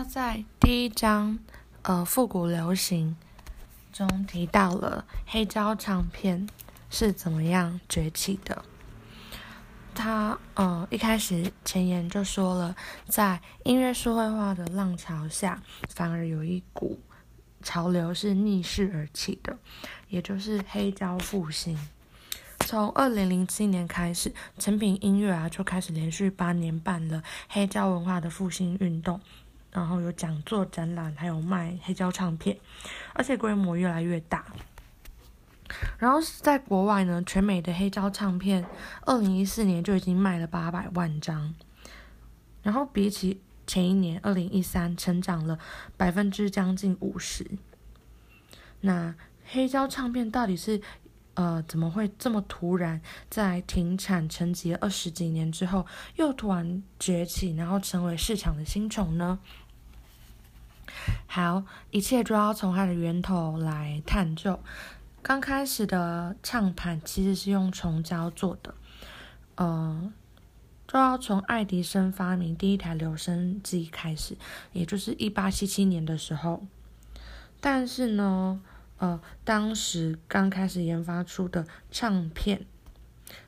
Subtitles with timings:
[0.00, 1.38] 他在第一章
[1.82, 3.14] 呃复古流行
[3.92, 6.48] 中提到了黑胶唱片
[6.88, 8.64] 是怎么样崛起的。
[9.94, 12.74] 他呃一开始前言就说了，
[13.08, 16.98] 在音乐数位化的浪潮下，反而有一股
[17.62, 19.58] 潮流是逆势而起的，
[20.08, 21.78] 也就是黑胶复兴。
[22.60, 29.20] 从二零零七年开始，成品音乐啊就开始连续八年办了黑胶文化的复兴运动，
[29.72, 32.58] 然后有讲座、展览，还有卖黑胶唱片，
[33.14, 34.44] 而且规模越来越大。
[35.98, 38.66] 然后在国外呢，全美的黑胶唱片，
[39.02, 41.54] 二零一四年就已经卖了八百万张，
[42.64, 45.56] 然后比起前一年二零一三，成长了
[45.96, 47.48] 百分之将近五十。
[48.80, 50.80] 那黑胶唱片到底是
[51.34, 59.38] 呃怎么会这么突然，在停产沉寂二十几年之后，又突然崛起，然后成为市场的新宠呢？
[61.26, 64.58] 好，一切都要从它的源头来探究。
[65.22, 68.74] 刚开始的唱盘其实是用虫胶做的，
[69.56, 70.12] 呃，
[70.88, 74.36] 就要从爱迪生发明第一台留声机开始，
[74.72, 76.64] 也就是一八七七年的时候。
[77.60, 78.62] 但是呢，
[78.96, 82.64] 呃，当时刚开始研发出的唱片，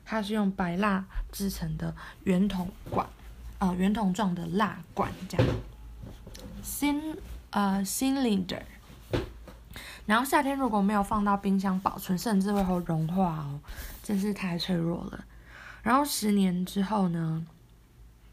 [0.05, 3.07] 它是用白蜡制成的圆筒管，
[3.57, 5.47] 呃，圆筒状的蜡管这样
[7.53, 8.61] 呃 cylinder。
[10.05, 13.59] 然后夏天如果没有放到冰箱保存，甚至会会融化哦，
[14.03, 15.23] 真是太脆弱了。
[15.81, 17.45] 然后十年之后呢，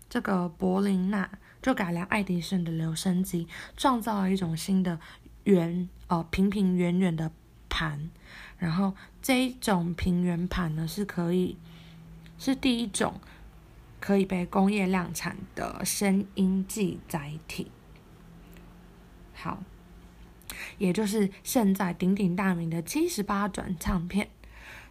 [0.09, 1.31] 这个柏林纳
[1.63, 4.99] 就改良爱迪生的留声机，创造了一种新的
[5.45, 7.31] 圆哦平平圆圆的
[7.69, 8.11] 盘。
[8.59, 11.57] 然后这一种平圆盘呢，是可以
[12.37, 13.21] 是第一种
[14.01, 17.71] 可以被工业量产的声音记载体。
[19.41, 19.63] 好。
[20.79, 24.29] 也就是现在鼎鼎大名的七十八转唱片，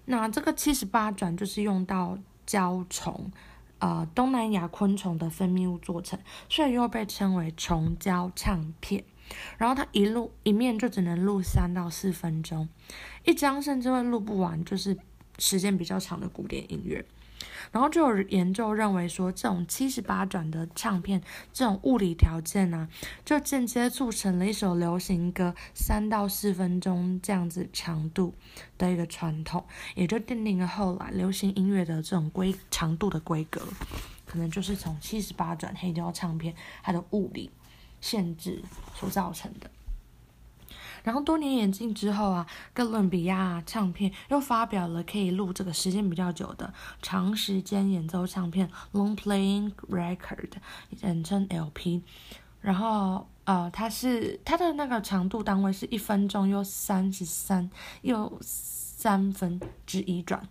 [0.06, 3.31] 那这个七十八转就是用到胶虫，
[3.79, 9.03] 呃，东南亚昆虫的分泌物做成，所以又被称为虫胶唱片。
[9.57, 12.68] 然后它一录一面就只能录三到四分钟，
[13.25, 14.97] 一张甚至会录不完，就是
[15.38, 17.06] 时间比较长的古典音乐。
[17.72, 21.22] 然后就有研究认为说，这种七十八转的唱片，
[21.53, 22.88] 这种物理条件呢，
[23.23, 28.33] 就间接促成了一首流行歌三到四分钟这样子长度
[28.77, 33.61] 的一个传统，也就奠定了后来流行音乐的这种规长度的规格，
[34.25, 37.50] 可能就是从七十八转黑胶唱片它的物理
[38.01, 38.61] 限制
[38.95, 39.69] 所造成的。
[41.04, 50.50] 然后多年演进之后啊，哥伦比亚唱片又发表了可以录这个时间比较久的长时间演奏唱片 （long playing record），
[50.96, 52.02] 简称 LP。
[52.62, 57.70] 然后呃，它是它的那个长度单位是一分钟又三十三
[58.02, 60.48] 又三分之一转。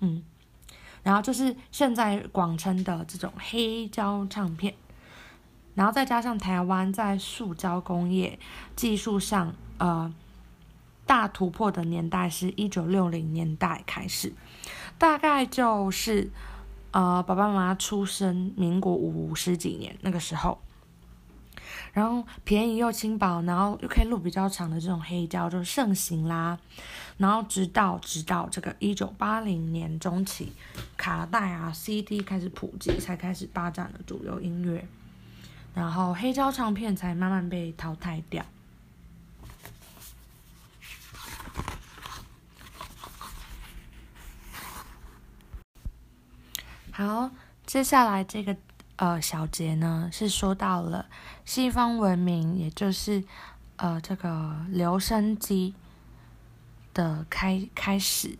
[0.00, 0.22] 嗯，
[1.02, 4.74] 然后就是现在广称的这种黑胶唱片。
[5.78, 8.36] 然后再加上台湾在塑胶工业
[8.74, 10.12] 技术上，呃，
[11.06, 14.32] 大突破的年代是一九六零年代开始，
[14.98, 16.32] 大概就是
[16.90, 20.58] 呃爸爸妈妈出生民国五十几年那个时候，
[21.92, 26.58] 然后便宜又轻薄，然后又可以录比较长的这种黑胶就盛行啦，
[27.18, 30.52] 然后直到直到这个一九八零年中期，
[30.96, 34.84] 卡带啊 CD 开始普及，才开始霸占了主流音乐。
[35.78, 38.44] 然后黑胶唱片才慢慢被淘汰掉。
[46.90, 47.30] 好，
[47.64, 48.56] 接下来这个
[48.96, 51.06] 呃小节呢，是说到了
[51.44, 53.22] 西方文明，也就是
[53.76, 55.76] 呃这个留声机
[56.92, 58.36] 的开开始。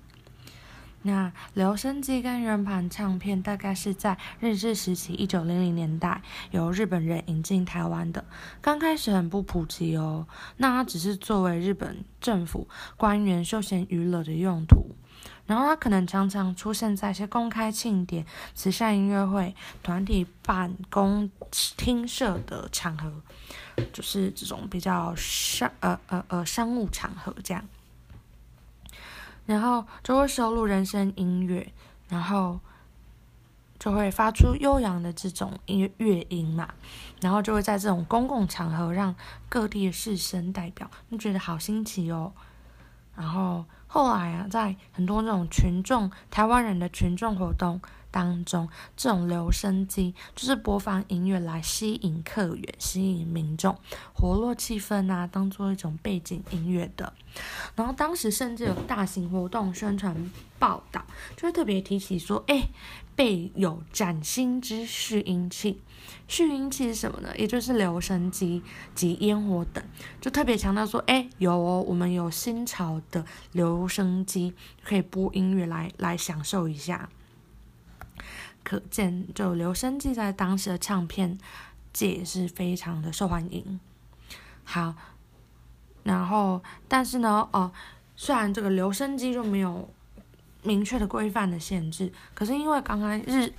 [1.03, 8.25] 那留声机跟圆盘唱片大概是在日治时期一九零零年代由日本人引进台湾的，
[8.61, 10.27] 刚开始很不普及哦。
[10.56, 14.95] 那它只是作为日本政府官员休闲娱乐的用途，
[15.47, 21.31] 然后它可能常常出现在一些公开庆典、慈善音乐会、团体办公
[21.77, 23.12] 厅社的场合，
[23.93, 27.65] 就是这种比较商呃呃呃商务场合这样。
[29.49, 31.73] 然后就会收录人声音乐，
[32.11, 32.61] 然后
[33.79, 36.69] 就会发出悠扬的这种音乐音嘛，
[37.23, 39.15] 然后就会在这种公共场合让
[39.49, 42.31] 各地的士绅代表，就觉得好新奇哦。
[43.17, 53.76] 然后后来啊，在很多这种群众台湾人的群众活动当中，这种留声机就是播放音乐来吸引客源、吸引民众、
[54.12, 57.12] 活络气氛啊，当做一种背景音乐的。
[57.75, 61.05] 然后当时甚至有大型活动宣传报道，
[61.37, 62.69] 就会特别提起说，哎，
[63.14, 65.81] 备有崭新之蓄音器。
[66.26, 67.34] 蓄音器是什么呢？
[67.37, 68.62] 也就是留声机
[68.94, 69.82] 及烟火等，
[70.20, 77.08] 就特别强调说，哎，有哦，我们有新潮的留声机，可以播音乐来来享受一下。
[78.69, 81.38] 可见，就留声机在当时的唱片
[81.93, 83.81] 界也是非常的受欢迎。
[84.65, 84.94] 好，
[86.03, 87.73] 然后，但是呢，哦，
[88.15, 89.88] 虽然这个留声机就没有
[90.62, 93.53] 明确的规范的限制，可是因为刚刚日。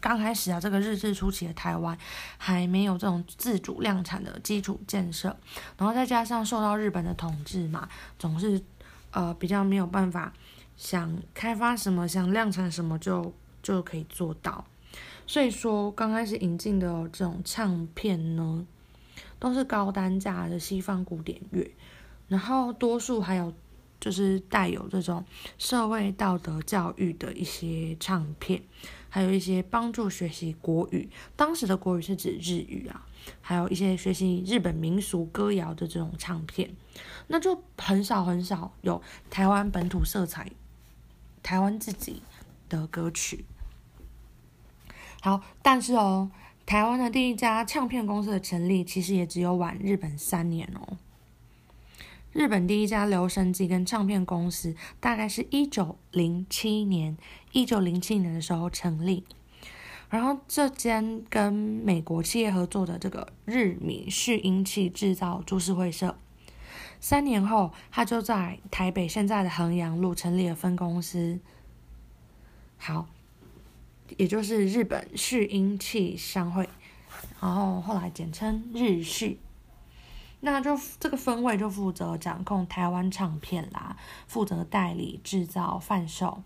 [0.00, 1.96] 刚开始啊，这个日治初期的台湾
[2.38, 5.34] 还没有这种自主量产的基础建设，
[5.78, 8.60] 然后再加上受到日本的统治嘛，总是
[9.12, 10.32] 呃比较没有办法
[10.76, 13.32] 想开发什么、想量产什么就
[13.74, 14.64] 就可以做到。
[15.26, 18.64] 所以说，刚开始引进的这种唱片呢，
[19.38, 21.68] 都是高单价的西方古典乐，
[22.28, 23.52] 然后多数还有
[23.98, 25.24] 就是带有这种
[25.58, 28.62] 社会道德教育的一些唱片。
[29.08, 33.06] 还有一些帮助学习国语，当时的国语是指日语啊，
[33.40, 36.70] 还有一些学习日本民俗歌谣的这种唱片，
[37.28, 40.52] 那就很少很少有台湾本土色彩、
[41.42, 42.20] 台湾自己
[42.68, 43.46] 的歌曲。
[45.26, 46.30] 好，但是哦，
[46.64, 50.98] 台湾的第一家唱片公司的成立，其实也只有晚日本三年哦。
[52.32, 57.18] 日本第一家留声机跟唱片公司，大概是一九零七年，
[57.50, 59.24] 一九零七年的时候成立。
[60.10, 66.16] 然后这间跟美国企业合作的这个日米蓄音器制造株式会社，
[67.00, 71.40] 三年后，他就在台北现在的衡阳路成立了分公司。
[72.76, 73.08] 好，
[74.16, 76.68] 也就是日本蓄音器商会，
[77.40, 79.38] 然后后来简称日蓄。
[80.40, 86.42] 那就这个分位就负责掌控台湾唱片啦，负责代理、制造、贩售，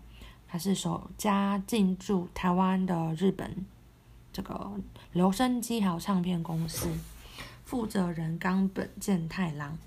[0.47, 3.65] 还是首家进驻台湾的日本
[4.31, 4.71] 这个
[5.11, 6.89] 留声机还有唱片公司
[7.65, 9.77] 负责人冈本健太郎。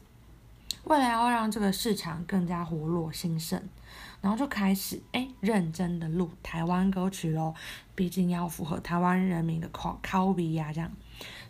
[0.85, 3.67] 为了要让这个市场更加活络兴盛，
[4.25, 7.55] 然后就开始哎认真的录台湾歌曲喽，
[7.95, 10.91] 毕竟要符合台湾人民的口口味呀，这样。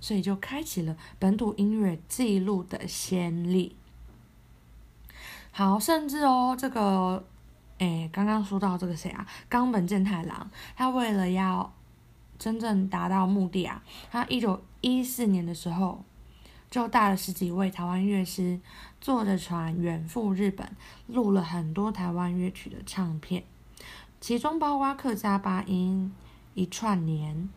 [0.00, 3.76] 所以就开启了本土音乐记录的先例。
[5.52, 7.24] 好，甚至哦，这个，
[7.78, 9.24] 诶，刚刚说到这个谁啊？
[9.48, 11.72] 冈本健太郎，他为了要
[12.40, 13.80] 真正达到目的啊，
[14.10, 16.04] 他一九一四年的时候，
[16.68, 18.58] 就带了十几位台湾乐师，
[19.04, 20.66] 坐着船远赴日本，
[21.08, 23.44] 录了很多台湾乐曲的唱片，
[24.18, 26.10] 其中包括客家八音
[26.54, 27.50] 一串年。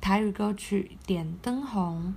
[0.00, 2.14] 台语歌曲《点灯红》、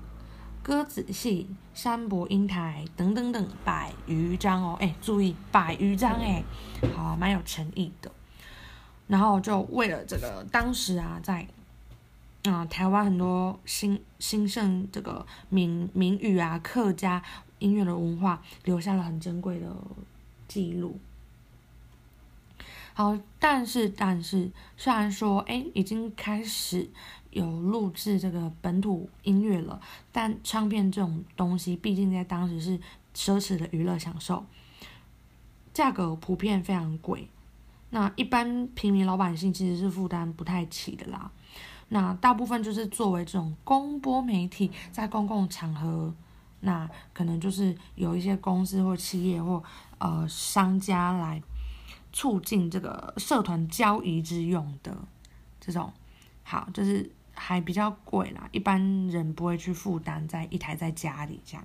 [0.63, 6.43] 歌仔戏、山伯英台等等等百余张哦，哎，注意百余张哎，
[6.95, 8.11] 好，蛮有诚意的。
[9.07, 11.47] 然后就为了这个，当时啊，在
[12.43, 17.23] 啊台湾很多兴兴盛这个闽闽语啊客家
[17.59, 19.67] 音乐的文化，留下了很珍贵的
[20.47, 20.99] 记录。
[22.93, 26.89] 好，但是但是，虽然说哎，已经开始。
[27.29, 29.79] 有录制这个本土音乐了，
[30.11, 32.79] 但唱片这种东西，毕竟在当时是
[33.13, 34.43] 奢侈的娱乐享受，
[35.71, 37.27] 价格普遍非常贵，
[37.91, 41.29] 那一般平民老百姓其实是负担不太起的啦。
[41.89, 46.11] 那大部分就是作为这种公播媒体，在公共场合，
[46.59, 49.63] 那可能就是有一些公司或企业或
[49.97, 51.41] 呃商家来
[52.11, 54.97] 促进这个社团交易之用的
[55.59, 55.93] 这种，
[56.43, 57.11] 好就是。
[57.39, 61.63] 还比较贵啦，一般人不会去负担在一台在家里这样，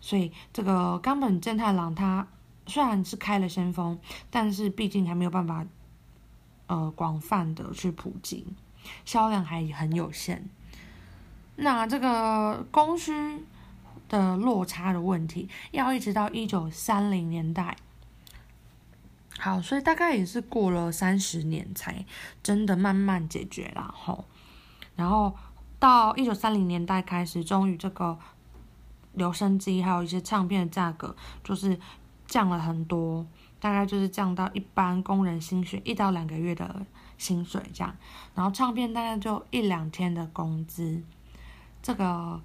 [0.00, 2.26] 所以这个冈本健太郎他
[2.66, 3.98] 虽然是开了先锋，
[4.30, 5.66] 但是毕竟还没有办法，
[6.66, 8.46] 呃广泛的去普及，
[9.04, 10.48] 销量还很有限。
[11.56, 13.12] 那这个供需
[14.08, 17.76] 的落差的问题，要一直到一九三零年代，
[19.38, 22.04] 好，所以大概也是过了三十年才
[22.42, 24.24] 真的慢慢解决了吼。
[24.96, 25.34] 然后
[25.78, 28.18] 到一九三零年代开始，终于这个
[29.12, 31.78] 留声机还有一些唱片的价格就是
[32.26, 33.26] 降了很多，
[33.58, 36.86] 大概就是降到一般工人薪水一到两个月的
[37.18, 37.94] 薪水这样。
[38.34, 41.02] 然后唱片大概就一两天的工资，
[41.82, 42.40] 这个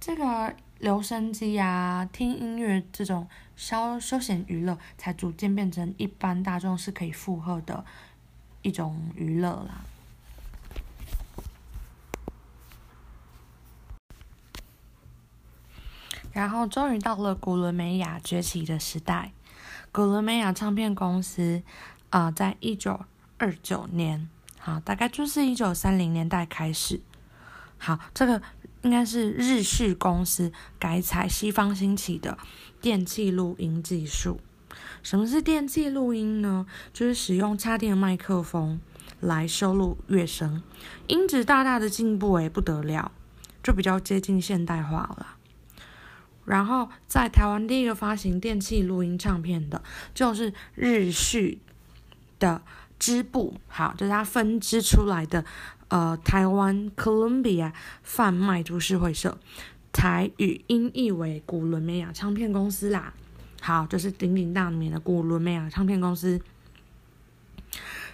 [0.00, 3.26] 这个留声机呀，听音乐这种
[3.56, 7.84] 消休闲娱乐，才逐渐变成一般大众是可以负荷的
[8.60, 9.84] 一种娱乐啦。
[16.32, 19.32] 然后，终于到了古伦美亚崛起的时代。
[19.92, 21.62] 古伦美亚唱片公司，
[22.10, 23.06] 啊，在一九
[23.38, 24.28] 二九年，
[24.58, 27.00] 好，大概就是一九三零年代开始。
[27.78, 28.42] 好，这个。
[28.84, 32.38] 应该是日式公司改采西方兴起的
[32.80, 34.38] 电气录音技术。
[35.02, 36.66] 什么是电气录音呢？
[36.92, 38.80] 就是使用插电麦克风
[39.20, 40.62] 来收录乐声，
[41.06, 43.10] 音质大大的进步，诶，不得了，
[43.62, 45.36] 就比较接近现代化了。
[46.44, 51.60] 然后在台湾第一个发行电器录音唱片的，就是日序
[52.38, 52.60] 的
[52.98, 55.44] 支部，好，就是它分支出来的，
[55.88, 57.72] 呃，台湾 Columbia
[58.02, 59.38] 贩卖都市会社，
[59.92, 63.14] 台语音译为古伦美亚唱片公司啦，
[63.60, 66.40] 好，就是鼎鼎大名的古伦美亚唱片公司。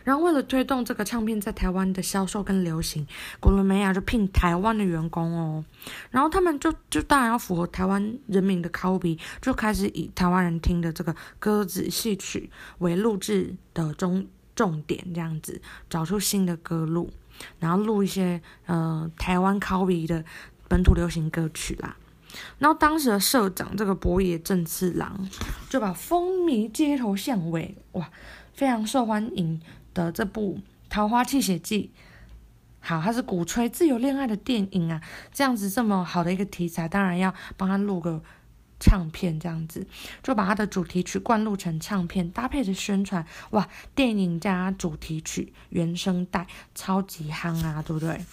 [0.03, 3.07] 然后为了推动这个唱片在台湾的销售跟流行，
[3.39, 5.63] 古伦美亚就聘台湾的员工哦。
[6.11, 15.61] 然后他们就就当然要符合台湾人民的口鼻，就开始以台湾人听的这个歌子戏曲为录制的重重点，这样子
[15.91, 17.11] 找出新的歌路，
[17.59, 20.25] 然后录一些呃台湾口鼻的
[20.69, 21.97] 本土流行歌曲啦。
[22.59, 25.29] 然后当时的社长这个博野正次郎
[25.69, 28.11] 就把风靡街头巷尾，哇，
[28.53, 29.61] 非常受欢迎。
[29.93, 30.57] 的这部
[30.89, 31.91] 《桃花泣血记》，
[32.79, 35.01] 好，它是鼓吹自由恋爱的电影啊，
[35.33, 38.23] 这样子这么好的一个题材，当然要帮他录个
[38.81, 39.87] 唱片，这样子
[40.23, 48.25] 就把他的主题曲灌录成唱片，搭配着宣传，哇，电影加主题曲原声带，超级夯啊，对不对？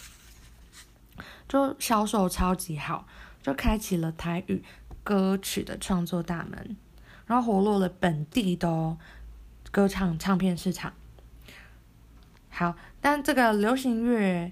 [1.48, 3.06] 就销售超级好，
[3.44, 4.63] 就开启了台语
[5.04, 6.77] 歌曲的创作大门，
[7.25, 8.98] 然后活络了本地的
[9.70, 10.94] 歌唱唱片市场。
[12.50, 14.51] 好，但这个流行乐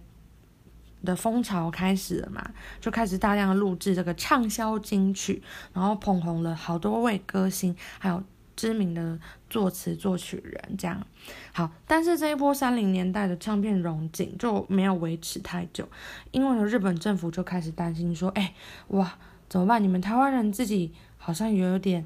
[1.05, 2.43] 的风潮开始了嘛，
[2.81, 8.21] 就开始大量录制这个畅销金曲，然后捧红了好多位歌星，还有
[8.55, 9.19] 知名的
[9.50, 10.75] 作词作曲人。
[10.77, 11.05] 这样
[11.53, 15.88] 好，但是这一波三零年代的唱片荣景就没有维持太久，
[16.31, 18.53] 因为呢，日本政府就开始担心说，哎，
[18.88, 19.81] 哇，怎么办？
[19.81, 22.05] 你们台湾人自己好像有点。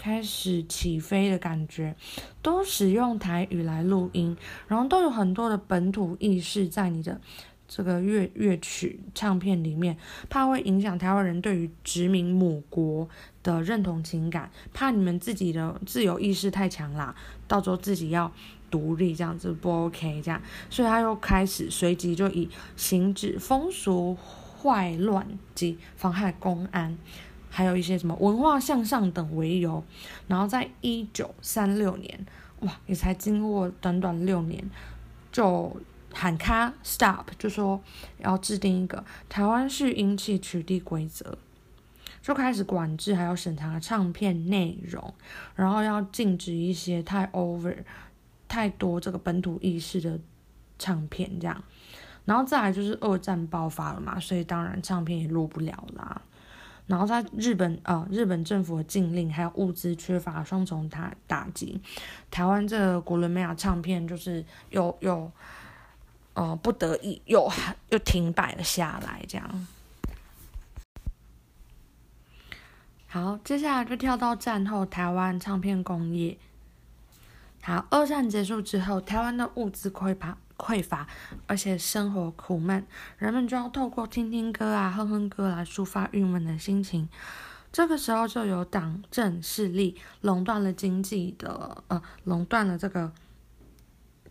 [0.00, 1.96] 开始起飞的感觉，
[2.40, 4.36] 都使用台语来录音，
[4.68, 7.20] 然后都有很多的本土意识在你的
[7.68, 9.96] 这个乐乐曲唱片里面，
[10.30, 13.06] 怕会影响台湾人对于殖民母国
[13.42, 17.14] 的认同情感，怕你们自己的自由意识太强啦，
[17.46, 18.32] 到时候自己要
[18.70, 26.96] 独立这样子不 OK 这样，所以他又开始随即就以行止风俗坏乱及妨害公安。
[27.50, 29.82] 还有一些什么文化向上等为由，
[30.26, 32.26] 然后在一九三六年，
[32.60, 34.62] 哇，也才经过短短六年，
[35.32, 35.74] 就
[36.20, 37.80] 喊卡 stop，就说
[38.18, 41.38] 要制定一个台湾式音器取缔规则，
[42.20, 45.14] 就开始管制还有审查唱片内容，
[45.54, 47.72] 然后要禁止一些太 over、
[48.48, 50.18] 太多这个本土意识的
[50.76, 51.62] 唱片这样，
[52.24, 56.20] 然后再来就是二战爆发了嘛，所以当然唱片也录不了啦。
[56.88, 61.80] 然后在日本啊，日本政府的禁令还有物资缺乏双重打打击，
[62.28, 65.30] 台湾这个古伦美亚唱片就是有有
[66.38, 67.50] 哦不得已又
[67.88, 69.66] 又停摆了下来，这样。
[73.08, 76.38] 好，接下来就跳到战后台湾唱片工业。
[77.62, 80.38] 好，二战结束之后，台湾的物资匮乏。
[80.56, 81.06] 匮乏，
[81.46, 82.84] 而且生活苦闷，
[83.16, 87.08] 人们就要透过听听歌啊、哼哼歌来抒发郁闷的心情。
[87.70, 93.12] 这个时候，就有党政势力垄断了经济的，呃，垄断了这个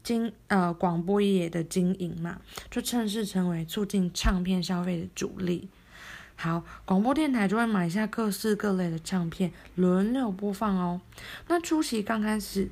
[0.07, 2.39] 经呃广播业的经营嘛，
[2.71, 5.67] 就趁势成为促进唱片消费的主力。
[6.37, 11.01] 好，广播电台就会买下各式各类的唱片，轮流播放哦。
[11.49, 12.69] 那初期刚开始。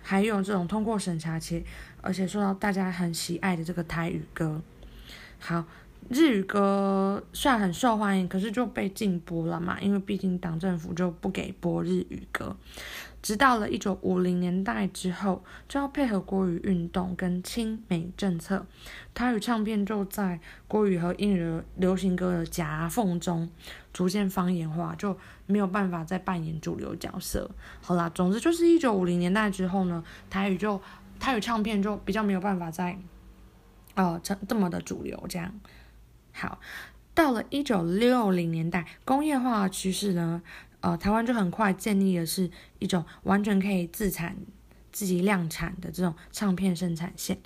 [0.00, 1.62] 还有这种通过审查且
[2.00, 4.62] 而且受到大家很喜爱的这个台语歌，
[5.38, 5.62] 好，
[6.08, 12.56] 日语歌虽然很受欢迎，可是就被禁播了嘛，因为毕竟党政府就不给播日语歌。
[13.20, 18.64] 直到了一九五零年代之后，就要配合国语运动跟亲美政策，
[19.12, 23.50] 台语唱片就在国语和英语流行歌的夹缝中
[23.92, 27.50] 逐渐方言化，就没有办法再扮演主流角色。
[27.82, 30.80] 好啦，总之就是一九五零年代之后呢，台语就
[31.18, 32.96] 台语唱片就比较没有办法再
[33.94, 35.52] 呃这这么的主流这样。
[36.32, 36.60] 好，
[37.14, 40.40] 到了一九六零年代，工业化的趋势呢。
[40.88, 44.34] 呃，台湾就很快建立的是一种完全可以自产、
[44.90, 47.38] 自己量产的这种唱片生产线，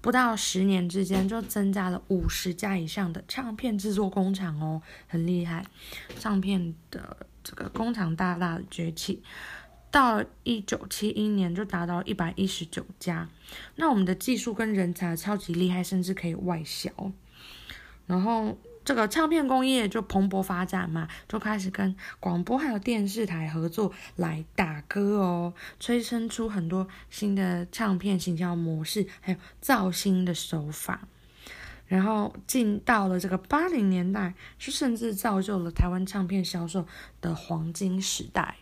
[0.00, 5.66] 不到十年之间就增加了五十家以上的唱片制作工厂哦，很厉害。
[6.18, 9.22] 唱片的这个工厂大大的崛起，
[9.90, 13.28] 到一九七一年就达到一百一十九家。
[13.74, 16.90] 那我们的技术跟人才超级厉害，甚至可以外销。
[18.06, 18.56] 然后。
[18.86, 31.00] 这个唱片工业就蓬勃发展嘛，就开始跟广播还有电视台合作来打歌哦，催生出很多新的唱片行销模式，还有造星的手法。
[31.88, 36.86] 然后进到了这个八零年代，就甚至造就了台湾唱片销售
[37.20, 38.54] 的黄金时代。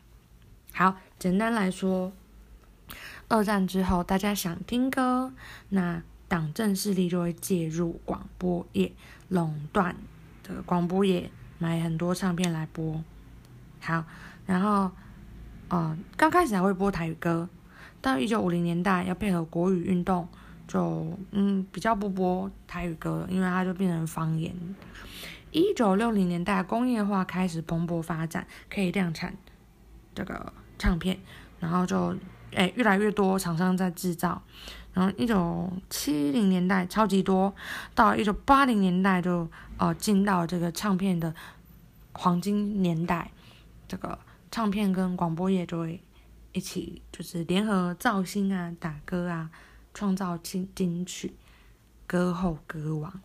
[0.72, 2.14] 好，简单来说，
[3.28, 5.34] 二战之后大家想听歌，
[5.68, 8.90] 那党政势力就会介入广播业，
[9.28, 9.94] 垄断。
[10.44, 13.02] 的广播也买很多唱片来播，
[13.80, 14.04] 好，
[14.46, 14.90] 然后，
[15.68, 17.48] 呃，刚开始还会播台语歌，
[18.02, 20.28] 到一九五零年代要配合国语运动，
[20.68, 24.54] 就嗯比较不播台语歌，因为它就变成方言。
[25.50, 29.34] 一九六零年代工业化开始蓬勃发展，可以量产
[30.14, 31.18] 这个唱片，
[31.60, 32.16] 然后就
[32.50, 34.42] 诶越来越多厂商在制造。
[34.94, 37.54] 然后一九七零年代超级多，
[37.94, 39.46] 到一九八零年代就
[39.76, 41.34] 呃进到这个唱片的
[42.12, 43.30] 黄金年代，
[43.88, 44.18] 这个
[44.50, 46.00] 唱片跟广播业就会
[46.52, 49.50] 一起就是联合造星啊、打歌啊，
[49.92, 51.34] 创造金金曲，
[52.06, 53.20] 歌后歌王。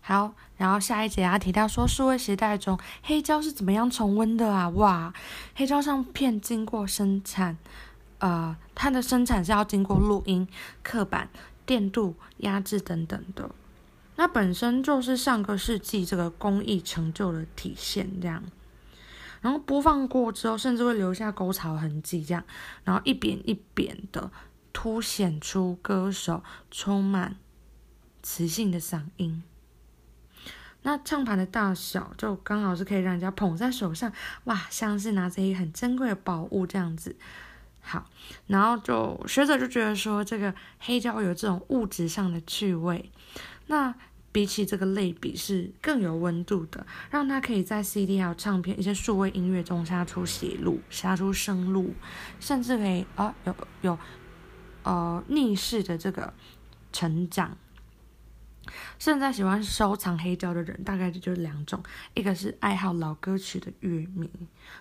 [0.00, 4.68] 好，然后下一节啊提到说，数位时代中黑胶是怎么样重温的啊？
[4.68, 5.14] 哇，
[5.54, 7.56] 黑胶唱片经过生产，
[8.18, 10.46] 呃，它的生产是要经过录音、
[10.82, 11.30] 刻板、
[11.64, 13.50] 电镀、压制等等的，
[14.16, 18.42] 那本身就是上个世纪这个工艺成就的体现，这样。
[19.40, 22.42] 然后播放过之后，甚至会留下沟槽痕迹，这样，
[22.82, 24.32] 然后一扁一扁的，
[24.72, 27.36] 凸显出歌手充满
[28.20, 29.44] 磁性的嗓音。
[30.82, 34.12] 那唱盘的大小就刚好是可以让人家捧在手上，
[34.44, 37.16] 哇，像是拿着一个很珍贵的宝物这样子。
[37.80, 38.08] 好，
[38.46, 43.10] 然后就学者就觉得说，这个黑胶有这种物质上的趣味，
[43.66, 43.94] 那
[44.30, 51.94] 比起这个类比是更有温度的，让它可以在 CD 还有唱片一些数位音乐中杀出血路、杀出生路，
[52.38, 53.98] 甚至可以啊有有
[54.82, 56.32] 呃逆势的这个
[56.92, 57.56] 成长。
[58.98, 61.82] 现在喜欢收藏黑胶的人，大概就是两种，
[62.14, 64.30] 一个是爱好老歌曲的乐迷，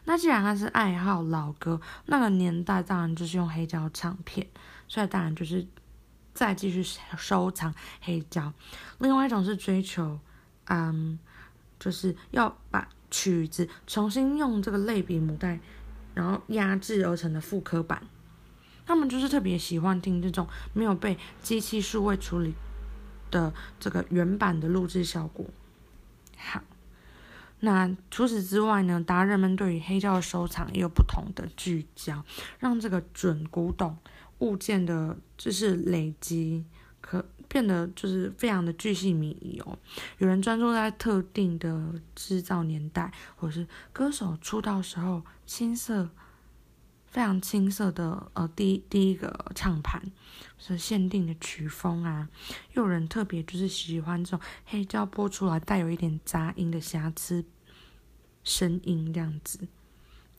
[0.05, 4.47] 那既然他是爱好老歌，那个年代当然就是用黑胶唱片，
[4.87, 5.65] 所以当然就是
[6.33, 6.83] 再继续
[7.17, 8.53] 收藏黑胶。
[8.99, 10.19] 另外一种是追求，
[10.65, 11.17] 嗯，
[11.79, 15.59] 就是要把曲子重新用这个类比母带，
[16.13, 18.01] 然后压制而成的复刻版，
[18.85, 22.53] 他们就是特别喜欢听这种没有被机器数位处理。
[23.31, 25.45] 的这个原版的录制效果，
[26.37, 26.61] 好。
[27.59, 32.23] 那除此之外呢，达人们对于黑胶的收藏也有不同的聚焦，
[32.59, 33.97] 让这个准古董
[34.39, 36.63] 物件的就是累积
[37.01, 39.77] 可变得就是非常的巨细靡遗哦。
[40.19, 46.09] 有人专注在特定的制造年代，或是歌手出道时候青涩。
[47.17, 49.99] 非常青涩的呃，第第一个唱盘
[50.59, 52.29] 是限定的曲风啊，
[52.73, 57.43] 又有人特别就是喜欢这种黑胶播出来带有一点杂音的瑕疵
[58.43, 59.67] 声音这样子。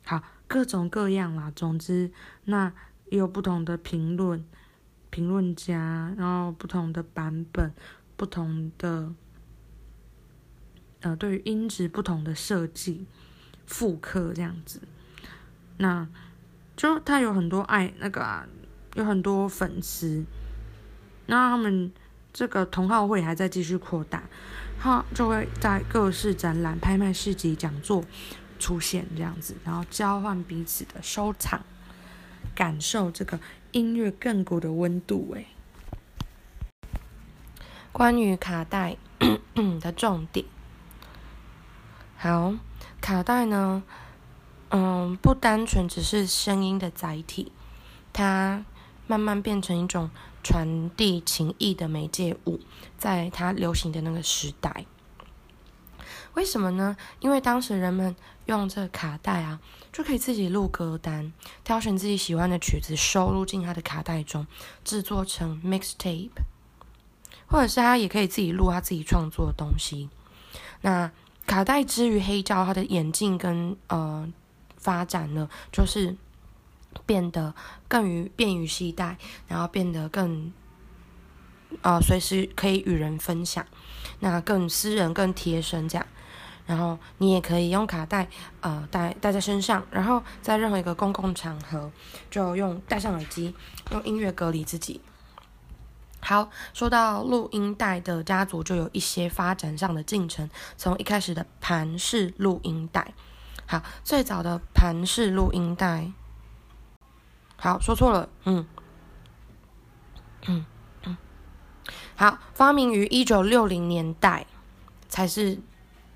[0.04, 2.12] 好，各种各样啦，总之
[2.44, 2.72] 那
[3.10, 4.46] 也有不同的评论
[5.10, 7.74] 评论家，然后不同的版本，
[8.16, 9.12] 不同的
[11.00, 13.04] 呃，对于音质不同的设计
[13.66, 14.82] 复刻这样子，
[15.78, 16.08] 那。
[16.78, 18.46] 就他有很多爱那个啊，
[18.94, 20.24] 有很多粉丝，
[21.26, 21.92] 那他们
[22.32, 24.22] 这个同好会还在继续扩大，
[24.80, 28.04] 他就会在各式展览、拍卖、市集、讲座
[28.60, 31.60] 出现这样子，然后交换彼此的收藏，
[32.54, 33.40] 感受这个
[33.72, 35.34] 音乐亘古的温度。
[35.34, 35.48] 诶，
[37.90, 38.96] 关于卡带
[39.80, 40.46] 的重点，
[42.16, 42.54] 好，
[43.00, 43.82] 卡带呢？
[44.70, 47.50] 嗯，不单纯只是声音的载体，
[48.12, 48.64] 它
[49.06, 50.10] 慢慢变成一种
[50.42, 52.60] 传递情意的媒介物，
[52.98, 54.84] 在它流行的那个时代。
[56.34, 56.96] 为什么呢？
[57.20, 59.58] 因为当时人们用这个卡带啊，
[59.90, 61.32] 就可以自己录歌单，
[61.64, 64.46] 挑选自己喜欢的曲子，收录进他的卡带中，
[64.84, 66.28] 制作成 mixtape，
[67.46, 70.10] 或者是他也可以自己录他自己创作的东西。
[70.82, 71.10] 那
[71.46, 74.30] 卡带之于黑胶，它的眼镜跟呃。
[74.88, 76.16] 发展呢，就是
[77.04, 77.54] 变得
[77.88, 80.50] 更于便于携带，然后变得更
[81.82, 83.66] 呃随时可以与人分享，
[84.20, 86.06] 那更私人、更贴身这样。
[86.64, 88.26] 然后你也可以用卡带
[88.60, 91.92] 呃带带在身上，然后在任何一个公共场合
[92.30, 93.54] 就用戴上耳机，
[93.90, 95.02] 用音乐隔离自己。
[96.20, 100.48] 好，说到录音带的家族，就有一些发展上的进程。
[100.78, 103.14] 从一开始的盘式录音带，
[103.70, 106.10] 好，最早的盘式录音带，
[107.56, 108.66] 好，说错了，嗯，
[110.46, 110.64] 嗯
[111.04, 111.16] 嗯，
[112.16, 114.46] 好，发明于一九六零年代，
[115.10, 115.60] 才是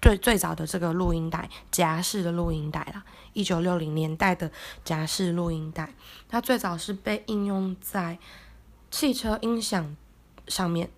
[0.00, 3.04] 最最早的这个录音带，夹式的录音带啦。
[3.34, 4.50] 一九六零年代的
[4.82, 5.94] 夹式录音带，
[6.28, 8.18] 它最早是被应用在
[8.90, 9.94] 汽车音响。
[10.48, 10.90] 上面，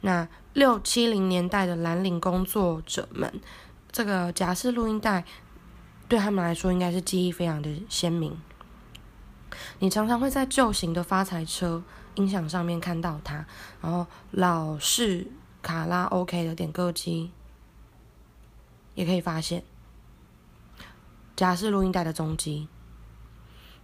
[0.00, 3.40] 那六七零年代的蓝领工作者们，
[3.94, 5.24] 这个夹式录音带
[6.08, 8.36] 对他们来说应该是记忆非常的鲜明。
[9.78, 11.80] 你常常会在旧型的发财车
[12.16, 13.46] 音响上面看到它，
[13.80, 15.28] 然后老式
[15.62, 17.30] 卡拉 OK 的点歌机
[18.96, 19.62] 也可以发现
[21.36, 22.66] 夹式录音带的踪迹。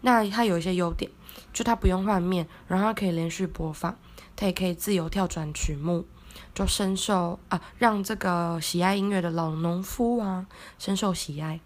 [0.01, 1.09] 那它有一些优点。
[1.53, 3.97] 就它不用换面，然后它可以连续播放，
[4.35, 6.05] 它也可以自由跳转曲目，
[6.55, 10.47] 就深受啊，让这个喜爱音乐的老农夫啊
[10.79, 11.61] 深受喜爱。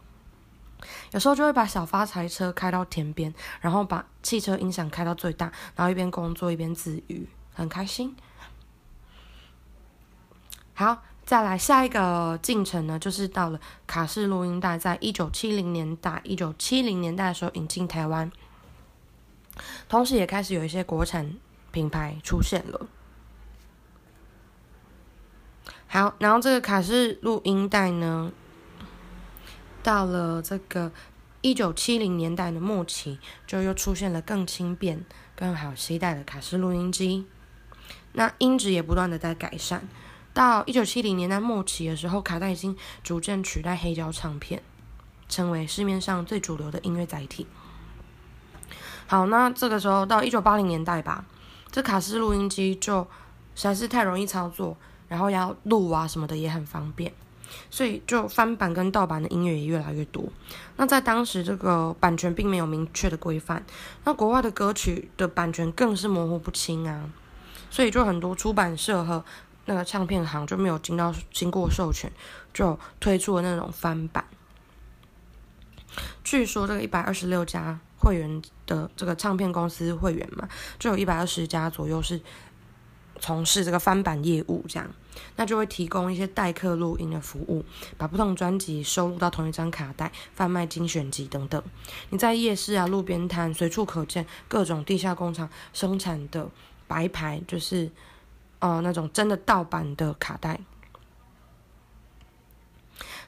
[1.12, 8.14] 有时候就会把小发财车开到田边，然后把汽车音响开到最大，然后一边工作一边自娱，很开心。
[10.74, 18.30] 好，再来下一个进程呢，就是到了卡式录音带，在一九七零年代，一九七零年代的时候引进台湾。
[19.88, 21.34] 同时，也开始有一些国产
[21.70, 22.86] 品牌出现了。
[25.94, 28.32] 好，然后这个卡式录音带呢，
[29.80, 30.90] 到了这个
[31.40, 35.04] 一九七零年代的末期，就又出现了更轻便、
[35.36, 37.24] 更好携带的卡式录音机。
[38.14, 39.88] 那音质也不断的在改善。
[40.32, 44.60] 到一九七零年代末期的时候，卡带已经逐渐取代黑胶唱片，
[45.28, 47.46] 成为市面上最主流的音乐载体。
[49.06, 51.24] 好，那这个时候到一九八零年代吧，
[51.70, 53.06] 这卡式录音机就
[53.54, 54.76] 实在是太容易操作，
[55.14, 57.12] 然后要录啊什么的也很方便，
[57.70, 60.24] 所以就翻版跟盗版的音乐也越来越多。
[60.76, 63.64] 那在当时这个版权并没有明确的规范，
[64.02, 67.08] 那国外的歌曲的版权更是模糊不清啊，
[67.70, 69.24] 所以就很多出版社和
[69.66, 72.10] 那个唱片行就没有经到经过授权，
[72.52, 74.24] 就推出了那种翻版。
[76.24, 77.78] 据说这个一百二十六家。
[77.96, 80.46] 会员的这个唱片公司会员嘛，
[80.78, 82.20] 就有一百二十家左右是
[83.18, 84.86] 从事这个翻版业务，这样，
[85.36, 87.64] 那就会提供一些代客录音的服务，
[87.96, 91.62] 把不同专辑收录到同一张卡带，贩卖精选集等等。
[92.10, 96.48] 你在夜市啊、路边摊随处可见各种地下工厂生产的
[96.86, 97.90] 白牌，就是
[98.58, 100.60] 呃那种真的盗版的卡带。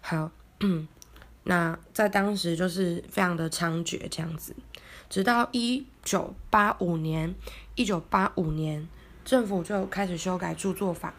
[0.00, 0.30] 好。
[1.48, 4.56] 那在当时就是非常的猖獗这样子，
[5.10, 7.34] 直到一九八五年，
[7.74, 8.88] 一九八五年
[9.22, 11.14] 政府就开始修改著作法，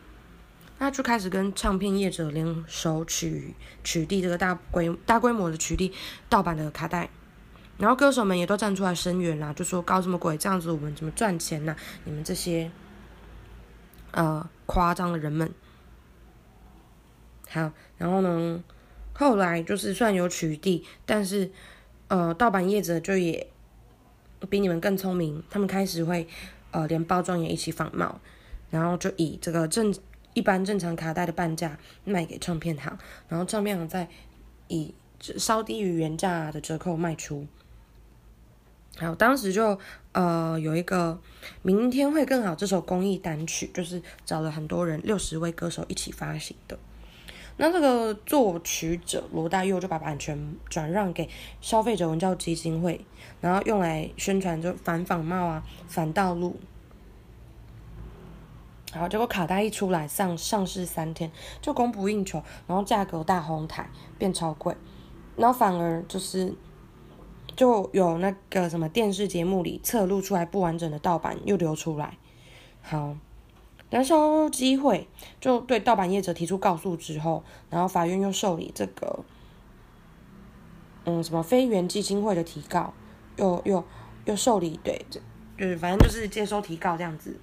[0.80, 5.92] 那就开始跟唱片业者联手取取缔这个大规大规模的取缔
[6.30, 7.10] 盗版的卡带，
[7.78, 11.76] 然后歌手们也都站出来声援啦，就说搞什么鬼这样子我们怎么赚钱呢？
[12.04, 12.72] 你们这些
[14.12, 15.52] 呃夸张的人们，
[17.50, 18.64] 好，然后呢？
[19.20, 21.50] 后来就是算有取缔，但是，
[22.08, 23.48] 呃，盗版业者就也
[24.48, 26.28] 比你们更聪明，他们开始会，
[26.70, 28.20] 呃，连包装也一起仿冒，
[28.70, 29.92] 然后就以这个正
[30.38, 32.96] 一般正常卡带的半价卖给唱片行，
[33.28, 34.08] 然后唱片行再
[34.68, 37.48] 以稍低于原价的折扣卖出。
[38.96, 39.80] 还有当时就
[40.12, 41.20] 呃有一个
[41.64, 46.78] 明天会更好这首公益单曲，就是找了很多人六十位歌手一起发行的。
[47.58, 50.38] 那这个作曲者罗大佑就把版权
[50.70, 51.28] 转让给
[51.62, 53.04] 消费者文教基金会，
[53.42, 56.60] 然后用来宣传就反仿冒啊、反盗录。
[58.98, 61.32] 然后结果卡带一出来上上市三天
[61.62, 64.76] 就供不应求，然后价格大哄抬，变超贵，
[65.36, 66.52] 然后反而就是
[67.56, 72.18] 就有那个什么电视节目里侧录出来不完整的盗版又流出来，
[72.82, 73.16] 好。
[73.90, 75.08] 燃烧机会
[75.40, 79.24] 就对盗版业者提出告诉之后，然后法院又受理这个，
[81.06, 82.94] 嗯，什么非原基金会的提告，
[83.38, 83.82] 又又
[84.26, 85.22] 又受理，对，这
[85.58, 87.40] 就是反正就是接收提告这样子，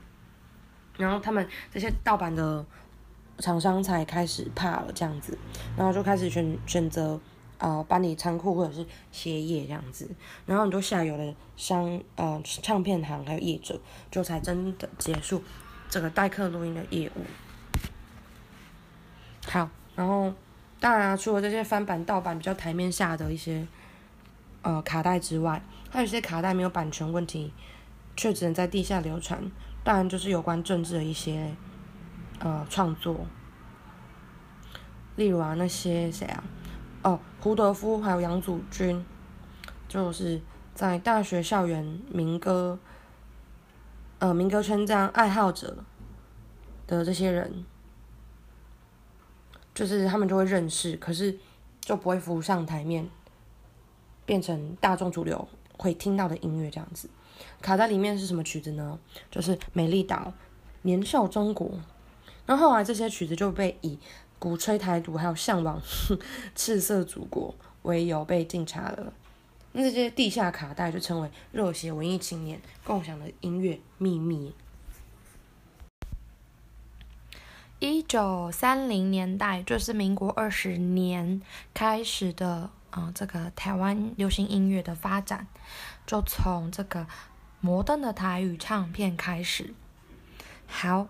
[0.97, 2.65] 然后他们这些盗版的
[3.39, 5.37] 厂商才开始怕了这样子，
[5.77, 7.19] 然后就开始选选择
[7.59, 10.09] 呃搬离仓库或者是歇业这样子，
[10.47, 13.81] 然后很多下游的商呃唱片行还有业者
[14.11, 15.43] 就才真的结束
[15.89, 17.21] 这个代客录音的业务。
[19.47, 20.33] 好，然后
[20.79, 23.67] 当然除了这些翻版盗版比较台面下的一些
[24.63, 27.53] 呃卡带之外，还有一些卡带没有版权问题，
[28.17, 29.51] 却只能在地下流传。
[29.85, 31.55] 当然就是有关政治的一些
[32.41, 33.27] 呃创作，
[35.15, 36.43] 例如啊那些谁啊，
[37.03, 39.05] 哦胡德夫还有杨祖君，
[39.87, 40.41] 就是
[40.75, 42.79] 在大学校园民歌，
[44.19, 45.85] 呃民歌圈这样爱好者
[46.87, 47.65] 的这些人。
[49.75, 51.37] 就是他们就会认识，可是
[51.81, 53.11] 就不会浮上台面，
[54.25, 57.11] 变成大众主流会听到的音乐这样子。
[57.65, 58.99] 卡在里面是什么曲子呢？
[59.31, 60.17] 就是《美丽岛》
[60.83, 61.67] 《年少中国》。
[62.45, 63.99] 然后后来这些曲子就被以
[64.39, 65.81] 鼓吹台独还有向往
[66.55, 69.11] 赤色祖国为由被禁查了。
[69.73, 74.55] 那这些地下卡带就成为热血文艺青年共享的音乐秘密。
[77.79, 81.41] 一九三零年代，就是民国二十年
[81.73, 85.47] 开始的啊，这个台湾流行音乐的发展，
[86.07, 87.07] 就从这个
[87.65, 89.73] 摩登的台语唱片开始。
[90.67, 91.07] 好，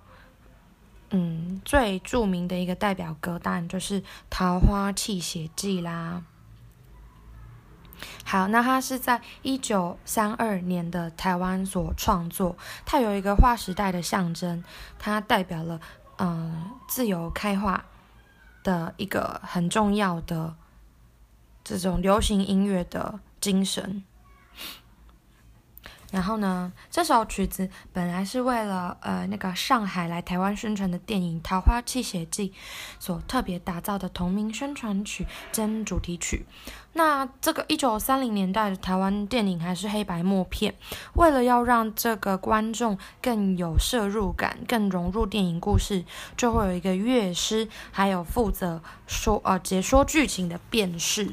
[1.10, 6.22] 嗯，最著名的一个代表歌当然就是《桃花泣血记》啦。
[8.24, 14.62] 好，那它是在一九三二年的台湾所创作，它有一个划时代的象征，
[14.96, 15.80] 它代表了。
[16.18, 17.84] 嗯，自由开化
[18.62, 20.54] 的一个很重要的
[21.64, 24.04] 这种流行音乐的精神。
[26.14, 32.50] 然后呢，这首曲子本来是为了呃那个上海来台湾宣传的电影《桃花泣血记》
[33.00, 36.46] 所特别打造的同名宣传曲兼主题曲。
[36.92, 40.72] 那这个一九三零年代的台湾电影还是黑白默片，
[41.14, 46.04] 为了要让这个观众更有摄入感，更融入电影故事，
[46.36, 51.32] 就会有一个乐师，还有负责说呃解说剧情的辨识。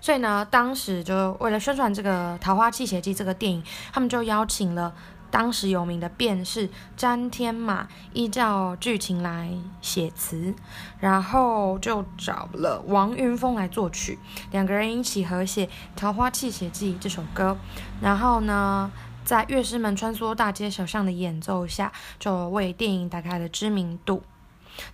[0.00, 4.94] 所以呢，当时就为了宣传这个《桃花泣血记》这个电影，他们就邀请了
[5.30, 9.50] 当时有名的辩士詹天马，依照剧情来
[9.82, 10.54] 写词，
[10.98, 14.18] 然后就找了王云峰来作曲，
[14.50, 17.56] 两个人一起合写《桃花泣血记》这首歌。
[18.00, 18.90] 然后呢，
[19.22, 24.22] 在乐师们穿梭大街小巷的演奏下，就为电影打开了知名度。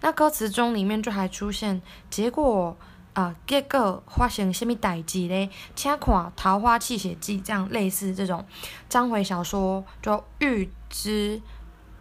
[0.01, 2.77] 那歌词中里面就还出现结果。
[3.16, 5.50] 啊，结果发生什么代志呢？
[5.74, 5.98] 请看
[6.37, 8.44] 《桃花泣血记》这样类似这种
[8.90, 11.40] 章回小说，就预知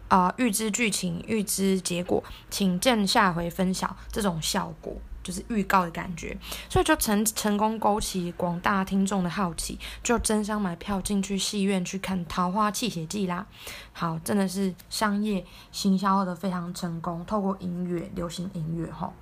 [0.08, 6.36] 啊预知剧情、预知结果，请见下回分晓这种效果，就是预告的感觉，
[6.68, 13.46] 所以就成成功勾起广大听众的好奇，就争相买票进去戏院去看《桃花泣血记》啦。
[13.94, 19.14] 好，真的是商业行销的非常成功，透过音乐、流行音乐吼。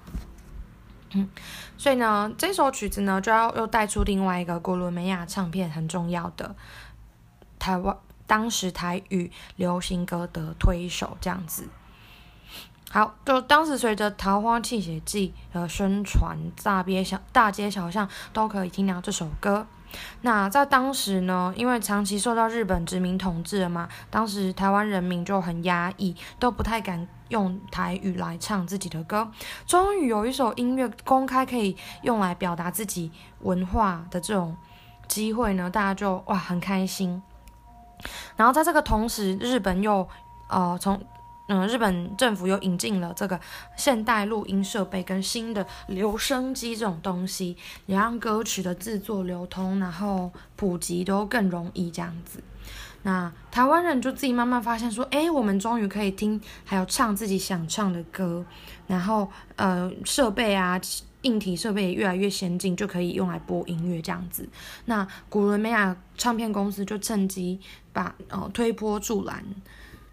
[1.77, 6.55] 所以呢，这首曲子呢，就要又带出另外一个古伦美亚唱片很重要的
[7.59, 7.97] 台湾
[8.27, 11.69] 当时台语流行歌的推手，这样子。
[12.91, 19.67] 好，就当时随着《桃花泣血记》的宣传，大街小大街小巷都可以听到这首歌。
[20.23, 29.31] 那在当时呢，因为长期受到日本殖民统治了嘛，当时台湾人民就很压抑，都不太敢用台语来唱自己的歌。
[29.67, 34.57] 终于有一首音乐公开可以用来表达自己文化的这种
[35.09, 37.23] 机会呢，大家就哇很开心。
[38.37, 40.09] 然后在这个同时，日本又
[40.49, 41.01] 呃从。
[41.47, 43.39] 嗯，日本政府又引进了这个
[43.77, 47.55] 现代录音设备跟新的留声机这种东西，
[47.85, 52.43] 也让歌曲的制作、流通，然后普及都更容易这样子。
[53.03, 58.43] 那台湾人就自己慢慢发现说，哎，我们终于可以听，还有唱自己想唱的歌，
[58.87, 60.81] 然后呃，设备啊，
[61.21, 64.49] 硬体设备也越来越先进，就可以用来播音乐这样子。
[64.87, 67.61] 那古伦美亚唱片公司就趁机
[67.93, 69.45] 把呃推波助澜。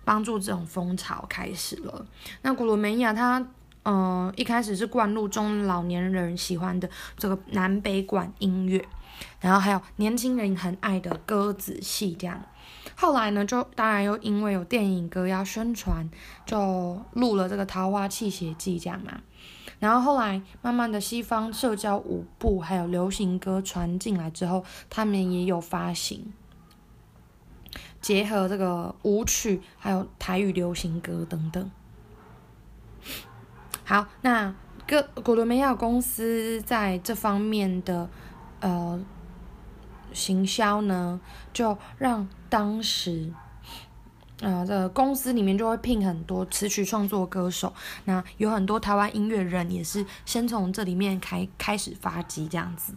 [0.04, 2.06] 帮助这种风潮开始了。
[2.42, 3.46] 那古罗梅亚，它
[3.84, 8.86] 呃一开始是灌入中老年人喜欢的这个南北管音乐，
[9.40, 12.42] 然后还有年轻人很爱的歌子戏这样。
[12.96, 16.08] 后来呢，就当然又因为有电影歌要宣传，
[16.46, 19.22] 就录了这个《桃花泣血记》这样嘛。
[19.80, 26.32] 然后后来慢慢的西方社交舞步还有流行歌传进来之后，他们也有发行。
[28.02, 31.72] 结合这个舞曲，还有台语流行歌等等。
[33.86, 34.54] 好，那
[34.88, 38.10] 哥古伦美亚公司在这方面的
[38.60, 39.00] 呃
[40.12, 41.22] 行销呢，
[41.54, 43.32] 就让当时。
[44.44, 47.72] 呃，这公司里面就会聘很多词曲创作歌手，
[48.06, 52.96] 那有很多台湾音乐人也是先从这里面开开始发迹这样子，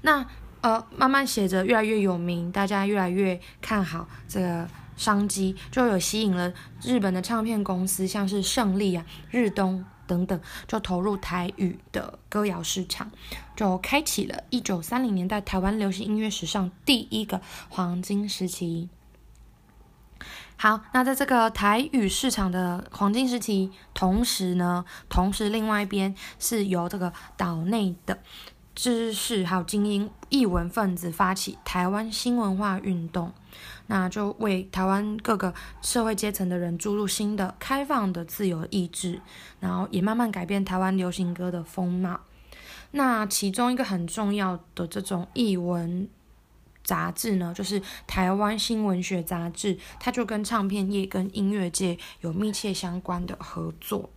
[0.00, 0.26] 那
[0.60, 13.10] 呃慢慢写着越来越有名，大家越来越看好这个商机，就有吸引了日本的唱片公司，像是胜利啊、日东等等，就投入台语的歌谣市场，
[13.56, 18.88] 就开启了一九三零年代台湾流行音乐史上第一个黄金时期。
[20.56, 28.18] 好，那在这个台语市场的黄金时期，同时呢，同时另外一边是由这个岛内的
[28.80, 33.30] 知识还有精英译文分子发起台湾新文化运动，
[33.88, 39.20] 那就为台湾各个社会阶层的人注入新的开放的自由意志，
[39.60, 42.20] 然后也慢慢改变台湾流行歌的风貌。
[42.92, 46.08] 那其中一个很重要的这种译文。
[46.82, 54.08] 杂志呢，就是台湾新文学杂志，它就跟唱片业、跟音乐界有密切相关的合作。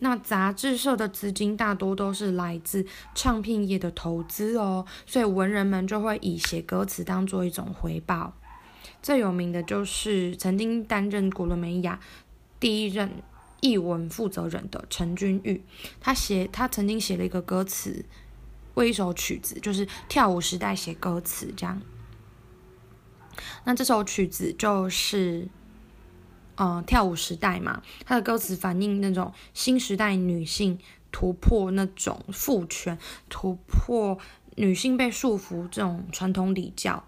[0.00, 8.34] 那杂志社的资金大多都是来自唱片业的投资哦，所以文人们就会以写歌词当做一种回报。
[9.02, 12.00] 最有名的就是曾经担任古伦美亚
[12.58, 13.22] 第一任
[13.60, 15.62] 译文负责人的陈君玉，
[16.00, 18.04] 他写他曾经写了一个歌词，
[18.74, 21.80] 为一首曲子，就是跳舞时代写歌词这样。
[23.64, 25.48] 那这首曲子就是，
[26.58, 30.78] 呃，跳舞时代嘛，它的歌词反映那种新时代女性
[31.12, 34.18] 突破那种父权，突破
[34.56, 37.04] 女性被束缚这种传统礼教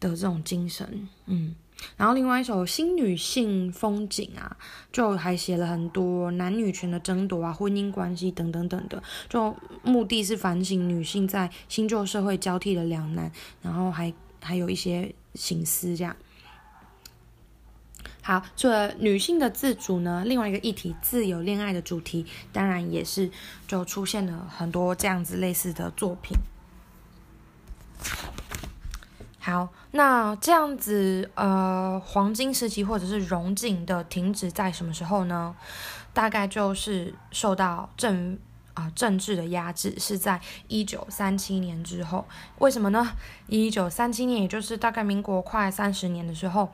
[0.00, 1.54] 的这种精神，嗯。
[1.96, 4.56] 然后另外一首新女性风景啊，
[4.92, 13.30] 就还写了很多男女权的争夺啊，婚姻关系等等等的，就目的是反省女性在新旧社会交替的两难，
[13.62, 15.14] 然后还还有一些。
[15.36, 16.16] 心思这样，
[18.22, 23.30] 好，除了女性的自主呢，另外一个议题，自由恋爱的主题，当然也是
[23.66, 26.36] 就出现了很多这样子类似的作品。
[29.38, 35.54] 好，那这样子呃，黄金时期或者是荣景的停止在什么时候呢？
[36.12, 38.38] 大概就是受到政。
[38.72, 42.24] 啊，政治的压制是在一九三七年之后，
[42.60, 43.14] 为什么呢？
[43.48, 46.70] 一九三七年，也就是大概民国快三十年的时候，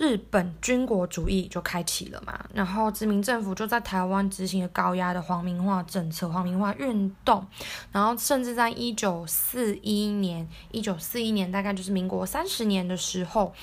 [0.00, 7.46] 日本军国主义就开启了嘛，然后殖民政府就在台湾执行了高压的皇民化政策、皇民化运动，
[7.92, 13.54] 然后甚至在一九四一年，一九四一年大概就是民国三十年的时候。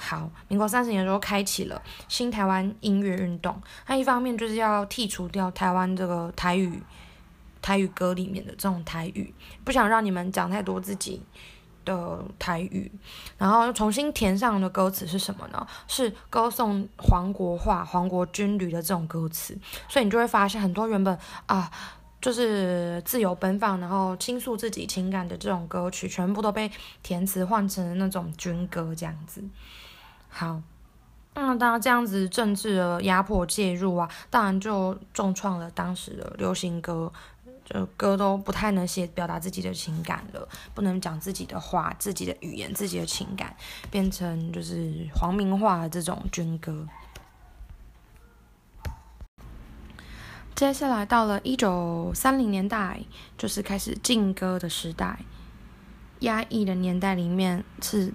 [0.00, 3.60] 好，民国三十年的时候开启了新台湾音乐运动。
[3.84, 6.80] 它一方面就是要剔除掉台湾这个台语
[7.60, 11.20] 台语歌里面的这种台语，不想让你们讲太多自己
[11.96, 12.90] 的台语，
[13.36, 15.66] 然后重新填上的歌词是什么呢？
[15.86, 19.56] 是歌颂黄国化、黄国军旅的这种歌词。
[19.88, 21.70] 所以你就会发现很多原本啊
[22.20, 26.70] 就是自由奔放，然后倾诉自己情感的这种歌曲，全部都被
[27.02, 29.42] 填词换成那种军歌这样子。
[30.28, 30.60] 好，
[31.34, 37.12] 那当然这样子政治的压迫介入啊，当然就重创了当时的流行歌，
[37.68, 43.54] 就歌都不太能写表达自己的情感了，不能讲自己的话、自己的语言、自己的情感，
[43.90, 46.86] 变成就是黄明化的这种军歌。
[50.54, 53.00] 接下来到了一九三零年代，
[53.36, 55.20] 就是开始禁歌的时代，
[56.20, 58.12] 压抑的年代里面是。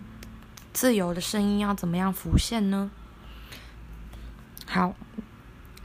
[0.74, 2.90] 自由的声音要怎么样浮现呢？
[4.66, 4.96] 好，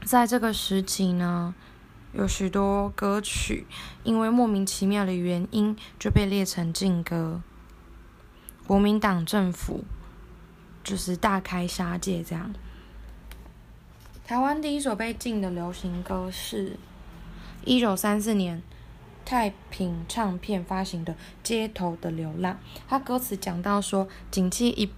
[0.03, 1.53] 在这个时期呢，
[2.13, 3.65] 有许多歌曲
[4.03, 7.41] 因为莫名其妙的原因就被列成禁歌。
[8.65, 9.83] 国民党政府
[10.83, 12.53] 就是大开杀戒，这样。
[14.25, 16.77] 台湾第一首被禁的流行歌是
[17.65, 18.61] 一九三四年。
[19.25, 21.13] 太平唱片发行的
[21.43, 22.53] 《街头的流浪》，
[22.87, 24.91] 它歌词讲到说，景气一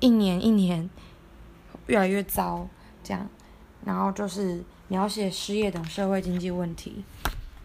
[0.00, 0.88] 一年一年
[1.86, 2.66] 越来越糟，
[3.04, 3.28] 这样，
[3.84, 7.04] 然后就是描写失业等社会经济问题。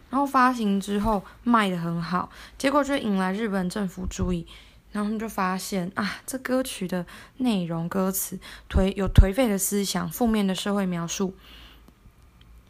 [0.10, 4.46] 然后发行之后卖的很好，结果就引来日本政府注意，
[4.92, 7.06] 然后就发现啊，这歌曲的
[7.38, 8.38] 内容歌词
[8.70, 11.34] 颓有颓废的思想，负面的社会描述。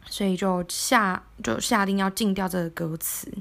[0.06, 3.32] 所以就下就下令要禁掉这个歌词。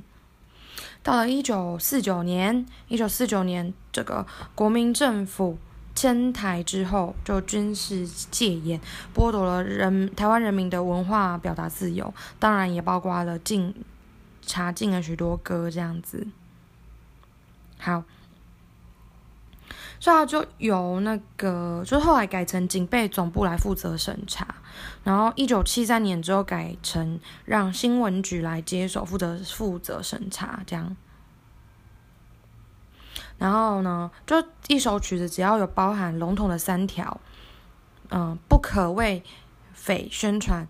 [1.03, 5.57] 到了一九四九年，一九四九年，这个国民政府
[5.93, 8.79] 迁台之后就军事戒严，
[9.13, 13.75] 剥夺了人台湾人民的文化表达自由，当然也包括了禁
[14.41, 16.25] 查禁了许多歌这样子。
[17.77, 18.03] 好，
[19.99, 24.47] 所以他就由那个，就后来改成警备总部来负责审查，
[25.03, 30.95] 然后一九七三年之后改成让新闻局来接手负责负责审查这样。
[33.41, 34.35] 然后呢，就
[34.67, 37.19] 一首曲子只要有包含笼统的三条，
[38.11, 39.23] 嗯，不可为
[39.73, 40.67] 匪宣传，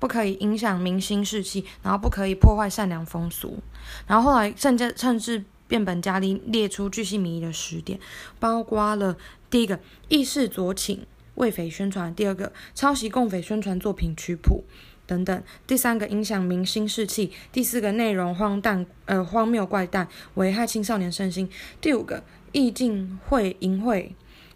[0.00, 3.62] 不可以影响民心士气，然后不可以破坏善良风俗。
[4.08, 8.00] 然后后来甚至甚至变本加厉列出巨细靡遗的十点，
[8.40, 9.16] 包括了
[9.48, 11.06] 第一个意识左倾
[11.36, 14.64] 为匪宣传，第二个抄袭共匪宣传作品曲谱。
[15.08, 21.48] 等等，第三个影响明星士气，第四个内容荒诞呃荒谬怪诞，危害青少年身心，
[21.80, 24.10] 第五个意境会淫秽，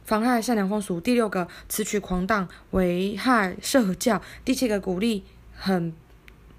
[0.05, 5.25] 妨害善良风俗，第六个词曲狂荡，危害社教，第七个鼓励
[5.55, 5.95] 很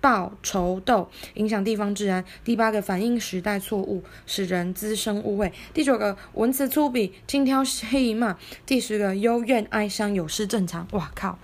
[0.02, 8.36] 暴仇斗，影响地方治安，第八个反映时代错误，使人滋生误会，第九个文词粗鄙，轻佻戏骂，
[8.66, 10.88] 第十个幽怨哀伤，有失正常。
[10.94, 11.38] 哇靠！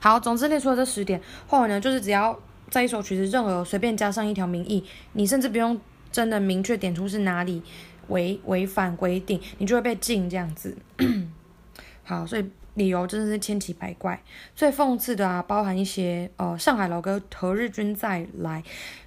[0.00, 2.38] 好，总之列出了这十点，后来呢，就是只要
[2.70, 5.80] 在一首曲子任何随便加上一条名义，你甚至不用
[6.12, 7.62] 真的明确点出是哪里
[8.08, 10.76] 违违反规定，你就会被禁这样子。
[12.04, 12.44] 好，所以
[12.74, 14.22] 理由真的是千奇百怪。
[14.54, 18.62] 最讽刺的啊，包含一些呃上海老歌《何日君再来》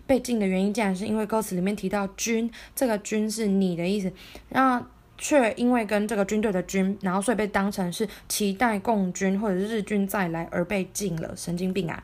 [0.06, 4.12] 被禁的原因，竟然是因为歌词里面提到“君”，这个“君”是你的意思，
[4.50, 4.86] 那。
[5.22, 12.04] 却因为跟这个军队的军，然后所以被当成是期待共军或者是日军再来而被禁了，神经病啊！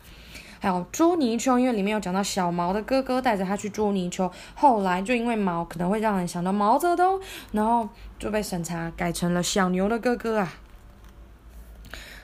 [0.60, 7.20] 还有捉泥鳅，因为里面有讲到小毛的哥哥带着他去捉泥鳅，后来就因为毛可能会让人想到毛泽东，
[7.52, 7.90] 然后
[8.20, 10.54] 就被审查改成了小牛的哥哥啊。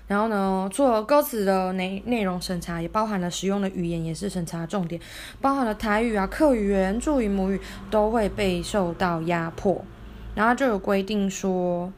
[0.05, 5.01] 然后呢，除了歌词的内内容审查，也包含了使用的语言也是审查重点，
[5.41, 9.83] 包含了台语啊、客语、原住语、母语都会被受到压迫。
[10.35, 11.91] 然后就有规定说，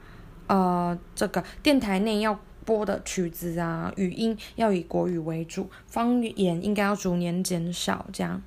[0.48, 8.06] 呃，这个电台内要播的曲子啊，语音要以国语为主，方言应该要逐年减少。
[8.12, 8.42] 这样，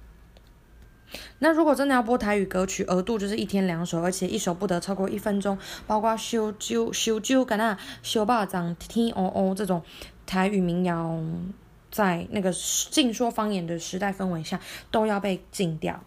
[1.38, 5.56] 那如果真的要播台语歌曲，额度就是一天两首，而且一首不得超过一分钟。
[5.86, 9.82] 包括修酒、修酒跟那修霸掌、听哦哦这种
[10.26, 11.18] 台语民谣，
[11.90, 14.60] 在那个禁说方言的时代氛围下，
[14.90, 16.02] 都要被禁掉。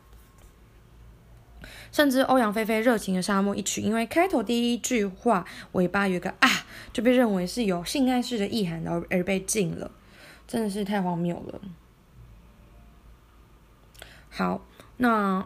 [1.92, 6.50] 甚至欧阳菲菲热情的沙漠一曲，因为开头第一句话尾巴有个啊，
[6.94, 9.92] 就被认为是有性暗示的意涵，而而被禁了，
[10.48, 11.62] 真的是太荒谬了。
[14.30, 14.66] 好，
[14.98, 15.46] 那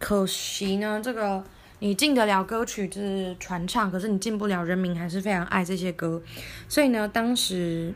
[0.00, 1.44] 可惜呢，这个
[1.78, 6.20] 你进得了歌曲就是传唱，可是你进不了人民还是非常爱这些歌，
[6.68, 7.94] 所以呢，当时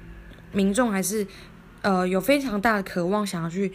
[0.53, 1.27] 民众还是
[1.83, 3.73] 呃有非常大的渴望，想要去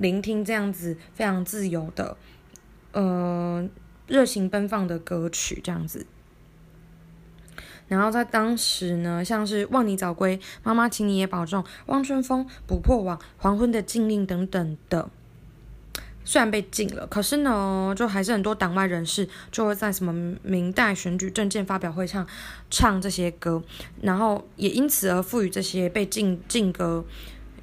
[0.00, 2.16] 聆听这样子非常自由的。
[2.92, 3.68] 呃，
[4.06, 6.06] 热情奔放的歌曲这样子，
[7.86, 15.08] 然后在当时呢，像是《望你早归》《妈妈，请你也保重》《望春风》《捕破网》《黄昏的禁令》等等的，
[16.24, 22.26] 虽然被禁了，可是呢，就还是很多党外人士就会在什么明代选举政见发表会上
[22.70, 23.62] 唱这些歌，
[24.02, 27.04] 然后也因此而赋予这些被禁禁歌。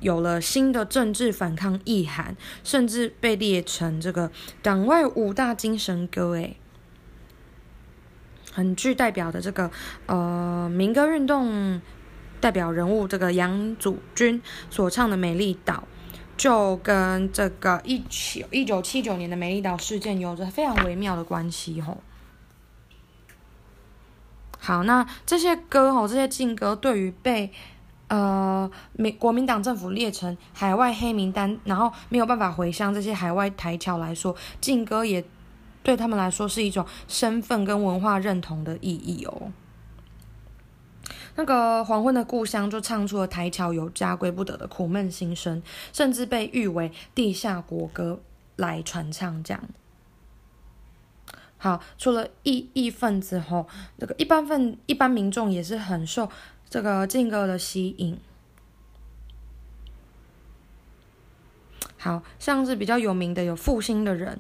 [0.06, 4.30] 有了新的政治反抗意涵，甚至被列成这个
[4.62, 6.58] 党外五大精神歌，诶，
[8.54, 9.72] 很具代表的这个
[10.06, 11.82] 呃民歌运动
[12.40, 14.40] 代表人物这个杨祖君
[14.70, 15.84] 所唱的《美丽岛》，
[16.38, 22.04] 就跟这个一九一九七九年的美丽岛事件有着非常微妙的关系吼。
[24.60, 27.52] 好，那这些歌吼，这些禁歌对于被
[28.08, 35.26] 呃，美国民党政府列成海外黑名单，然后没有办法回乡这些海外台侨来说，禁歌也
[35.82, 39.52] 对他们来说是一种身份跟文化认同的意义哦。
[41.36, 48.22] 那个黄昏的故乡就唱出了台侨有家归不得的苦闷心声，甚至被誉为地下国歌
[48.56, 49.44] 来传唱。
[49.44, 49.64] 这样，
[51.58, 56.30] 好，除了异异分子后，那个一般份一般民众也是很受。
[56.76, 58.20] 这个劲歌的吸引，
[61.98, 64.38] 好像是比较有名的有复兴的人，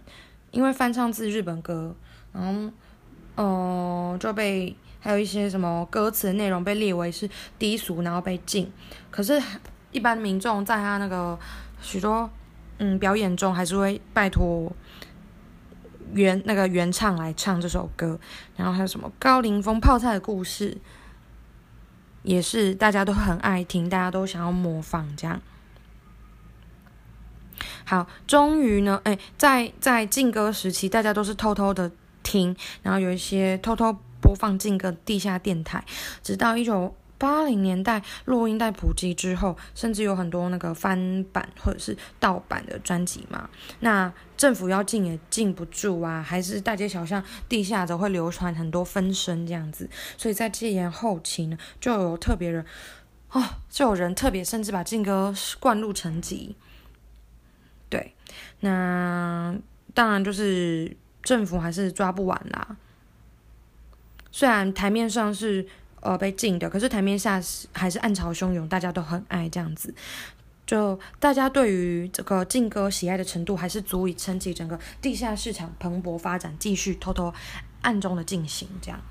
[0.52, 1.96] 因为翻唱自日本歌，
[2.34, 2.72] 然后，
[3.42, 8.70] 呃，就被还有一些什么歌词内容被列为是低俗，然后被禁。
[9.10, 9.42] 可是，
[9.94, 11.40] 一般民众在他那个
[11.80, 12.30] 许多
[12.80, 14.70] 嗯表演中，还是会拜托
[16.12, 18.20] 原那个原唱来唱这首歌，
[18.58, 20.78] 然后还有什么高凌风泡菜的故事，
[22.26, 25.40] 也是大家都很爱听，大家都想要模仿这样。
[27.86, 31.90] 好，终于呢，哎，在在劲歌时期，大家都是偷偷的
[32.24, 35.86] 听，然后有一些偷偷播放劲歌地下电台，
[36.22, 36.94] 直到一九。
[37.18, 43.50] 八零年代录音带普及之后，甚至有很多那个翻版或者是盗版的专辑嘛。
[43.80, 49.90] 那政府要禁也禁不住啊，还是大街小巷、地下则会流传很多分身这样子。
[50.18, 52.66] 所以在戒严后期呢，就有特别人
[53.32, 56.56] 哦，就有人特别甚至把禁歌灌入成集。
[57.90, 58.14] 对，
[58.60, 59.56] 那
[59.94, 62.76] 当然就是政府还是抓不完啦。
[64.32, 65.66] 虽然台面上是。
[66.06, 69.92] 呃，被禁的，可是台面下是还是暗潮汹涌，大家都很爱这样子。
[70.68, 77.34] 就大家对于这个禁歌喜爱的程度，还是足以撑起整个地下市场蓬勃发展，继续偷偷
[77.82, 79.02] 暗中的进行这样。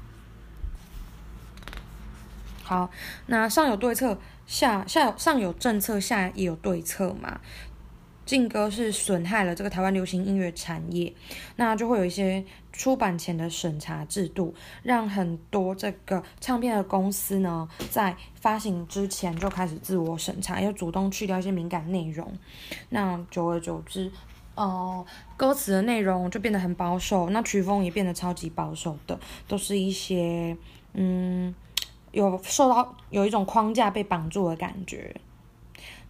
[2.63, 2.89] 好，
[3.27, 4.17] 那上有对策，
[4.47, 7.41] 下下上有政策，下也有对策嘛。
[8.25, 11.13] 禁歌是损害了这个台湾流行音乐产业，
[11.57, 22.33] 那就会有一些出版前的审查制度，让很多这个唱片的公司呢，在发行之前就开始自我审查，要主动去掉一些敏感内容。
[22.89, 24.11] 那久而久之，
[24.55, 25.05] 哦，
[25.37, 30.57] 歌词的内容就变得很保守，那曲风也变得超级保守的，都是一些
[30.95, 31.55] 嗯，
[32.13, 35.15] 有受到有一种框架被绑住的感觉。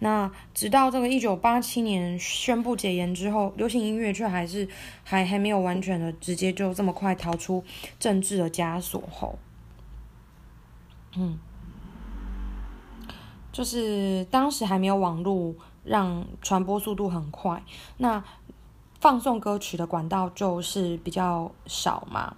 [0.01, 4.69] 那直到这个一九八七年宣布解严之后，流行音乐却还是
[5.03, 7.65] 还还没有完全的直接就这么快逃出
[7.99, 9.39] 政治的枷锁后，
[11.17, 11.39] 嗯，
[13.53, 17.63] 就是当时还没有网络让传播速度很快，
[17.99, 18.23] 那。
[19.01, 22.35] 放送歌曲的管道就是比较少嘛，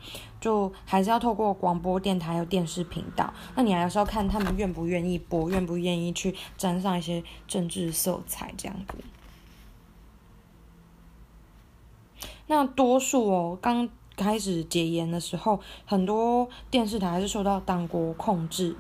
[0.46, 3.34] 就还是要透过广播电台有电视频道。
[3.56, 8.94] 那你还是要看他们愿不愿意播，愿不愿意去沾上一些政治色彩这样子。
[12.46, 18.76] 那多数哦，刚开始解严的时候，很多电视台还是受到党国控制，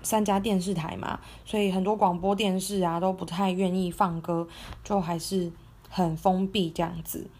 [0.00, 4.48] 三家电视台嘛，所以很多广播电视啊都不太愿意放歌，
[4.82, 5.52] 就还是。
[5.88, 7.30] 很封闭这样子，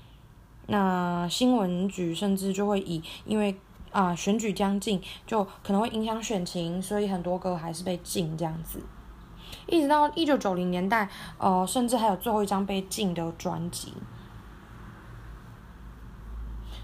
[0.66, 3.56] 那新闻局甚至就会以因为
[3.92, 8.80] 啊选举将近，就可能会影响选情，所以很多歌还是被禁这样子。
[9.68, 11.08] 一直到一九九零年代，
[11.38, 13.92] 呃，甚至还有最后一张被禁的专辑。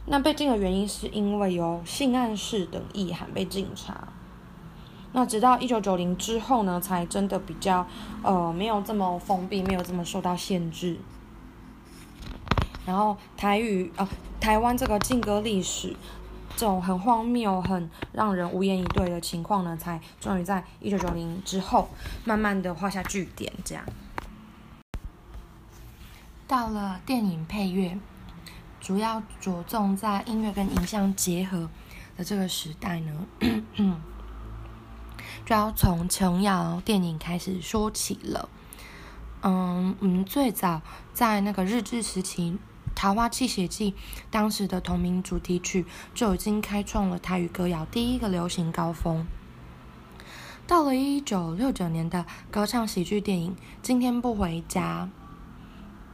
[0.07, 4.09] 那被禁的原因是因为有性暗示等意涵被警察。
[5.13, 7.87] 那直到一九九零之后呢，才真的比较
[8.23, 10.99] 呃没有这么封闭，没有这么受到限制。
[12.85, 14.09] 然后台语啊，
[14.41, 15.95] 台湾这个禁歌历史，
[16.57, 21.89] 这种很荒谬、很让人无言以对的情况呢，才终于在一九九零之后，
[22.25, 23.53] 慢慢的画下句点。
[23.65, 23.85] 这样，
[26.49, 27.97] 到了电影配乐，
[28.81, 31.71] 主要着重在音乐跟影像结合
[32.17, 33.27] 的这个时代呢，
[35.47, 38.49] 就要从琼瑶电影开始说起了。
[39.45, 42.51] 嗯，我们最早在那个日治时期。
[42.95, 43.93] 《桃花泣血记》
[44.31, 45.85] 当时的同名主题曲
[46.15, 49.27] 就已经开创了台语歌谣第一个流行高峰。
[50.67, 55.09] 到了一九六九年的歌唱喜剧电影《今天不回家》，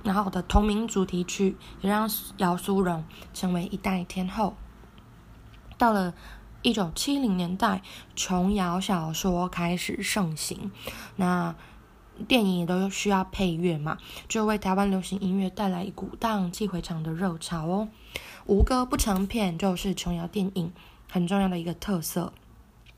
[0.07, 3.05] 然后的同名主题曲也让姚苏蓉
[3.35, 4.57] 成为一代天后。
[5.77, 6.15] 到了
[6.63, 7.83] 一九七零年代，
[8.17, 10.71] 琼瑶小说开始盛行，
[11.17, 11.55] 那。
[12.27, 13.99] 电影也都需要配乐嘛，
[14.29, 17.89] 就为台湾流行音乐带来一股荡气回肠的热潮哦。
[18.47, 20.73] 无歌不成片就是琼瑶电影
[21.11, 22.33] 很重要的一个特色。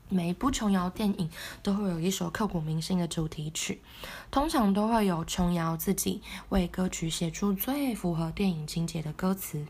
[0.09, 1.29] 每一部琼瑶电影
[1.63, 3.81] 都会有一首刻骨铭心的主题曲，
[4.29, 9.65] 通常都会有琼瑶自己为歌曲写出最符合电影情节的歌词。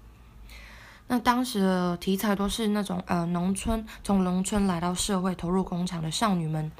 [1.07, 6.71] 那当时的题材都是那种呃农村从农村来到社会投入工厂的少女们。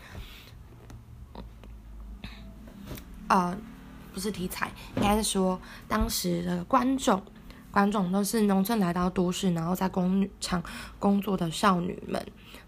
[3.32, 3.58] 呃，
[4.14, 5.58] 不是题材，应该是说
[5.88, 7.24] 当时的观众，
[7.72, 10.62] 观众都是农村来到都市，然后在工厂
[11.00, 12.22] 工作的少女们。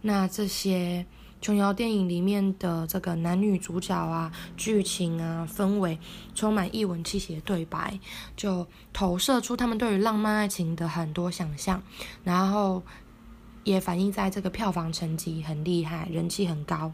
[0.03, 1.05] 那这些
[1.41, 5.99] 琼瑶电影里面的这个男女主角啊，剧情啊，氛围
[6.33, 7.99] 充满一文气息的对白，
[8.37, 11.83] 就投射出他们对于浪漫爱情的很多想象，
[12.23, 12.81] 然后
[13.65, 16.93] 也反映在这个票房成绩很厉害，人气很高。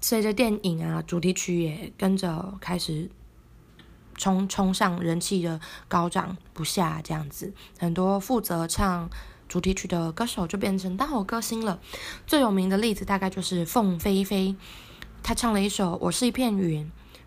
[0.00, 3.10] 随着电影啊，主题曲也跟着开始
[4.14, 9.10] 冲冲上人气的高涨不下，这样子，很多负责唱
[9.48, 11.80] 主题曲的歌手就变成当红歌星了。
[12.26, 14.54] 最有名的例子大概就是凤飞飞，
[15.22, 16.84] 她唱了一首《我是一片云》，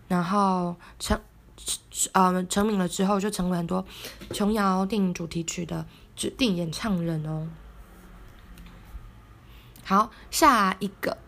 [0.08, 1.20] 然后成
[2.12, 3.84] 呃成名了之后，就成为很多
[4.32, 7.48] 琼瑶电影主题曲的指定演唱人哦。
[9.84, 11.18] 好，下一个。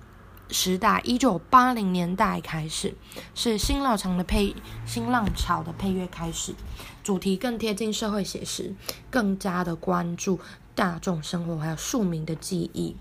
[0.51, 2.95] 时代，一九八零年代开始，
[3.35, 4.55] 是新浪潮的配
[4.87, 6.55] 新浪潮的配乐开始，
[7.03, 8.75] 主题更贴近社会写实，
[9.11, 10.39] 更加的关注
[10.75, 12.95] 大众生活还有庶民的记忆。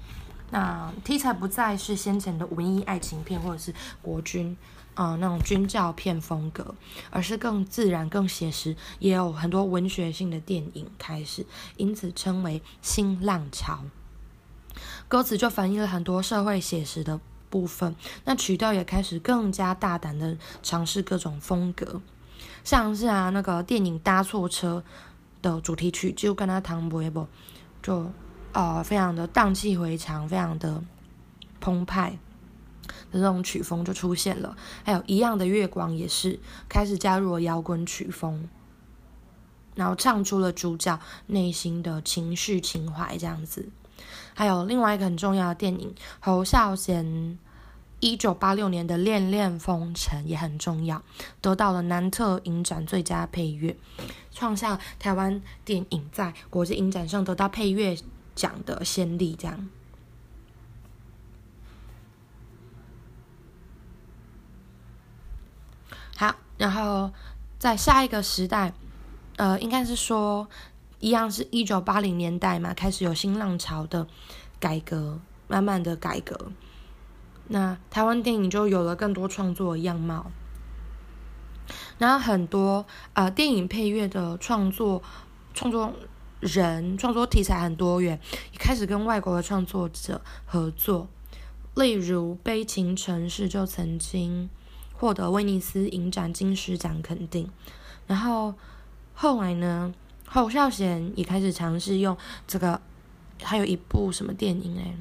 [0.49, 3.73] 那题材不再是先前的文艺爱情片或者是
[4.03, 4.55] 国军
[4.93, 6.75] 啊那种军教片风格，
[7.09, 11.45] 而是更自然、更写实，也有很多文学性的电影开始，
[11.77, 13.83] 因此称为新浪潮。
[15.07, 17.19] 歌词就反映了很多社会写实的。
[17.53, 17.95] 部分，
[18.25, 22.01] 那曲调也开始更加大胆的尝试各种风格，
[22.63, 24.83] 像是啊那个电影搭错车
[25.43, 27.27] 的主题曲就跟他唐伯伯，
[27.83, 28.11] 就
[28.53, 30.83] 呃非常的荡气回肠，非常的
[31.59, 32.17] 澎湃
[33.11, 34.57] 的这种曲风就出现了。
[34.83, 38.49] 还有一样的月光也是开始加入了摇滚曲风，
[39.75, 43.69] 然后唱出了主角内心的情绪情怀这样子。
[44.33, 47.37] 还有另外一个很重要的电影，侯孝贤
[48.03, 51.01] 一九八六年的《恋恋风尘》也很重要，
[51.39, 53.77] 得到了南特影展最佳配乐，
[54.29, 57.97] 创下台湾电影在国际影展上得到配乐
[58.35, 59.37] 奖的先例。
[59.39, 59.69] 这样，
[66.17, 67.09] 好，然后
[67.57, 68.73] 在下一个时代，
[69.37, 70.49] 呃，应该是说。
[70.99, 74.07] 一样是一九八零年代嘛，开始有新浪潮的
[74.57, 76.53] 改革，慢慢的改革，
[77.53, 80.31] 那台湾电影就有了更多创作样貌，
[81.99, 82.83] 然后很多
[83.13, 85.03] 呃电影配乐的创作
[85.53, 85.93] 创作
[86.39, 88.19] 人创作题材很多元，
[88.53, 91.07] 也开始跟外国的创作者合作，
[91.75, 94.49] 例如《悲情城市》就曾经
[94.91, 97.47] 获得威尼斯影展金狮奖肯定，
[98.07, 98.55] 然后
[99.13, 99.93] 后来呢？
[100.25, 102.81] 侯孝贤也开始尝试用这个，
[103.43, 104.95] 还有一部什么电影哎？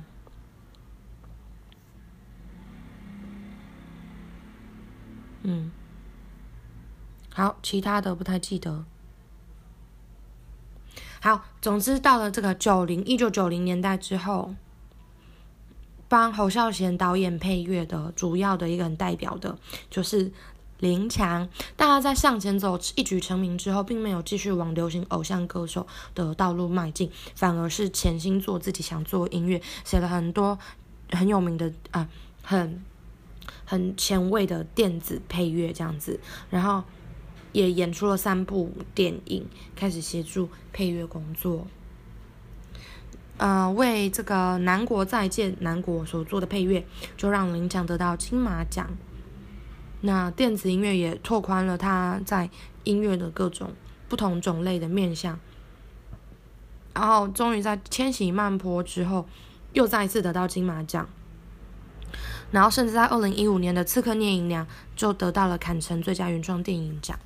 [5.42, 5.70] 嗯，
[7.32, 8.84] 好，其他的不太记得。
[11.20, 14.54] 好，总之到了这个九零一九九零年代之后，
[16.08, 19.58] 帮侯孝贤导演配乐的主要的一个很代表的，
[19.90, 20.32] 就是。
[20.82, 30.58] 林强，大家在向前走一举成名之后，并没有继续往流行偶像歌手的道路迈进，反而是潜心做自己想做音乐，写了很多
[31.10, 32.08] 很有名的啊，
[32.42, 32.82] 很
[33.72, 36.20] 很前卫的电子配乐这样子，
[36.50, 36.84] 然后
[37.52, 41.66] 也演出了三部电影，开始协助配乐工作，
[43.38, 46.84] 呃，为这个《南国再见》南国所做的配乐，
[47.16, 48.90] 就让林强得到金马奖。
[50.02, 52.50] 那电子音乐也拓宽了他在
[52.84, 53.72] 音乐的各种
[54.06, 55.40] 不同种类的面向，
[56.92, 59.26] 然后终于在《千禧慢坡》之后，
[59.72, 61.08] 又再一次得到金马奖，
[62.52, 67.18] 然后甚至在二零一五年的《刺客聂隐娘》就得到了坎城最佳原创电影奖。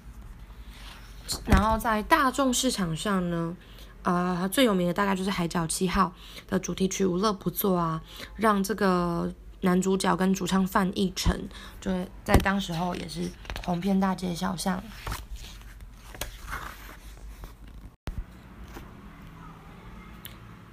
[1.45, 3.55] 然后在大众市场上呢，
[4.03, 6.15] 呃，最有名的大概就是《海角七号》
[6.51, 8.01] 的主题曲《无乐不作》啊，
[8.37, 9.31] 让这个。
[9.63, 11.49] 男主角跟主唱范逸臣，
[11.81, 11.91] 就
[12.23, 13.29] 在当时候也是
[13.65, 14.81] 红遍大街小巷。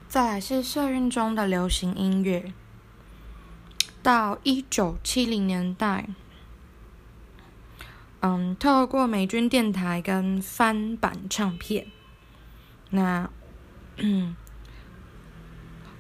[0.08, 2.54] 再来是社运中的流行音乐，
[4.04, 6.08] 到一九七零年代，
[8.20, 11.88] 嗯，透过美军电台跟翻版唱片，
[12.92, 13.28] 那
[13.98, 14.36] 嗯。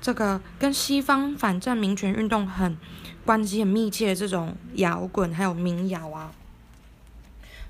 [0.01, 2.78] 这个跟西方反战民权运动很
[3.24, 6.34] 关系很密切的这种摇滚，还有民谣啊，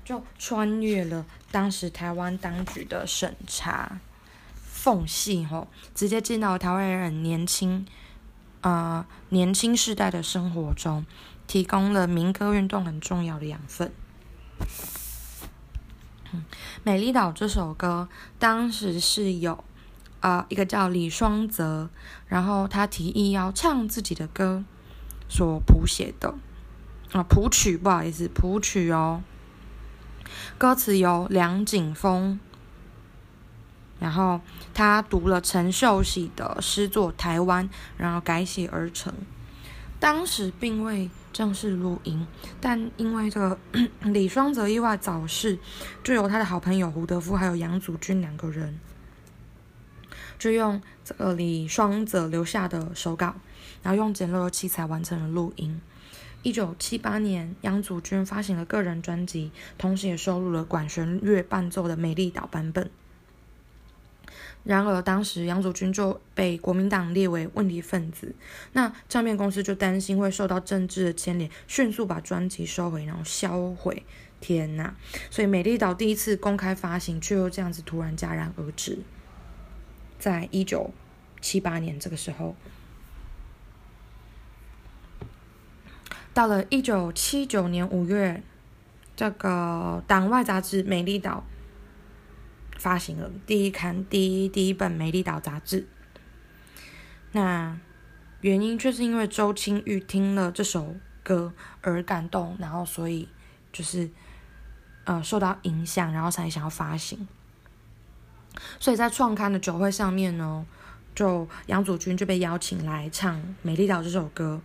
[0.04, 4.00] 就穿越了当时台湾当局的审查
[4.56, 7.86] 缝隙，吼，直接进到台湾人年轻
[8.68, 11.04] 啊年轻世代的生活中，
[11.46, 13.92] 提供了民歌运动很重要的养分。
[16.82, 18.08] 美丽岛这首歌
[18.38, 19.62] 当时是有。
[20.20, 21.90] 啊，一个叫李双泽，
[22.28, 24.64] 然后他提议要唱自己的歌，
[25.28, 26.34] 所谱写的
[27.12, 29.22] 啊谱曲，不好意思，谱曲哦。
[30.56, 32.40] 歌词由梁景峰，
[34.04, 34.38] 然后
[34.74, 39.14] 他读了陈秀喜的诗作《台湾》，然后改写而成。
[39.98, 42.26] 当时并未正式录音，
[42.60, 43.58] 但因为这个
[44.04, 45.58] 李双泽意外早逝，
[46.02, 48.78] 就由他的好朋友胡德夫还有杨祖君两个人，
[50.38, 53.36] 就用这个李双泽留下的手稿，
[53.82, 55.80] 然后用简陋的器材完成了录音。
[56.42, 62.90] 一九七八年，杨祖君发行了个人专辑，同时也收录了管弦乐伴奏的《美丽岛》版本。
[64.64, 68.34] 然而，当时杨祖君就被国民党列为问题分子，
[68.72, 74.04] 那唱片公司就担心会受到政治的牵连，迅速把专辑收回，然后销毁。
[74.40, 74.92] 天呐！
[75.30, 78.98] 所以《美丽岛》第一次公开发行，却又这样子突然戛然而止。
[80.18, 80.92] 在一九
[81.40, 82.54] 七八年这个时候。
[86.34, 88.42] 到了一九七九年五月，
[89.16, 91.42] 这个党外杂志《美丽岛》
[92.84, 95.86] 发行了第一刊第一第一本《美丽岛》杂志。
[97.32, 97.78] 那
[98.42, 103.26] 原因却是因为周清玉听了这首歌而感动，然后所以
[103.72, 104.10] 就是
[105.04, 107.26] 呃受到影响，然后才想要发行。
[108.78, 110.66] 所以在创刊的酒会上面呢。
[111.14, 114.60] 就杨祖君就被邀请来唱《美丽岛》这首歌。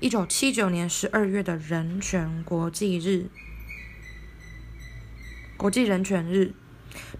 [0.00, 3.30] 一九七九年十二月的人权国际日，
[5.56, 6.38] 国际人权日，《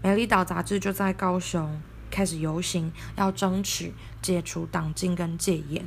[0.01, 5.85] 美丽岛》杂志就在高雄开始游行，要争取解除党禁跟戒严。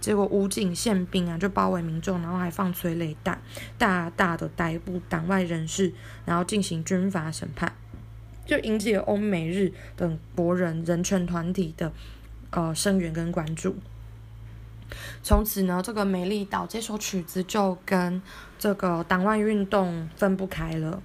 [0.00, 3.40] 结果武警宪兵啊就包围民众，然后还放催泪弹，
[3.76, 5.92] 大大的逮捕党外人士，
[6.24, 7.74] 然后进行军法审判，
[8.46, 11.92] 就引起了欧美日等国人人权团体的。
[12.56, 13.74] 呃，声援跟关注。
[15.24, 18.22] 从此呢，这个《美丽岛》这首曲子就跟
[18.60, 21.02] 这个党外运动分不开了，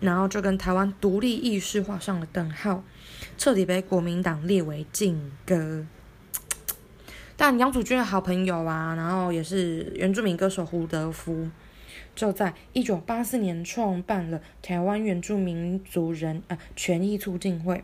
[0.00, 2.82] 然后就跟台湾独立意识画上了等号，
[3.38, 5.86] 彻底被国民党列为禁歌。
[7.36, 11.48] 但杨祖君的好朋友啊，然后也是原住民歌手胡德夫，
[12.14, 17.82] 就在一九八四年创办了台湾原住民族人呃权益促进会。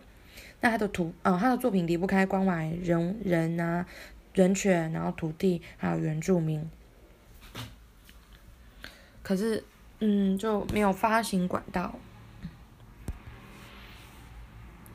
[0.61, 3.87] 那他的图，呃，他的作品离不开关怀人人啊、
[4.33, 6.69] 人权，然后土地，还有原住民。
[9.23, 9.63] 可是，
[10.01, 11.95] 嗯，就没有发行管道，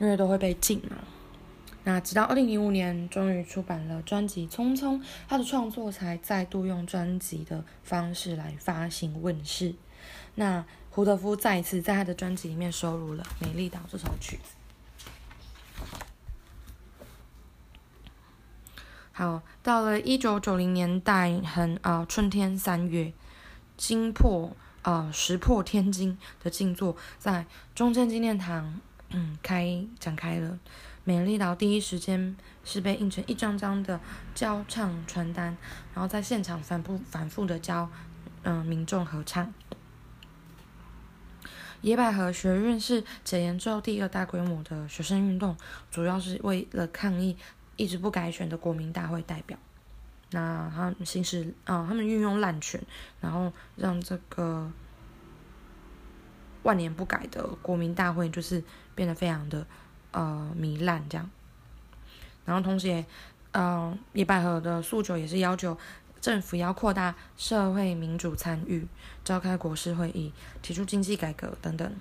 [0.02, 0.96] 因为都会被禁嘛。
[1.84, 4.98] 那直到二零零五年，终于出版了专辑《匆匆》，
[5.28, 9.76] 他的创作才再度用专辑的方式来发行问世。
[10.34, 15.86] 那胡德夫再一次在他的专辑里面收录了《美丽岛》这首曲子。
[19.12, 23.12] 好，到了一九九零年代，很啊，春天三月，
[23.76, 28.80] 惊破啊，石破天惊的静坐在中正纪念堂，
[29.12, 30.58] 嗯，开展开了。
[31.04, 34.00] 美丽岛第一时间是被印成一张张的
[34.34, 35.56] 教唱传单，
[35.94, 37.88] 然后在现场反复反复的教，
[38.42, 39.52] 嗯，民众合唱。
[41.80, 45.56] 野百合学运是解严之后第二大规模的学生运动，
[45.90, 47.36] 主要是为了抗议。
[47.76, 49.58] 一直不改选的国民大会代表，
[50.30, 52.80] 那他行使啊，他们运用滥权，
[53.18, 54.70] 然后让这个
[56.62, 58.62] 万年不改的国民大会就是
[58.94, 59.66] 变得非常的
[60.10, 61.30] 呃糜烂这样。
[62.44, 63.04] 然后同时也，
[63.52, 65.78] 呃，李百合的诉求也是要求
[66.20, 68.86] 政府要扩大社会民主参与，
[69.24, 71.92] 召开国事会议，提出经济改革等等。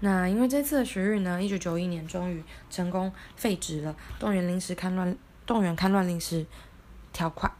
[0.00, 6.44] 那因为这次的学运呢，一九九一年终于成功废止了动员临时戡乱、动员戡乱临时
[7.12, 7.50] 条款，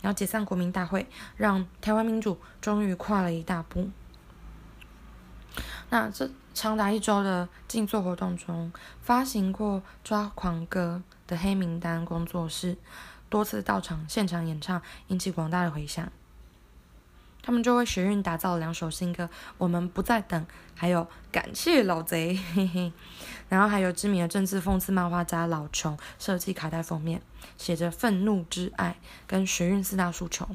[0.00, 3.90] 然后解散国民大会，让台湾民主终于跨了一大步。
[5.90, 12.76] 那这长达一周的静坐活动中，发行过《抓狂歌》的黑名单工作室
[13.28, 16.10] 多次到场现场演唱，引起广大的回响。
[17.44, 19.24] 他们就为学运打造了两首新歌，
[19.58, 20.40] 《我们不再等》，
[20.76, 21.00] 还有
[21.32, 22.92] 《感谢老贼》，嘿嘿。
[23.48, 27.20] 然后还有知名的政治讽刺漫画家老琼设计卡带封面，
[27.58, 28.96] 写着“愤怒之爱”
[29.26, 30.48] 跟学运四大诉求。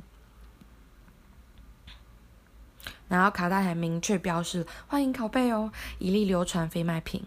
[3.07, 7.23] 然后卡带还明确标示欢迎拷贝哦，一律流传非卖品。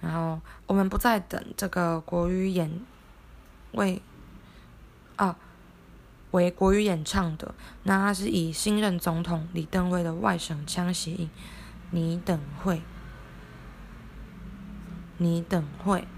[0.00, 2.80] 然后我们不再等这个国语演
[3.72, 4.02] 为
[5.16, 5.36] 啊。
[6.32, 11.28] 为国语演唱的，那他是以新任总统李登辉的外省腔谐音，
[11.90, 12.80] 你等会，
[15.18, 16.08] 你等会，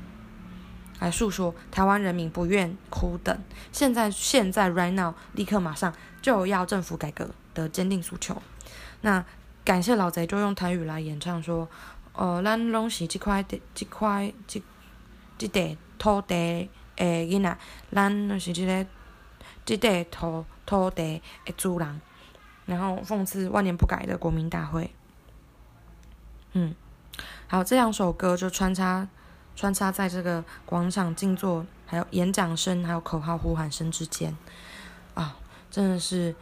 [1.01, 3.37] 来诉说台湾人民不愿苦等，
[3.73, 5.93] 现在现在 right now 立刻马上
[6.23, 8.41] 就要政府改革的坚定诉求。
[9.05, 9.25] 那
[9.65, 11.69] 感谢老贼就用台语来演唱说，
[12.15, 14.61] 呃，咱拢是这块地，这块这
[15.37, 17.59] 这块土地诶囡仔，
[17.93, 18.87] 咱是这个。
[19.67, 22.01] 这块土土地的主人，
[22.67, 24.93] 然后讽刺万年不改的国民大会。
[26.53, 26.75] 嗯，
[27.49, 29.09] 好，这两首歌就穿插
[29.57, 34.37] 穿插在这个广场静坐，还有演讲声，还有口号呼喊声之间，
[35.15, 35.35] 啊，
[35.71, 36.35] 真的是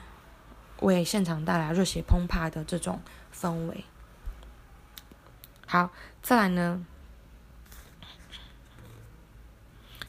[0.83, 3.01] 为现场带来热血澎湃的这种
[3.35, 3.85] 氛围。
[5.67, 5.91] 好，
[6.23, 6.85] 再来呢，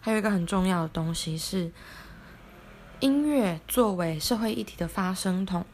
[0.02, 1.72] 还有一个很重要的东西是，
[3.00, 5.66] 音乐作为社会议题的发声筒。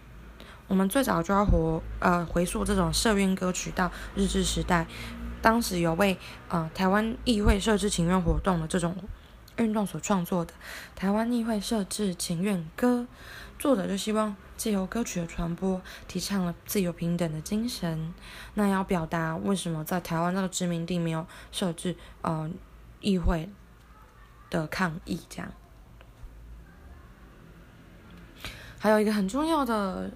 [0.67, 4.85] 我们最早就要活呃回溯这种社运歌曲到日治时代，
[5.41, 6.15] 当时有为
[6.47, 8.95] 呃台湾议会设置请愿活动的这种
[9.57, 10.53] 运动所创作的
[10.95, 13.07] 台湾议会设置请愿歌，
[13.57, 18.13] 作者就希望借由歌曲的传播，提倡了自由平等的精神。
[18.55, 22.49] 那要表达为什么在台湾那个殖民地没有设置呃
[22.99, 23.49] 议会
[24.49, 25.49] 的抗议这样，
[28.77, 30.11] 还有一个很重要的。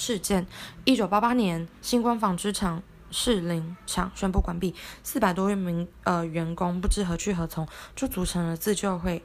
[0.00, 0.46] 事件：
[0.84, 2.80] 一九八八年，新光纺织厂
[3.10, 9.22] 士林厂宣布关闭，四百多位名呃员工不知何去何从，就组成了自救会，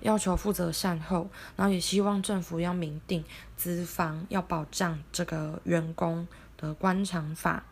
[0.00, 3.24] 要求负责善后，然后也希望政府要明定
[3.56, 6.26] 资方，要保障这个员工
[6.56, 7.64] 的官场法。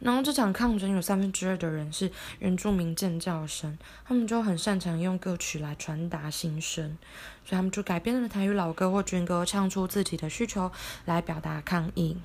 [0.00, 6.96] 然后这场抗争有三分之二的人是原住民建教生，他们就很擅长用歌曲来传达心声，
[7.44, 10.70] 所以他们就改编了台语老歌或军歌，唱出自己的需求
[11.04, 12.16] 来表达抗议。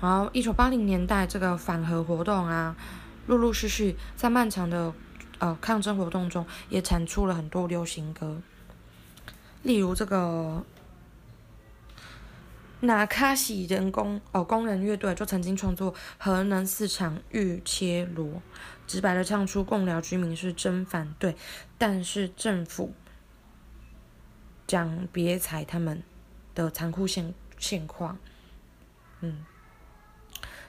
[0.00, 2.76] 然后一九八零年代这个反核活动啊，
[3.26, 4.92] 陆陆续续在漫长的
[5.38, 8.40] 呃抗争活动中，也产出了很多流行歌，
[9.62, 10.64] 例如这个。
[12.80, 18.26] 那卡西人工哦工人乐队就曾经创作《核能四场玉切罗》，
[18.86, 21.34] 直白的唱出共寮居民是真反对，
[21.76, 22.94] 但是政府
[24.64, 26.04] 讲别踩他们
[26.54, 28.16] 的残酷现现况，
[29.22, 29.44] 嗯，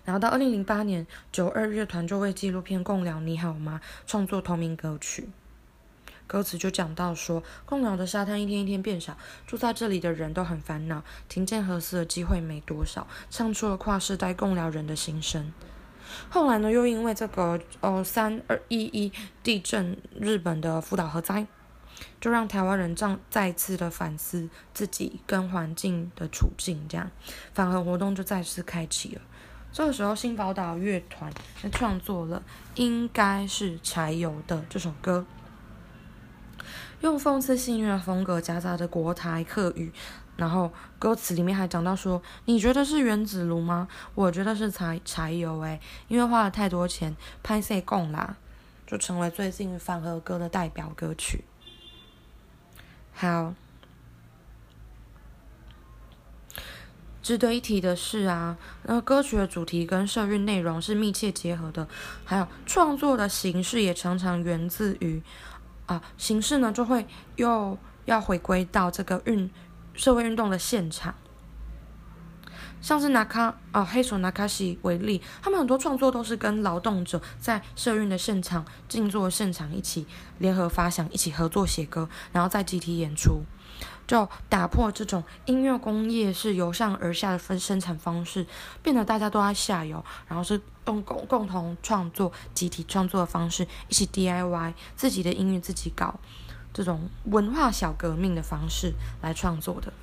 [0.10, 5.30] 然后到二零零八年九二乐团就为纪录片《共寮你好吗》创作同名歌曲。
[6.26, 15.54] 歌词就讲到说，共寮的沙滩一天一天变少，住在这里的人都很烦恼，听见合适的机会没多少，唱出了跨世代共寮人的心声。
[16.28, 19.12] 后来呢，又因为这个呃三二一一
[19.44, 21.46] 地震，日本的福岛核灾，
[22.20, 27.12] 就让台湾人再再次的反思自己跟环境的处境，这样
[27.54, 29.22] 反核活动就再次开启了。
[29.72, 32.42] 这个时候，新宝岛乐团就创作了
[32.76, 35.26] 应该是柴油的这首歌。
[37.02, 39.90] 用讽刺戏谑的风格夹杂着国台客语，
[40.36, 43.88] 然后歌词里面还讲到说：“你觉得是原子炉吗？
[44.16, 48.36] 我觉得是柴柴油诶，因为花了太多钱拍摄供啦，
[48.86, 51.46] 就成为最近反核歌的代表歌曲。”
[53.16, 53.54] 好，
[57.30, 61.88] 值得一提的是啊，那歌曲的主题跟社运内容是密切结合的，
[62.26, 65.22] 还有创作的形式也常常源自于。
[65.86, 67.06] 啊，形式呢就会
[67.36, 69.48] 又要回归到这个运
[69.94, 71.14] 社会运动的现场，
[72.82, 80.08] 像是拿卡啊黑手拿卡西为例，他们很多创作都是跟劳动者在社运的现场、静坐现场一起
[80.40, 83.44] 联合发想，一起合作写歌，然后再集体演出。
[84.10, 88.44] 就打破这种音乐工业是由上而下的分生产方式，
[88.82, 96.20] 变得大家都在下游，然后是用共共同创作、集体创作的方式，一起 DIY 自己的音乐自己搞，
[96.74, 99.94] 这种文化小革命的方式来创作的。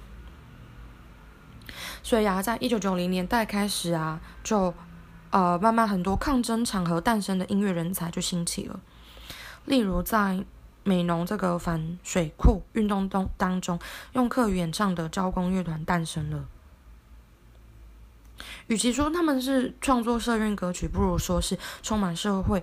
[2.05, 4.73] 所以啊，在一九九零年代开始啊，就
[5.31, 8.79] 呃慢慢很多抗争场合诞生的音乐人才就兴起了，
[9.65, 10.45] 例如在。
[10.87, 13.77] 美浓这个反水库运动中当中，
[14.13, 16.45] 用客语演唱的招工乐团诞生了。
[18.69, 22.63] 与其说他们是创作社运歌曲，不如说是充满社会、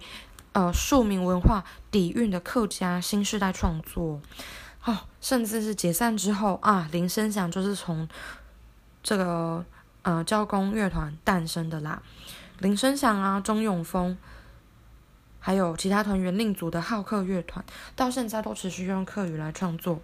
[0.53, 4.21] 呃庶民文化底蕴的客家新时代创作。
[4.86, 8.07] 哦，甚至是解散之后啊，林声祥就是从
[9.01, 9.65] 这个
[10.03, 12.01] 呃交工乐团诞生的啦。
[12.59, 14.17] 林声祥啊，钟永峰。
[15.45, 17.63] 还有其他团员另组的好客乐团，
[17.97, 20.01] 到现在都持续用客语来创作，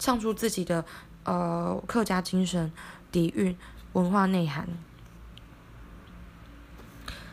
[0.00, 0.84] 唱出自己的
[1.22, 2.72] 呃客家精神
[3.12, 3.56] 底蕴
[3.92, 4.66] 文化内涵。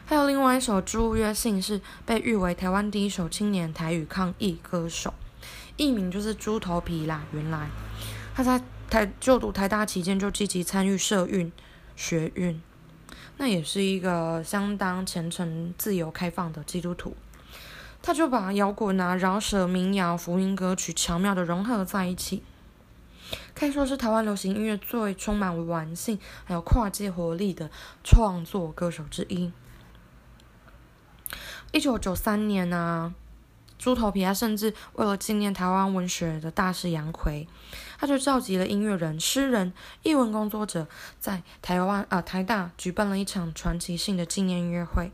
[0.06, 5.12] 还有另外一首朱约信是被誉为台湾第一首青年台语抗议歌手，
[5.78, 7.24] 艺名就是猪头皮啦。
[7.34, 7.68] 原来
[8.36, 11.52] 他在台就读台大期间就积极参与社运
[11.96, 12.62] 学运，
[13.38, 17.16] 那也是一个相当虔诚、自由、开放的基督徒。
[18.08, 22.42] 他就把摇滚啊、饶舌、民谣、福音歌曲巧妙的融合在一起，
[23.54, 27.70] 可以说是台湾流行音乐最充满玩性还有跨界活力的
[28.06, 29.52] 创作歌手之一。
[31.74, 33.14] 一九九三年呢，
[33.78, 37.46] 猪头皮他甚至为了纪念台湾文学的大师杨奎，
[38.00, 40.88] 他就召集了音乐人、诗人、译文工作者，
[41.20, 45.12] 在台湾啊台大举办了一场传奇性的纪念音乐会。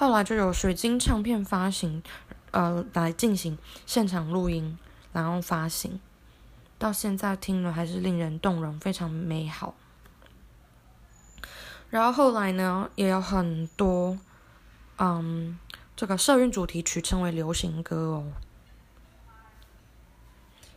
[0.00, 2.00] 后来就有水晶唱片发行，
[2.52, 4.78] 呃，来进行现场录音，
[5.12, 5.98] 然后发行。
[6.78, 9.74] 到现在听了还是令人动容，非常美好。
[11.90, 14.16] 然后后来呢，也有很多，
[14.98, 15.58] 嗯，
[15.96, 18.32] 这个社运主题曲称为流行歌哦。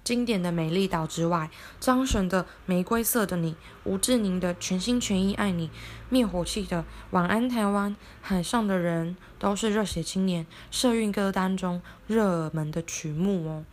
[0.04, 1.50] 经典的《美丽岛》之外，
[1.80, 5.68] 张悬的《玫瑰色的你》，吴志宁的《全心全意爱你》，
[6.10, 6.82] 灭火器的
[7.12, 7.92] 《晚安台湾》，
[8.22, 13.64] 海上的人都是热血青年社运歌单中热门的曲目哦。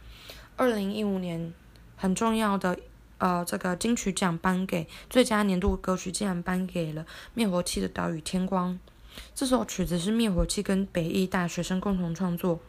[0.56, 1.54] 二零一五年
[1.96, 2.78] 很重要的
[3.16, 8.74] 呃这个金曲奖颁给最佳年度歌曲，竟然颁给了灭火器的《岛屿天光》。
[9.34, 12.60] 这首曲子是灭火器跟北艺大学生共同创作。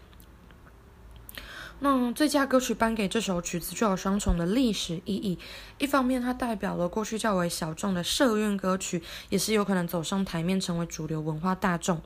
[1.82, 5.40] 那最佳歌曲颁给这首曲子，就有双重的历史意义。
[5.78, 12.02] 一方面，它代表了过去较为小众的社运歌曲，也是有可能走上台面，成为主流文化大众。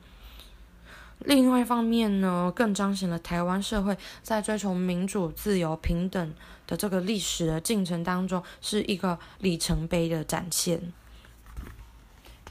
[1.20, 6.34] 另外一方面呢，更彰显了台湾社会在追求民主、自由、平等
[6.66, 10.92] 的这个历史的进程当中，是一个里程碑的展现。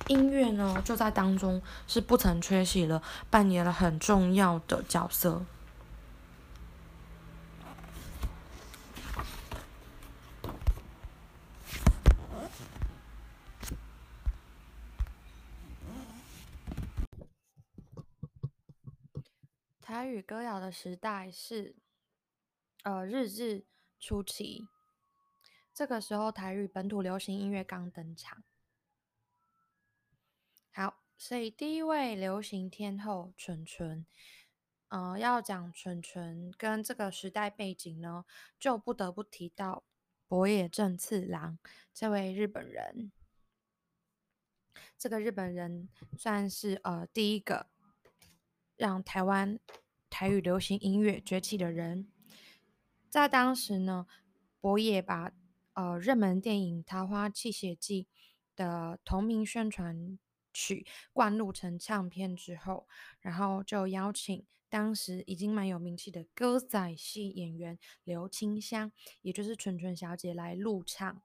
[0.07, 5.45] 音乐呢，就在当中是不曾缺席了，扮演了很重要的角色。
[19.93, 21.75] 台语歌谣的时代是，
[22.81, 23.67] 呃，日治
[23.99, 24.67] 初期。
[25.71, 28.43] 这个时候，台语本土流行音乐刚登场。
[30.71, 34.03] 好，所以第一位流行天后纯纯，
[34.87, 38.25] 呃，要讲纯纯跟这个时代背景呢，
[38.59, 39.83] 就不得不提到
[40.27, 41.59] 博野正次郎
[41.93, 43.11] 这位日本人。
[44.97, 45.87] 这个日本人
[46.17, 47.67] 算是呃第一个
[48.75, 49.59] 让台湾。
[50.13, 52.07] 台语流行音乐崛起的人，
[53.09, 54.05] 在当时呢，
[54.61, 55.31] 博野把
[55.73, 58.03] 呃热门电影《桃花泣血记》
[58.55, 60.19] 的同名宣传
[60.53, 62.87] 曲灌录成唱片之后，
[63.21, 68.91] 然后就邀请当时已经蛮有名气的歌仔戏演员刘清香，
[69.23, 71.23] 也就是纯纯小姐来录唱。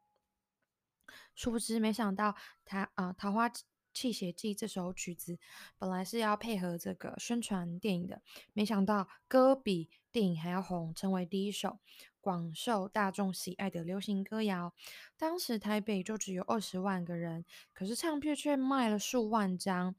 [1.34, 2.34] 殊不知，没想到
[2.64, 3.51] 他啊，《桃花》。
[3.99, 5.40] 《泣血记》这首曲子
[5.76, 8.22] 本来是要配合这个宣传电影的，
[8.53, 11.80] 没想到歌比电影还要红，成为第一首
[12.20, 14.72] 广受大众喜爱的流行歌谣。
[15.16, 19.96] 当时台北就只有二十万个人，可是唱片却卖了数万张，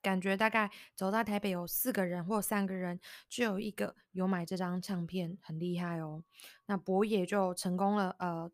[0.00, 2.98] 感觉大概走到台北有四个人或三个人，
[3.28, 6.24] 就有一个有买这张唱片，很厉害哦。
[6.64, 8.50] 那博野就成功了，呃。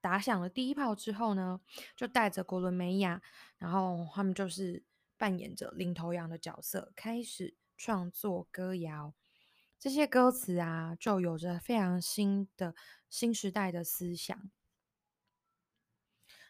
[0.00, 1.60] 打响了第一炮之后呢，
[1.96, 3.20] 就带着国伦美雅，
[3.58, 4.84] 然后他们就是
[5.16, 9.14] 扮演着领头羊的角色，开始创作歌谣。
[9.78, 12.74] 这些歌词啊，就有着非常新的
[13.08, 14.50] 新时代的思想，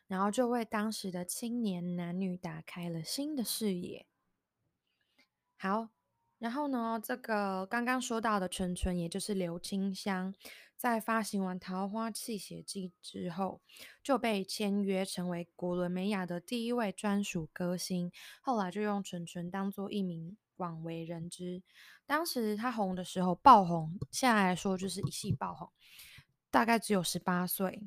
[0.07, 4.07] 然后就为当时的青年男女打开了新的视野。
[5.57, 6.00] 好。
[6.41, 10.35] 然后呢，这个刚刚说到的纯纯，也就是刘清香，
[10.75, 13.61] 在发行完《桃花泣血记》之后，
[14.03, 18.11] 就被签约成为古伦美雅的第一位专属歌星。
[18.41, 21.63] 后来就用纯纯当做艺名广为人知。
[22.07, 25.71] 当时他红的时候爆红，现在来说就是一系爆红，
[26.51, 27.87] 大概只有十八岁。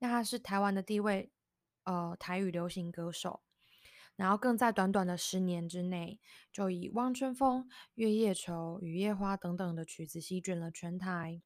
[0.00, 1.30] 那他是台湾的第一位
[1.84, 3.42] 呃台语流行歌手。
[4.16, 6.18] 然后更在短短的十年之内，
[6.50, 7.64] 就以《望春风》
[7.96, 11.42] 《月夜愁》《雨夜花》等等的曲子席卷了全台，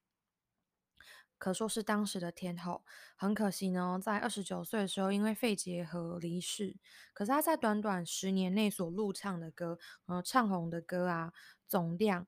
[1.36, 2.84] 可说是当时的天后。
[3.16, 6.76] 很可惜呢，在二十九岁的时候因为肺结核离世。
[7.12, 11.32] 可是他在短短十年内所录唱的歌，呃，唱红的歌啊，
[11.66, 12.24] 总量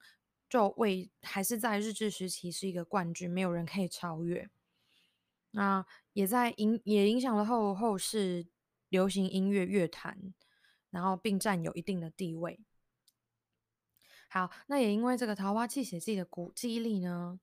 [0.49, 4.51] 就为还是在日治时期是一个冠军，没有人可以超越。
[5.53, 8.49] 那也在影也影响了后后世。
[8.93, 10.35] 流行音乐乐坛，
[10.91, 12.61] 然后并占有一定的地位。
[14.29, 17.41] 好，那也因为这个《桃花泣血记》的鼓记忆力呢，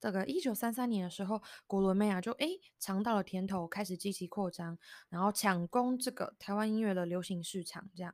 [0.00, 4.76] 这个一九三三年的时候，古伦美亚就诶尝到了甜头，开始积极扩张，
[5.08, 7.88] 然后抢攻这个台湾音乐的流行市场。
[7.94, 8.12] 这样，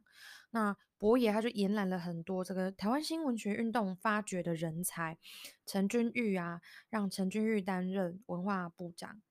[0.50, 5.18] 那博野他就延揽了很多这个台湾新文学运动发掘的人才，
[5.64, 9.22] 陈君玉啊，让陈君玉担任文化部长，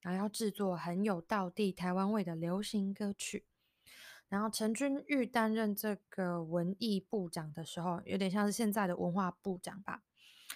[0.00, 3.44] 然后要制作很有道地台湾味的流行歌曲。
[4.28, 10.02] 然后陈君玉担任这个文艺部长的时候，有点像是现在的文化部长吧。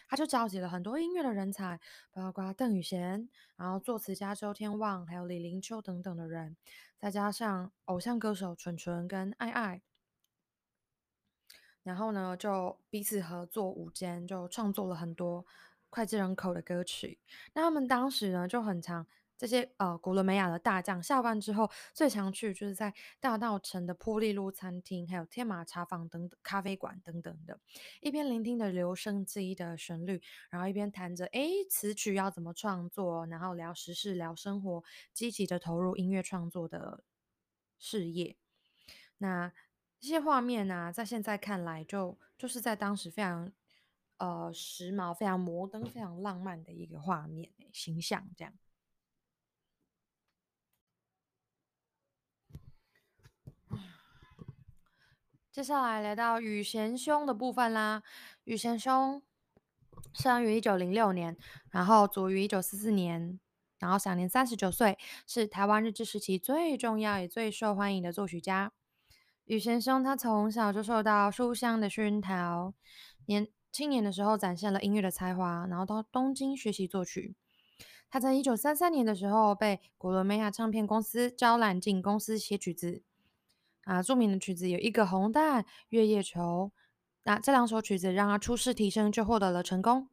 [0.09, 1.81] 他就召集了很多音乐的人才，
[2.13, 6.57] 包括邓宇贤，然后作词家周天旺，还有李林秋等等的人，
[6.99, 9.83] 再加上偶像歌手纯纯跟爱爱，
[11.83, 15.45] 然后呢就彼此合作无间，就创作了很多
[15.91, 17.19] 脍炙人口的歌曲。
[17.55, 19.05] 那他们当时呢就很常。
[19.45, 27.61] 这些呃，古伦美亚的大将下班之后，最常去就是在大道城的波利路餐厅，还有天马茶坊等等咖啡馆等等的，
[28.01, 34.83] 一边聆听着留声机的旋律，然后一边谈着哎词曲要怎么创作，然后聊时事、聊生活，
[35.13, 37.05] 积极的投入音乐创作的
[37.79, 38.39] 事业。
[39.19, 39.53] 那
[40.01, 43.53] 这些画面呢，在现在看来，就就是在当时非常
[44.17, 48.55] 呃时髦、非常摩登、非常浪漫的一个画面形象，这样。
[55.55, 58.03] 接下来来到羽贤兄的部分啦。
[58.43, 59.23] 羽贤兄
[60.13, 61.37] 生于一九零六年，
[61.71, 63.39] 然后卒于一九四四年，
[63.79, 64.99] 然后享年三十九岁，
[65.29, 68.73] 是台湾日治时期最重要也最受欢迎的作曲家。
[69.45, 72.75] 羽贤兄他从小就受到书香的熏陶，
[73.27, 77.37] 年青年的时候展现了音乐的才华，然后到东京学习作曲。
[78.11, 83.05] 他在一九三三年的时候被古伦美亚唱片公司招揽进公司写曲子。
[83.85, 86.73] 啊，著名的曲子有一个红蛋、月夜愁，
[87.25, 90.09] 那这两首曲子让他初试提升，就获得了成功。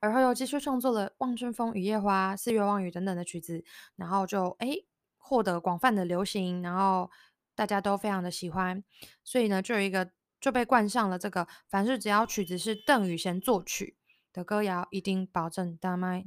[0.00, 3.64] 而后又继续创作了《望春风》《雨夜花》《四月望雨》等等的曲子，
[3.94, 4.68] 然后就哎
[5.16, 7.08] 获得广泛的流行，然后
[7.54, 8.82] 大家都非常的喜欢，
[9.22, 10.10] 所以呢，就有一个
[10.40, 13.96] 就被冠上了这个凡是只要曲子是邓雨贤作曲
[14.32, 16.26] 的歌谣，一定保证大卖。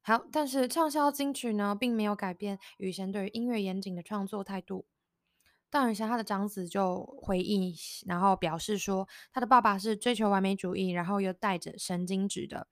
[0.00, 4.86] 好，但是畅销金曲呢，并没有改变雨贤对于音乐严谨的创作态度。
[5.70, 12.66] 邓宇贤他的长子就回忆，然后表示说，他的爸爸是追求完美主义，然后又带着神经质的，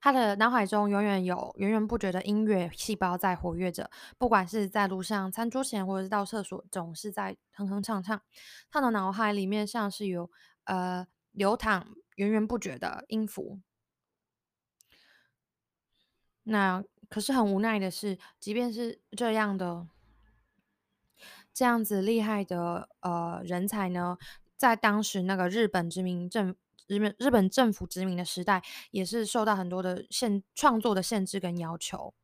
[0.00, 8.22] 他的脑海中永远有源源不绝的音乐细胞在活跃着，不管是在路上、餐桌前，或者是到厕所，总是在哼哼唱唱。
[8.70, 10.30] 他的脑海里面像是有
[10.64, 13.60] 呃流淌源源不绝的音符。
[16.44, 19.88] 那可是很无奈的是，即便是这样的。
[21.54, 24.16] 这样子厉害的呃人才呢，
[24.56, 26.54] 在当时那个日本殖民政
[26.86, 32.14] 日本日本政府殖民的时代，也是受到很多的限创作的限制跟要求，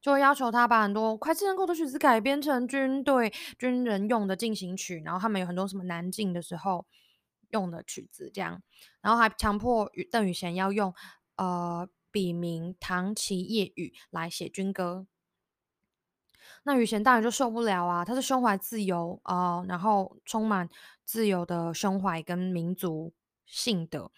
[0.00, 6.86] 就会要求他把很多脍炙人口的曲子改编成军队军人用的进行曲，然后他们有很多什么南进的时候
[7.50, 8.62] 用的曲子这样，
[9.00, 10.94] 然后还强迫邓宇贤要用
[11.36, 15.06] 呃笔名唐崎夜雨来写军歌。
[16.64, 18.04] 那羽贤当然就受不了啊！
[18.04, 20.68] 他是胸怀自由啊，然后充满
[21.04, 23.12] 自由的胸怀跟民族
[23.46, 24.10] 性的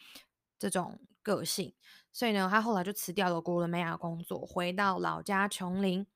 [0.58, 1.72] 这种个性，
[2.12, 6.06] 所以呢，他后来就辞掉了古伦美亚工作，回到老家琼林，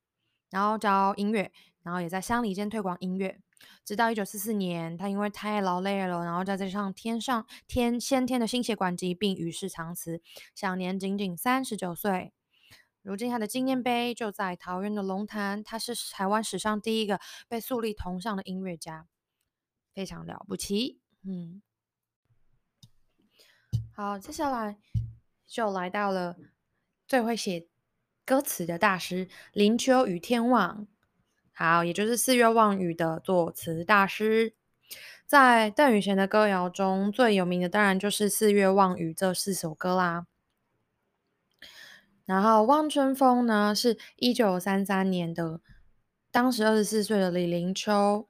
[0.51, 1.51] 然后教音乐，
[1.83, 3.41] 然后也在乡里间推广音乐。
[3.85, 10.21] 直到一九四四年，他因为太劳累了，然后再加上天上天先天的心血管疾病，与世长辞，
[10.55, 12.33] 享年仅仅三十九岁。
[13.03, 19.07] 如今他的纪念碑就在桃园的龙潭，他是台湾史上第一个被树立铜像的音乐家，
[19.95, 21.01] 非常了不起。
[21.25, 21.63] 嗯，
[23.93, 24.79] 好，接下来
[25.47, 26.37] 就来到了
[27.07, 27.67] 最会写
[28.27, 30.87] 歌词的大师林秋雨天望，
[31.53, 34.55] 好，也就是四月望雨的作词大师。
[35.27, 40.27] 在邓雨贤的歌谣中最有名的，当然就是四月望雨这四首歌啦。
[42.29, 45.63] 然后《望春风》呢，是一九三三年的，
[46.31, 48.29] 当时二十四岁的李林秋，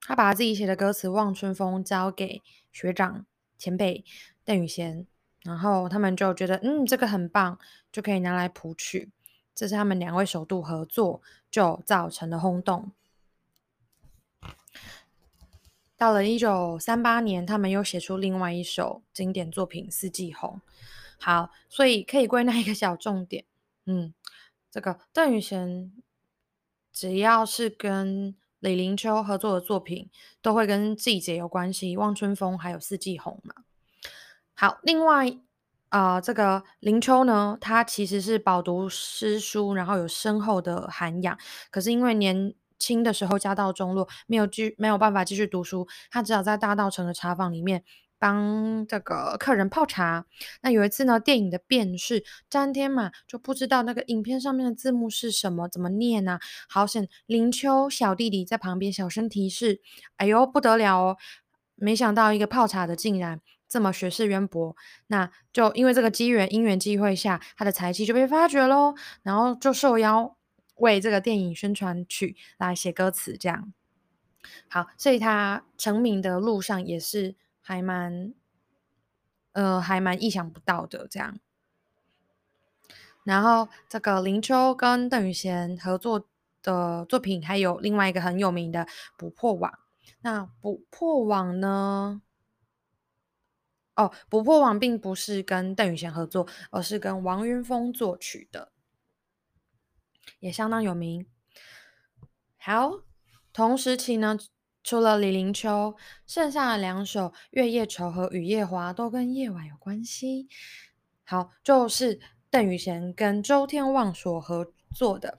[0.00, 2.40] 他把自己写的歌词《望春风》交给
[2.72, 3.26] 学长
[3.58, 4.02] 前辈
[4.46, 5.06] 邓宇贤，
[5.42, 7.58] 然后他们就觉得，嗯，这个很棒，
[7.92, 9.10] 就可以拿来谱曲。
[9.54, 11.20] 这是他们两位首度合作，
[11.50, 12.92] 就造成的轰动。
[15.98, 20.62] 到了一九三八年，他们又写出另外一首经典作品《四季红》。
[21.24, 23.44] 好，所以可以归纳一个小重点，
[23.86, 24.12] 嗯，
[24.72, 25.92] 这个邓宇贤
[26.92, 33.54] 只要是跟李林秋合作的作品，都会跟季节有关系，《望春风》还有《四季红》嘛。
[34.54, 35.38] 好，另外
[35.90, 41.38] 啊，这个林秋呢，他其实是饱读诗书，然后有深厚的涵养，
[41.70, 47.84] 可是因为年轻的时候家道中落，没有继没有办法继续读书，他只好在大道城的茶坊里面
[48.22, 50.26] 帮这个客人泡茶。
[50.60, 56.38] 那有一次呢，电影的辨识，詹天嘛就不知道那个影片上面的字幕是什么，怎么念呢？
[56.68, 59.80] 好险，林秋小弟弟在旁边小声提示。
[60.18, 61.16] 哎呦，不得了哦！
[61.74, 63.40] 没想到一个泡茶的竟然。
[63.68, 64.76] 这么学识渊博，
[65.06, 70.36] 那就因为这个机缘因缘际会下，他的才气就被发掘喽，然后就受邀
[70.76, 73.72] 为这个电影宣传曲来写歌词，这样。
[74.68, 78.34] 好，所以他成名的路上也是还蛮，
[79.52, 81.38] 呃，还蛮意想不到的这样。
[83.24, 86.28] 然后这个林秋跟邓宇贤合作
[86.62, 88.80] 的作品，还有另外一个很有名的
[89.16, 89.72] 《捕破网》。
[90.20, 92.20] 那《捕破网》呢？
[93.94, 98.72] 哦，《捕破网》并不是跟邓宇贤合作，而是跟王云峰作曲的，
[100.40, 101.26] 也相当有名。
[102.56, 103.02] 好，
[103.52, 104.38] 同时期呢，
[104.82, 105.94] 除了李林秋，
[106.26, 110.48] 剩下的两首《月夜愁》和《雨夜花》都跟夜晚有关系。
[111.24, 115.38] 好，就是邓雨贤跟周天旺所合作的。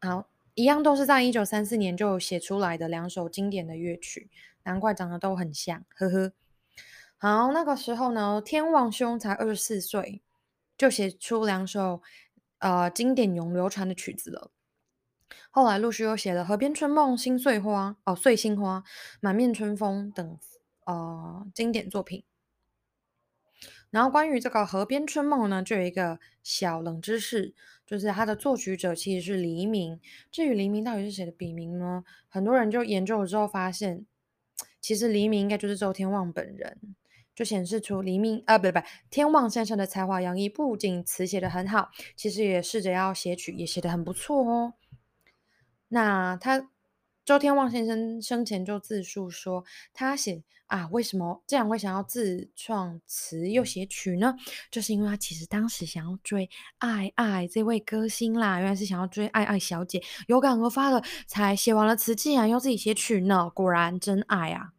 [0.00, 4.30] 好，一样都是在一九三四年就写出来的两首经典的乐曲，
[4.62, 6.32] 难怪长得都很像，呵呵。
[7.18, 10.22] 好，那个时候呢，天王兄才二十四岁，
[10.78, 12.00] 就写出两首
[12.60, 14.50] 呃经典永流传的曲子了。
[15.50, 18.78] 后来陆续又写了《河边春梦》《心碎花》哦，《碎心花》
[19.20, 20.38] 《满面春风》等
[20.86, 22.24] 呃经典作品。
[23.90, 27.54] 然后关于这个《河边春梦》呢，就有一个小冷知识，
[27.84, 30.00] 就是它的作曲者其实是黎明。
[30.30, 32.04] 至于黎明到底是谁的笔名呢？
[32.28, 34.06] 很多人就研究了之后发现，
[34.80, 36.96] 其实黎明应该就是周天旺本人。
[37.32, 44.74] 就显示出黎明啊，不不不，天旺先生的才华洋溢，不仅词写的很好，其实也试着要写曲，也写的很不错哦。
[45.90, 46.68] 那他
[47.24, 54.34] 周天旺先生生前就自述说，他写啊，为什么这样会想要自创词又写曲呢？
[54.70, 56.48] 就是因为他其实当时想要追
[56.78, 64.72] 爱爱这位歌星啦，原来是想要追爱爱小姐，有感而发了，才写完了词，竟然要自己写曲呢，果然真爱啊！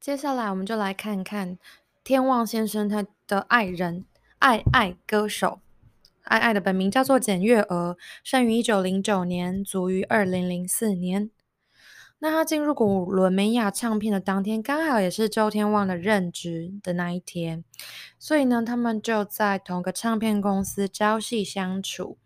[0.00, 1.58] 接下来，我们就来看看
[2.02, 4.04] 天旺先生他的爱人
[4.38, 5.60] 爱爱歌手
[6.24, 11.30] 爱爱的本名叫做简月娥，生于一九零九年，卒于二零零四年。
[12.18, 17.64] 那他进入古伦美亚唱片的当天，刚好也是周天旺的任职的那一天，
[18.18, 22.18] 所以呢，他们就在同个唱片公司朝夕相处，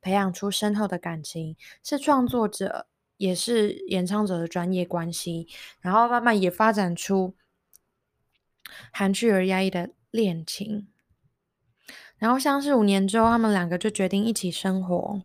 [0.00, 2.86] 培养出深厚的感情，是创作者。
[3.18, 5.48] 也是演唱者的专业关系，
[5.80, 7.34] 然后慢慢也发展出
[8.92, 10.86] 含蓄而压抑的恋情。
[12.18, 15.22] 然后相识五年之后，他们两个就决定一起生活。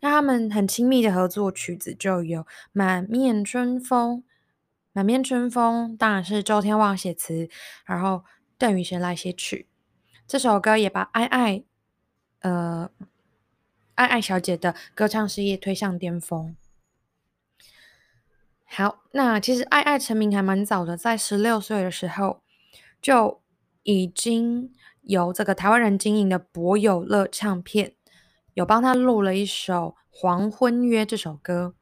[0.00, 2.40] 那他们很亲密的合作曲子就有
[2.72, 4.18] 《满面春风》。
[4.92, 7.48] 《满面春风》当然是周天旺写词，
[7.84, 8.22] 然后
[8.56, 9.66] 邓宇贤来写曲。
[10.28, 11.64] 这首歌也把爱爱，
[12.40, 12.90] 呃，
[13.94, 16.54] 爱爱小姐的歌唱事业推向巅峰。
[18.66, 22.42] 好，那其实爱爱成名还蛮早的，在十六岁的时候
[23.00, 23.40] 就
[23.82, 24.72] 已经
[25.04, 27.94] 由这个台湾人经营的博友乐唱片，
[28.54, 31.74] 有帮他录了一首《黄昏约》这首歌，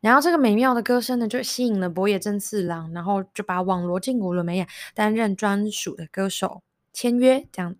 [0.00, 6.62] 然后这个美妙的歌声呢，就吸引了博野正次郎，然后就把网罗进古伦美亚担任专属的歌手，
[6.92, 7.76] 签约这样。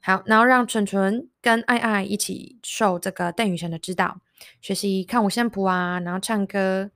[0.00, 4.18] 好，然后让纯纯跟爱爱一起受这个邓宇贤的指导，
[4.60, 6.90] 学习看五线谱啊，然后唱歌。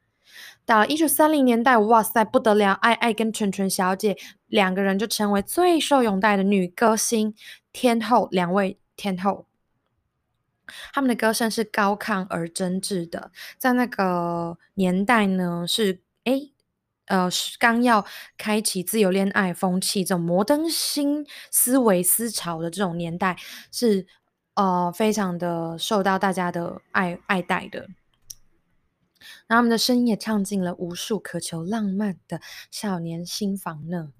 [0.70, 2.74] 到了一九三零年代，哇塞，不得了！
[2.74, 4.16] 爱爱跟纯纯小姐
[4.46, 7.34] 两个人就成为最受拥戴的女歌星
[7.72, 9.48] 天后，两位天后。
[10.92, 16.52] 他们的歌声是高亢而真挚的，在那个年代呢，是诶
[17.06, 17.28] 呃，
[17.58, 18.06] 刚要
[18.38, 23.36] 开启自由恋爱风气，这种摩登新思维思潮的这种年代，
[23.72, 24.06] 是
[24.54, 27.88] 呃非常的受到大家的爱爱戴的。
[29.48, 32.40] 那他们的声音也唱进了无数渴求浪漫的
[32.70, 34.12] 少年心房呢。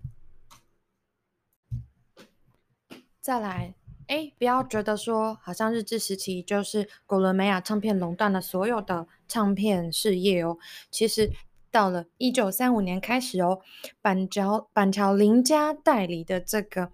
[3.21, 3.75] 再来，
[4.07, 10.59] 哎，不要觉得说好像日治时期就是古伦美亚唱片垄断了所有的唱片事业哦。
[10.91, 11.31] 其实
[11.71, 13.61] 到了一九三五年开始哦，
[14.01, 16.91] 板桥板桥林家代理的这个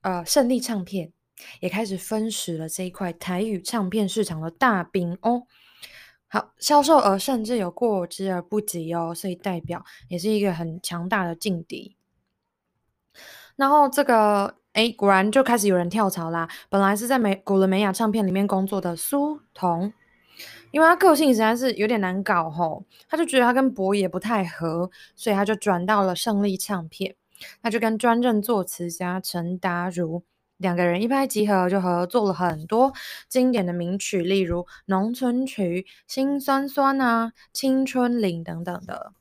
[0.00, 1.12] 呃胜利唱片
[1.60, 5.46] 也开始分食了这一块台语唱片市场的大饼哦。
[6.32, 11.94] 好，销售额甚至有过之而不及哦，所以代表也是一个很强大的劲敌。
[13.54, 16.48] 然后这个哎，果然就开始有人跳槽啦。
[16.70, 19.92] 本来是在美古伦美亚唱片里面工作的苏童，
[20.70, 27.14] 因为他个性实在是有点难搞吼，他就觉得他跟博野不太合，所以他就转到了胜利唱片。
[27.62, 30.22] 他就跟专任作词家陈达如
[30.62, 32.92] 两个人一拍即合，就合作了很多
[33.28, 39.12] 经典的名曲，例如《农村曲》《心酸酸》啊，《青春岭》等等的。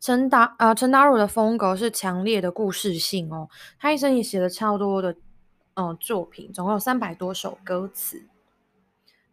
[0.00, 3.48] 陈达呃，陈达儒的风格是强烈的故事性哦。
[3.78, 5.16] 他一生也写了超多的
[5.74, 8.26] 呃作品，总共有三百多首歌词。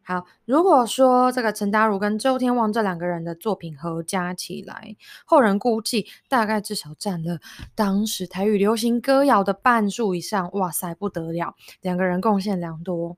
[0.08, 4.96] 好，如果说这个陈达儒跟周天旺这两个人的作品合加起来，
[5.26, 7.40] 后人估计大概至少占了
[7.74, 10.50] 当时台语流行歌谣的半数以上。
[10.54, 13.18] 哇塞，不得了，两个人贡献良多。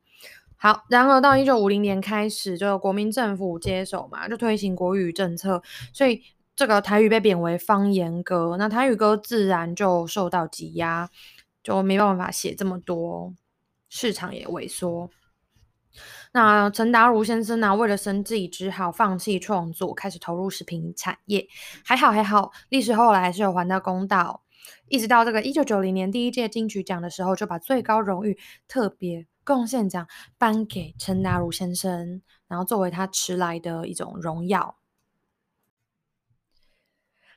[0.55, 5.61] 好，然而到一九五零年开始，就国民政府接手嘛，就推行国语政策，
[5.93, 6.23] 所以。
[6.57, 11.07] 这个台语被贬为方言歌，那台语歌自然就受到挤压，
[11.61, 13.31] 就没办法写这么多，
[13.89, 15.07] 市场也萎缩。
[16.33, 21.47] 那陈达如先生呢，为了生计，只好放弃创作，开始投入食品产业。
[21.83, 24.43] 还好还好，历史后来还是有还到公道。
[24.89, 28.37] 一直到这个一九九零年第一届金曲奖的时候，就把最高荣誉
[28.67, 34.77] 特别贡献奖颁给陈达如先生，然后作为他迟来的一种荣耀。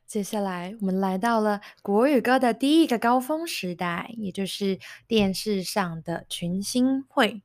[0.06, 7.42] 接下来，我们来到了国语歌的第一个高峰时代，也就是电视上的群星会。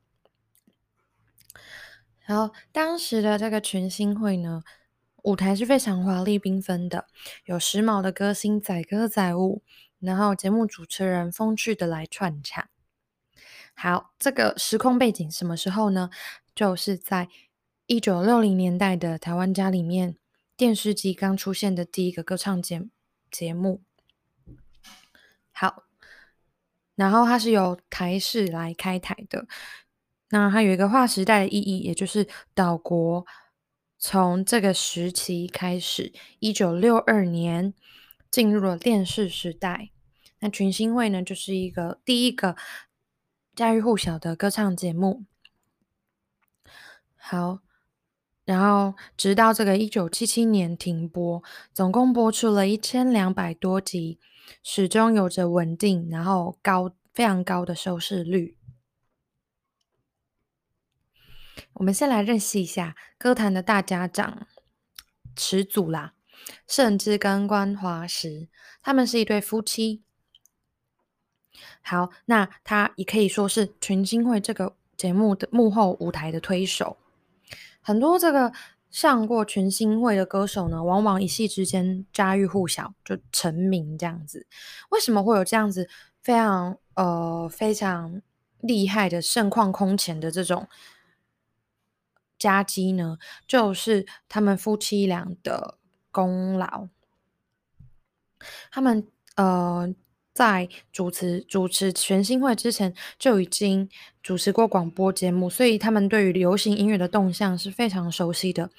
[2.25, 4.63] 然后，当时的这个群星会呢，
[5.23, 7.07] 舞台是非常华丽缤纷的，
[7.45, 9.61] 有时髦的歌星载歌载舞，
[9.99, 12.67] 然后节目主持人风趣的来串场。
[13.75, 16.09] 好，这个时空背景什么时候呢？
[16.53, 17.29] 就是在
[17.85, 20.17] 一九六零年代的台湾家里面。
[20.57, 22.87] 电视机刚出现的第一个歌唱节
[23.29, 23.81] 节目，
[25.51, 25.83] 好，
[26.95, 29.47] 然后它是由台视来开台的，
[30.35, 33.25] 那它有一个划时代的意义，也就是岛国
[33.97, 37.73] 从这个时期开始，一九六二年
[38.29, 39.91] 进入了电视时代。
[40.39, 42.57] 那群星会呢，就是一个第一个
[43.55, 45.23] 家喻户晓的歌唱节目。
[47.15, 47.59] 好。
[48.43, 51.41] 然后，直到这个一九七七年停播，
[51.73, 54.19] 总共播出了一千两百多集，
[54.61, 58.57] 始终有着稳定然后高非常高的收视率。
[61.75, 64.47] 我们先来认识一下歌坛的大家长
[65.35, 66.13] 始祖啦，
[66.67, 68.47] 盛至跟关华时，
[68.81, 70.01] 他们是一对夫妻。
[71.81, 76.97] 好，那他也可以说是群星会这个节目的幕后舞台的推手。
[77.81, 78.53] 很多这个
[78.89, 84.47] 上过群星会的歌手呢，往往一夕之间家喻户晓，就成名这样子。
[84.89, 85.89] 为什么会有这样子
[86.21, 88.21] 非常呃非常
[88.61, 90.67] 厉害的盛况空前的这种
[92.37, 93.17] 佳绩呢？
[93.47, 95.77] 就是他们夫妻俩的
[96.11, 96.87] 功劳。
[98.71, 99.93] 他们呃。
[100.35, 103.89] 在主持主持全新会之前，就已经
[104.21, 108.69] 主持过广播节目，所以他们对于流行音乐的动向是非常熟悉的。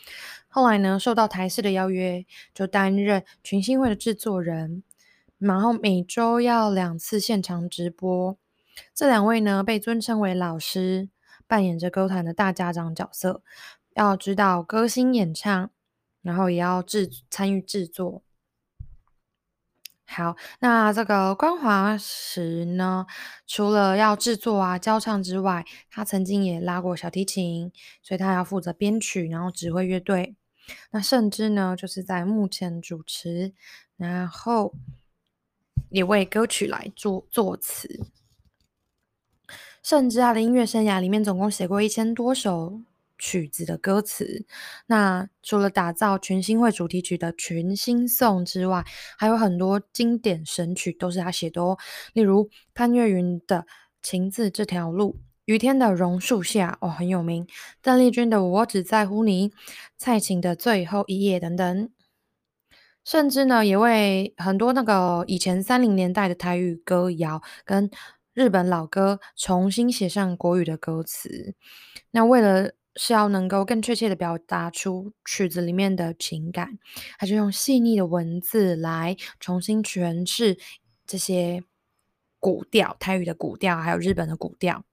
[0.49, 4.83] 后来呢，受到台视的邀约，就担任群星会的制作人，
[5.39, 8.37] 然后每周要两次现场直播。
[8.95, 11.09] 这两位呢，被尊称为老师，
[11.47, 13.43] 扮演着歌坛的大家长角色，
[13.95, 15.71] 要指导歌星演唱，
[16.23, 18.23] 然后也要制参与制作。
[20.09, 23.07] 好，那这个关华石呢，
[23.45, 30.37] 除了要制作啊、教唱之外，他曾经也拉过小提琴，所以他要负责编曲，然后指挥乐队。
[30.91, 33.53] 那甚至呢，就是在幕前主持，
[33.97, 34.75] 然后
[35.91, 38.07] 也为歌曲来做作词。
[39.87, 42.81] 甚至他的音乐生涯里面，总共写过一千多首。
[43.19, 44.45] 曲子的歌词，
[44.89, 48.85] 那除了打造群星会主题曲的群星颂之外，
[49.17, 51.79] 还有很多经典神曲都是他写的哦。
[52.13, 53.61] 例如潘越云的
[54.03, 55.15] 《情字这条路》，
[55.47, 57.47] 雨天的榕树下哦很有名，
[57.81, 59.49] 邓丽君的《我只在乎你》，
[59.97, 61.89] 蔡琴的最后一页等等。
[63.03, 67.89] 甚至呢，也为很多那个以前三零年代的台语歌谣跟
[68.37, 71.55] 日本老歌重新写上国语的歌词。
[72.11, 76.79] 那为了是要能够更确切的表达出曲子里面的情感，
[77.19, 80.59] 他就用细腻的文字来重新诠释
[81.07, 81.65] 这些
[82.39, 84.85] 古调，台语的古调，还有日本的古调。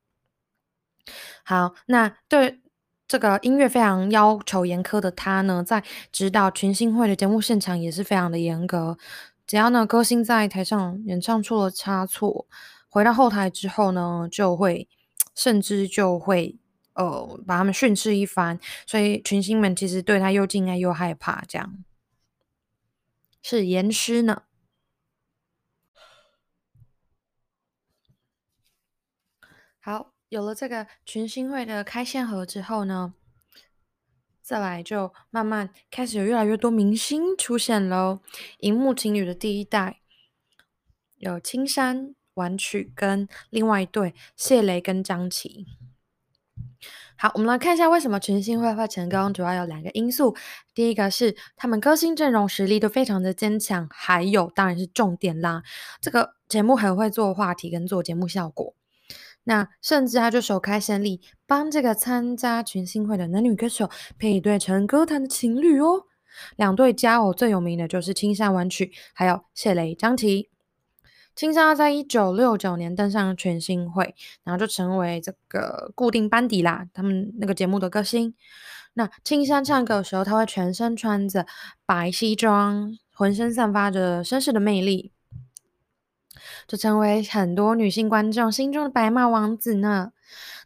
[1.44, 2.61] 好，那对
[3.10, 5.84] 这个音乐非常要求严苛的他呢，在
[6.14, 8.98] 指导群星会的节目现场也是非常的严格。
[9.45, 12.48] 只要呢歌星在台上演唱出了差错，
[12.94, 14.88] 回到后台之后呢，就会
[15.34, 16.60] 甚至就会
[16.94, 21.84] 呃把他们训斥一番，所以群星们其实对他又敬爱又害怕，这样
[23.41, 24.44] 是严师呢。
[29.80, 33.15] 好，有了这个群星会的开线盒之后呢，
[34.44, 38.20] 再来就慢慢开始有越来越多明星出现喽。
[38.60, 40.02] 荧幕情侣的第一代
[41.18, 45.65] 有青山玩曲跟另外一对谢雷跟张琪。
[47.15, 50.35] 好，我们来看一下为什么群星会会成功，主要有两个因素。
[50.73, 55.64] 第一个是他们歌星阵容实力都非常的坚强，还有当然是重点啦，
[56.01, 58.76] 这个节目很会做话题跟做节目效果。
[59.45, 66.05] 那甚至他就首开先例，帮这个参加群星会的男女歌手配一对成歌坛的情侣哦。
[66.55, 70.49] 两对佳偶最有名的就是青山玩曲，还有谢雷张琪。
[71.35, 78.34] 青山在一九六九年登上群星会，然后就成为这个固定班底啦，他们那个节目的歌星。
[78.93, 81.47] 那青山唱歌的时候，他会全身穿着
[81.85, 85.11] 白西装，浑身散发着绅士的魅力。
[86.68, 90.11] 就成为很多女性观众心中的白马王子呢。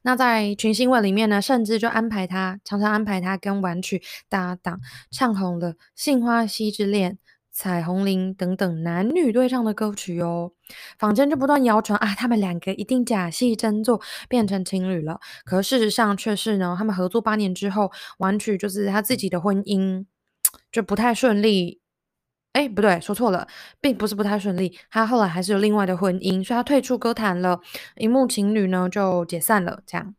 [0.04, 4.80] 那在群星会里面呢，甚至就安排他，常常安排他跟婉曲搭档，
[5.12, 7.12] 唱红了《杏花溪之恋》
[7.58, 10.52] 《彩虹铃》等等男女对唱的歌曲哦。
[11.00, 15.20] 坊间就不断谣传啊，他们两个一定假戏真做，变成情侣了。
[15.44, 20.06] 可事实上却是呢，他们合作八年之后，完曲就是他自己的婚姻
[20.72, 21.82] 就不太顺利。
[22.54, 23.48] 哎，不对，说错了，
[23.82, 24.78] 并不是不太顺利。
[24.92, 27.60] 他后来还是有另外的婚姻，所以他退出歌坛了。
[27.96, 29.82] 荧幕情侣呢就解散了。
[29.88, 30.14] 这样，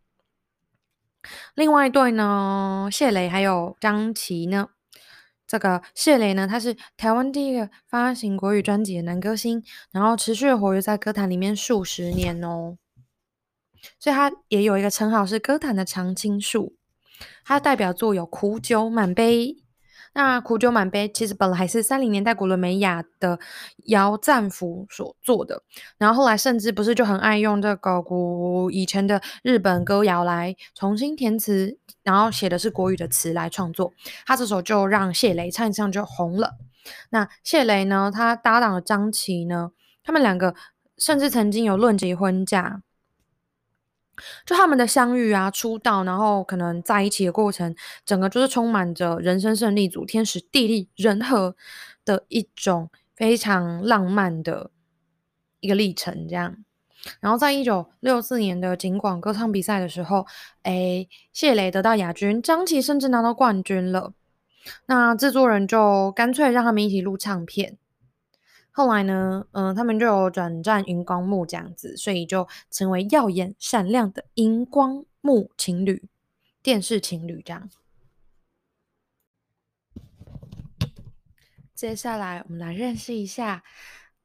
[1.54, 4.70] 另外一对呢，谢雷还有张琪呢。
[5.48, 12.76] 这个谢磊呢，他是台湾第一个发行国语专辑的男歌星，然后持续活跃在歌坛里面数十年哦。
[13.98, 16.76] 所以他也有一个称号是歌坛的常青树。
[17.44, 19.46] 他的代表作有《苦酒满杯》。
[20.14, 23.38] 那苦酒满杯其实本来是三零年代古伦美亚的
[23.86, 25.62] 姚赞福所做的，
[25.98, 33.92] 然后后来甚至不是就很爱用这个古以前的日本歌谣来重新填词，然后写的是国语的词来创作。
[34.26, 36.56] 他这首就让谢雷唱一唱就红了。
[37.10, 39.70] 那谢雷呢，他搭档的张琪呢，
[40.02, 40.54] 他们两个
[40.96, 42.82] 甚至曾经有论及婚嫁。
[44.44, 47.74] 就他们的相遇啊，出道，然后可能在一起的过程，
[48.04, 51.56] 整个就是充满着人生胜利组、天时地利人和
[52.04, 54.70] 的一种非常浪漫的
[55.60, 56.26] 一个历程。
[56.28, 56.56] 这样，
[57.20, 60.26] 然后在一九六四年的景广歌唱比赛的时候，
[60.62, 64.12] 哎，谢磊得到亚军，张琪甚至拿到冠军了。
[64.86, 67.78] 那制作人就干脆让他们一起录唱片。
[68.78, 76.08] 后来呢，嗯，他们就有转战荧光幕这样子，所以就成为耀眼闪亮的荧光幕情侣、
[76.62, 77.68] 电视情侣这样。
[81.74, 83.64] 接下来我们来认识一下，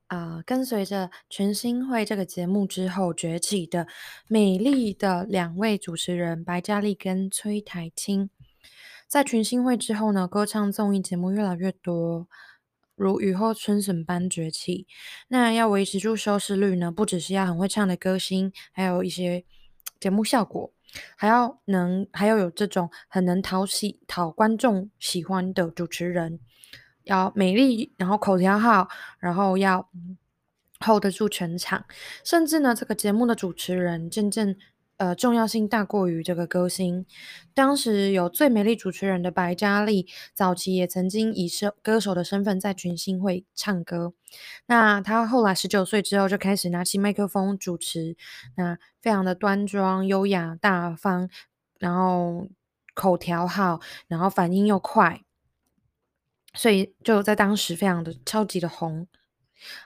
[0.05, 3.87] 啊，跟随着全新会这个节目之后崛起的
[4.27, 8.29] 美丽的两位主持人白嘉丽跟崔台青。
[9.07, 12.27] 在群星会之后呢，歌唱综艺节目越来越多。
[12.95, 14.87] 如雨后春笋般崛起。
[15.27, 16.91] 那要维持住收视率呢？
[16.91, 19.43] 不只是要很会唱的歌星，还有一些
[19.99, 20.71] 节目效果，
[21.15, 26.39] 还要能，还要有这种很能讨喜、讨观众喜欢的主持人，
[27.03, 28.87] 要美丽，然后口条好，
[29.19, 29.89] 然后要
[30.79, 31.85] hold 得住全场。
[32.23, 34.55] 甚至呢，这个节目的主持人真正。
[34.97, 37.05] 呃，重要性大过于这个歌星。
[37.53, 44.13] 当时有最美丽主持人的白嘉丽，早期也曾经以是歌手的身份在群星会唱歌。
[44.67, 48.15] 那她后来十九岁之后就开始拿起麦克风主持，
[48.55, 51.27] 那非常的端庄、优雅、大方，
[51.79, 52.47] 然后
[52.93, 55.23] 口条好，然后反应又快，
[56.53, 59.07] 所以就在当时非常的超级的红。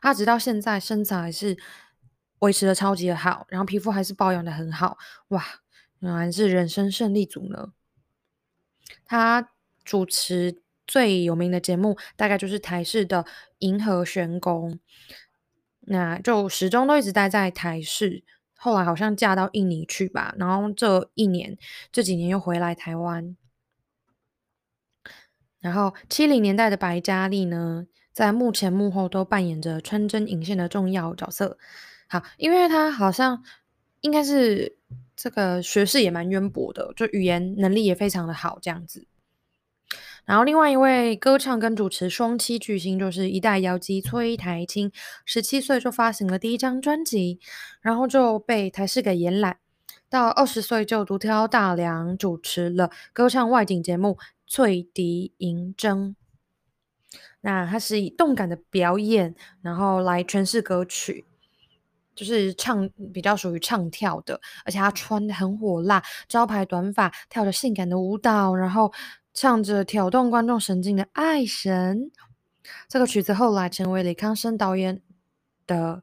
[0.01, 1.57] 她直到现在身材是。
[2.39, 4.97] 维持的超级的好，然后皮肤还是保养的很好，
[5.29, 5.43] 哇，
[5.99, 7.73] 原来是人生胜利组呢。
[9.05, 9.49] 他
[9.83, 13.23] 主持最有名的节目，大概就是台视的
[13.59, 14.73] 《银河玄宫》，
[15.79, 18.23] 那就始终都一直待在台视，
[18.55, 21.57] 后来好像嫁到印尼去吧，然后这一年
[21.91, 23.35] 这几年又回来台湾。
[25.59, 31.57] 然后七零年代的白嘉丽呢，在幕前幕后都扮演着穿针引线的重要角色。
[32.07, 33.43] 好，因为他好像
[34.01, 34.77] 应该是
[35.15, 39.07] 这个学识也蛮渊博的，就语言能力也非常的好这样子。
[40.25, 44.91] 然后另外一位歌唱跟主持双栖巨星就是一代妖姬崔台青，
[45.23, 47.39] 十七岁就发行了第一张专辑，
[47.81, 49.59] 然后就被台视给延揽，
[50.09, 55.97] 到二十岁就独挑大梁主持了歌唱外景节目《翠笛银筝》。
[57.39, 61.25] 那他是以动感的表演，然后来诠释歌曲，
[62.17, 68.91] 就是唱比较属于唱跳的，而且他穿的很火辣，招牌短发，跳着性感的舞蹈，然后。
[69.39, 71.99] 唱着挑动观众神经的《爱神》，
[72.89, 74.99] 这个曲子后来成为李康生导演
[75.67, 76.01] 的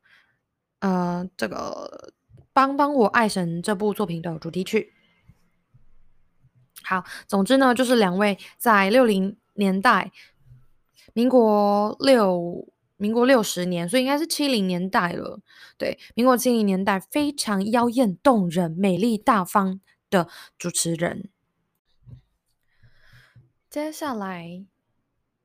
[0.78, 2.08] 呃这个
[2.52, 4.92] 《帮帮我爱神》这部作品的主题曲。
[6.84, 10.12] 好，总之呢，就是两位在六零年代，
[11.12, 15.40] 民国六民国六十年，所以应该是七零年代了。
[15.76, 19.80] 对，民国七零年代非常妖艳动人、美丽大方
[20.10, 21.28] 的主持人。
[23.68, 24.64] 接下来，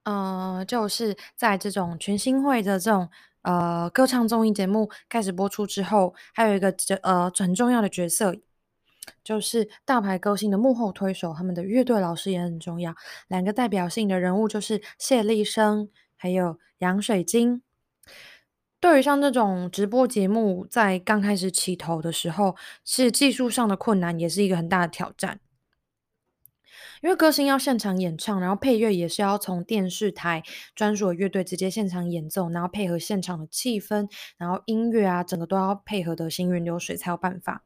[0.04, 3.10] 呃，就是在这种全新会的这种
[3.42, 6.72] 呃歌唱综艺节目开始播出之后，还有一个
[7.02, 8.36] 呃很重要的角色，
[9.24, 12.96] 就是大牌歌星的幕后推手，他们的乐队老师也很重要。
[13.28, 15.90] 两个代表性的人物就是谢立生
[16.22, 17.62] 还有杨水晶。
[18.82, 25.40] 对于像这种直播节目在刚开始起头的时候，是技术上的困难，也是一个很大的挑战。
[27.02, 30.44] 因为歌星要现场演唱，然后配乐也是要从电视台
[30.76, 37.64] 专属乐队直接现场演奏，然后配合现场的气氛，然后音乐啊，整个都要配合的行云流水才有办法。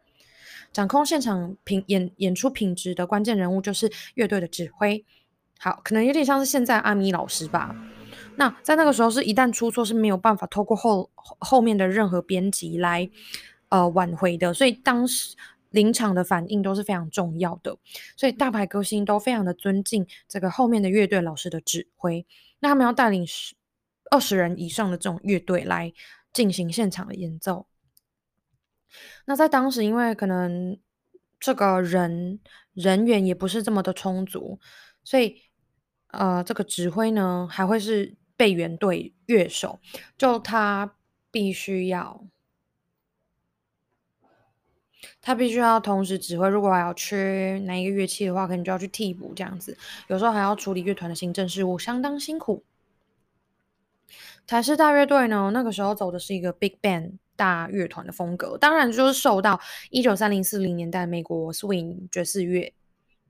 [0.72, 5.06] 掌控现场品演演出品质的关键人物就是乐队的指挥。
[5.60, 7.76] 好，可能有点像是现在阿米老师吧。
[8.36, 13.10] 那在那个时候，是一旦出错是没有办法透过后后面的任何编辑来
[13.70, 15.36] 呃挽回的，所以当时。
[15.74, 17.76] 临场的反应都是非常重要的，
[18.16, 22.24] 所以大牌歌星都非常的尊敬这个后面的乐队老师的指挥。
[22.60, 23.56] 那他们要带领十
[24.12, 25.92] 二十人以上的这种乐队来
[26.32, 27.66] 进行现场的演奏。
[29.26, 30.78] 那在当时，因为可能
[31.40, 32.40] 这个人
[32.74, 34.60] 人员也不是这么的充足，
[35.04, 35.42] 所以
[36.10, 39.80] 呃，这个指挥呢还会是备援队乐手，
[40.18, 40.96] 就他
[41.32, 42.26] 必须要。
[45.22, 49.78] 他必须要同时指挥，如果还要缺哪一个乐器的话，可能就要去替补这样子。
[50.08, 52.64] 有时候还要处理乐团的行政事务，相当辛苦。
[54.46, 62.74] 台式大乐队呢，那个时候走的是一个 big band 大乐团的风格，当然就是受到一九三零四零年代美国 swing 爵士乐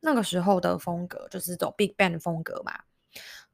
[0.01, 2.79] 那个时候的风格，就是走 big band 的风格嘛。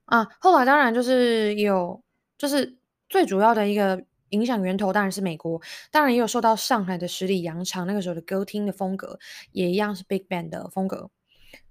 [0.10, 2.04] 啊，后来当然就是有，
[2.38, 2.78] 就是
[3.08, 4.04] 最主要的一个。
[4.32, 5.60] 影响源头当然是美国，
[5.90, 9.18] 当然也有受到上海的十里洋场那个时候的歌厅的风格，
[9.54, 11.10] 也一样是 Big Band 的风格。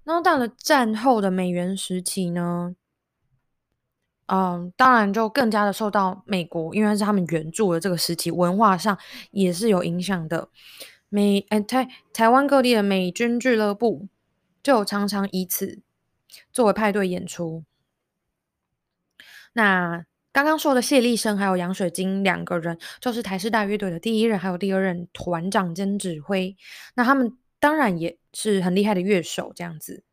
[0.03, 2.75] 然后到了战后的美元时期呢，
[4.25, 8.99] 嗯，当然就更加的受到美国，因为是他们援助的这个时期，文化上
[9.31, 10.49] 也是有影响的。
[11.07, 14.09] 美哎台台湾各地的美军俱乐部
[14.61, 15.79] 就常常以此
[16.51, 17.63] 作为派对演出。
[19.53, 20.05] 那。
[20.31, 26.55] 刚刚说的谢立生还有杨水晶两个人，就是台式大乐队的第一任还有第二任团长兼指挥。
[26.95, 30.03] 那他们当然也是很厉害的乐手，这样子。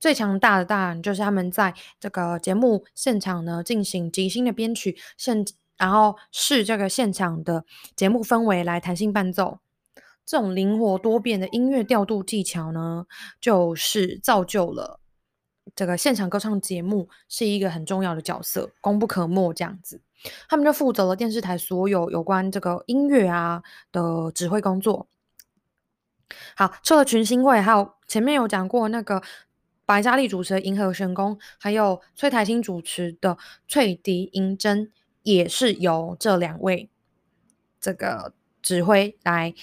[0.00, 5.44] 最强大的当然就是他们在这个节目现场呢进行即兴的编曲，现
[5.76, 9.58] 然后视这个现场的节目氛围来弹性伴奏。
[10.24, 13.04] 这种灵活多变的音乐调度技巧呢，
[13.38, 15.01] 就是造就了。
[15.74, 19.52] 这个现场歌唱节目是一个很重要的角色，功不可没。
[19.54, 20.00] 这样子，
[20.48, 25.08] 他们就负责了电视台所有有关这个音乐啊的指挥工作。
[26.56, 29.22] 好，除了群星会，还有前面有讲过那个
[29.84, 33.34] 白嘉丽主持的《银河神功》，还有崔台青主持的
[33.66, 34.86] 《翠笛银针》，
[35.22, 36.88] 也是由这两位
[37.80, 38.32] 这个
[38.62, 39.54] 指挥来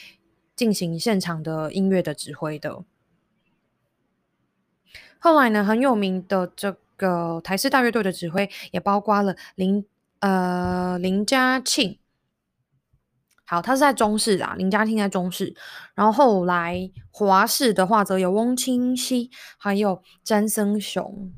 [0.56, 2.84] 进行现场的音乐的指挥的。
[5.20, 9.86] 后来呢，很有名的这个台式大乐队的指挥也包括了林
[10.20, 12.00] 呃林嘉庆，
[13.46, 15.54] 好，他是在中视啊，林嘉庆在中视，
[15.94, 21.34] 然后后来华视的话则有翁清溪，还有詹森雄，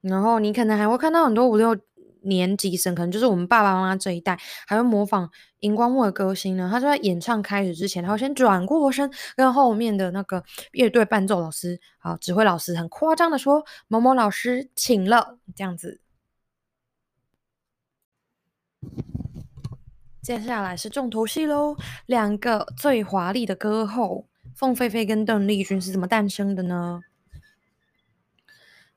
[0.00, 1.76] 然后你可能还会看到很多五六。
[2.24, 5.30] 年级生可能就是我们爸爸妈妈这一代，还会模仿
[5.60, 6.68] 荧光幕的歌星呢。
[6.70, 10.42] 他就在演唱开始之前，他会先转过身，跟后面的那个
[10.72, 16.00] 乐队伴奏老师、好指挥老师很夸张的说：“某某老师请了。”这样子。
[20.22, 21.76] 接下来是重头戏喽，
[22.06, 27.02] 两个最华丽的歌后凤飞飞跟邓丽君是怎么诞生的呢？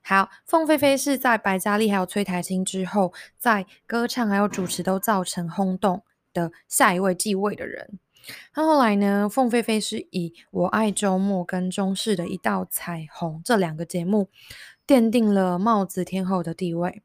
[0.09, 6.01] 好，凤飞飞是在白嘉莉还有崔台青之后，在歌唱还有主持都造成轰动
[6.31, 7.99] 的下一位继位的人。
[8.55, 14.29] 那后来呢，凤飞飞是以《我爱周末》跟中视的一道彩虹这两个节目，
[14.87, 17.01] 奠定了帽子天后的地位。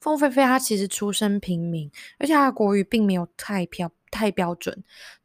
[0.00, 4.82] 凤飞飞她其实出身平民，而且她的国语并没有太标太标准，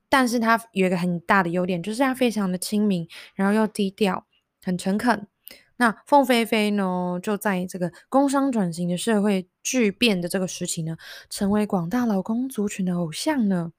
[0.09, 4.25] 但是她有一个很大的优点，就是她非常的亲民，然后又低调，
[4.61, 5.25] 很诚恳。
[5.77, 10.97] 那凤飞飞呢，就在这个工商转型的社会巨变的这个时期呢，
[11.30, 13.72] 成为广大劳工族群的偶像呢。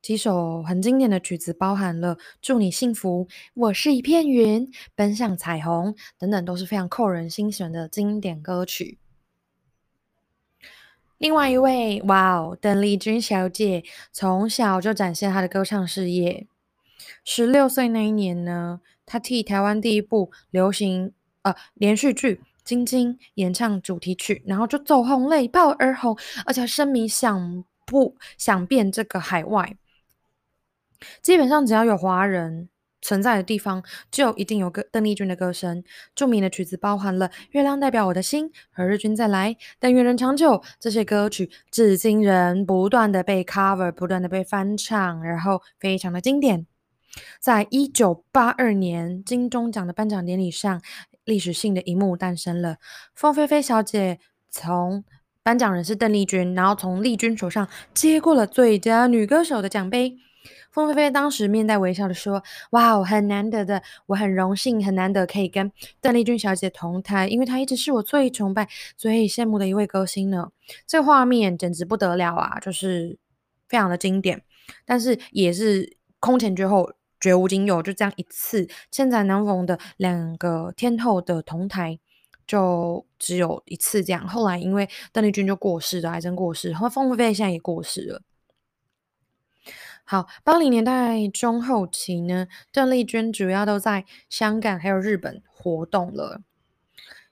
[0.00, 3.24] 几首很经典的曲子，包含了《祝你幸福》
[3.54, 8.98] 《我是一片云》《奔向彩虹》等等，都是非常扣人心弦的经典歌曲。
[11.16, 13.82] 另外一位，哇哦，邓丽君小姐
[14.12, 16.46] 从小就展现她的歌唱事业。
[17.24, 21.12] 十六岁那一年呢，他替台湾第一部流行
[21.42, 26.16] 呃连续剧《晶晶》演唱主题曲，然后就走红，泪爆而红，
[26.46, 29.76] 而且声名响不响遍这个海外。
[31.20, 32.70] 基本上只要有华人
[33.02, 35.84] 存在的地方，就一定有个邓丽君的歌声。
[36.14, 46.66] 著名的曲子包含了《月亮代表我的心》和《日君再来》《但愿人长久》这些歌曲，至今仍不断的被 cover，不断的被翻唱，然后非常的经典。
[47.40, 50.82] 在一九八二年金钟奖的颁奖典礼上，
[51.24, 52.76] 历史性的一幕诞生了。
[53.14, 54.18] 凤飞飞小姐
[54.50, 55.04] 从
[55.42, 60.16] 颁奖人是邓丽君，然后从丽君手上接过了最佳女歌手的奖杯。
[60.70, 62.42] 凤飞飞当时面带微笑的说
[62.72, 65.70] ：“哇，很难得的，我很荣幸，很难得可以跟
[66.00, 70.50] 邓丽君小姐同台，因为她一直是我最崇拜、最羡慕的一位歌星呢。
[70.86, 73.16] 这画面简直不得了啊，就是
[73.68, 74.42] 非常的经典，
[74.84, 76.90] 但是也是空前绝后、
[77.24, 81.98] 绝无仅有，就这样一次千载难逢的两个天后的同台，
[82.46, 84.28] 就只有一次这样。
[84.28, 88.20] 后来因为邓丽君就过世了，癌症过世，然后凤飞飞现在也过世了。”
[90.04, 96.42] 好，八零年代中后期呢，邓丽君主要都在香港还有日本活动了。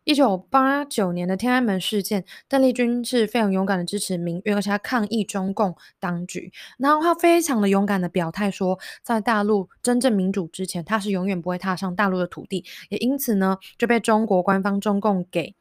[0.05, 6.53] 一九八九年的天安门事件，邓丽君是非常勇敢的支持民运，而且她抗议中共当局。
[6.77, 12.65] 然后她非常的勇敢的表态说，在大陆真正民主之前，她是永远不会踏上大陆的土地。
[12.89, 15.55] 也因此呢，就被中国官方中共给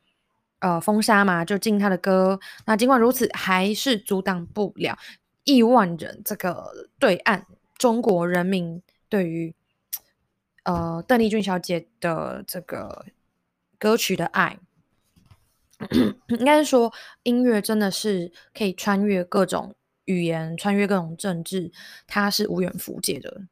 [0.59, 2.39] 呃封杀嘛，就禁她的歌。
[2.65, 4.97] 那尽管如此，还是阻挡不了。
[5.43, 7.45] 亿万人，这个对岸
[7.77, 9.53] 中国人民对于
[10.63, 13.05] 呃邓丽君小姐的这个
[13.81, 14.59] 歌曲的爱，
[16.29, 16.93] 应该是说
[17.23, 19.73] 音乐真的是可以穿越各种
[20.05, 21.71] 语言，穿越各种政治，
[22.05, 23.47] 它是无远弗届的。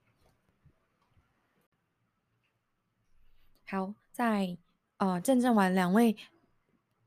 [3.65, 4.55] 好，在
[4.97, 6.15] 呃见证完两位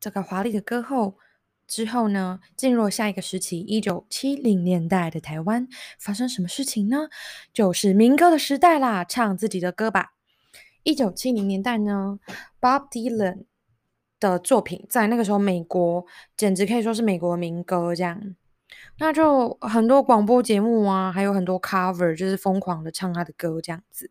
[0.00, 1.16] 这个华丽的歌后。
[1.64, 5.66] 之后呢，进入下一个时期，一九七零年代的台湾
[5.98, 7.08] 发生什么事情呢？
[7.50, 10.12] 就是民歌的时代啦，唱自己的歌吧。
[10.82, 12.18] 一九七零年代呢
[12.60, 13.44] ，Bob Dylan
[14.18, 16.04] 的作品在那个时候美国
[16.36, 18.34] 简直可以说是美国民歌这样。
[18.98, 24.10] 那就很多广播节目啊，还有很多 cover，就是疯狂的唱他的歌这样子。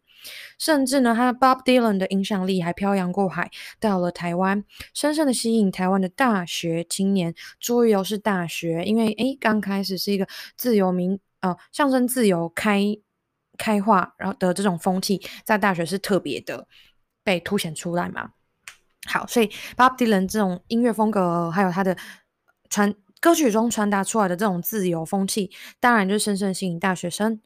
[0.60, 3.50] 甚至呢，他 Bob Dylan 的影响力还漂洋过海
[3.80, 7.34] 到了台湾，深深的吸引台湾的大学青年。
[7.60, 12.96] 注意哦，是大学，因为诶刚开始是一个自由民呃象征自由开
[13.64, 16.68] 开化，然后的这种风气，在大学是特别的
[17.24, 18.32] 被凸显出来嘛。
[19.06, 19.48] 好，所以
[19.78, 21.96] Bob Dylan 这种音乐风格，还有他的
[22.68, 22.96] 传。
[23.24, 27.40] 歌曲中传达出来的这种自由风气，当然就深深吸引大学生。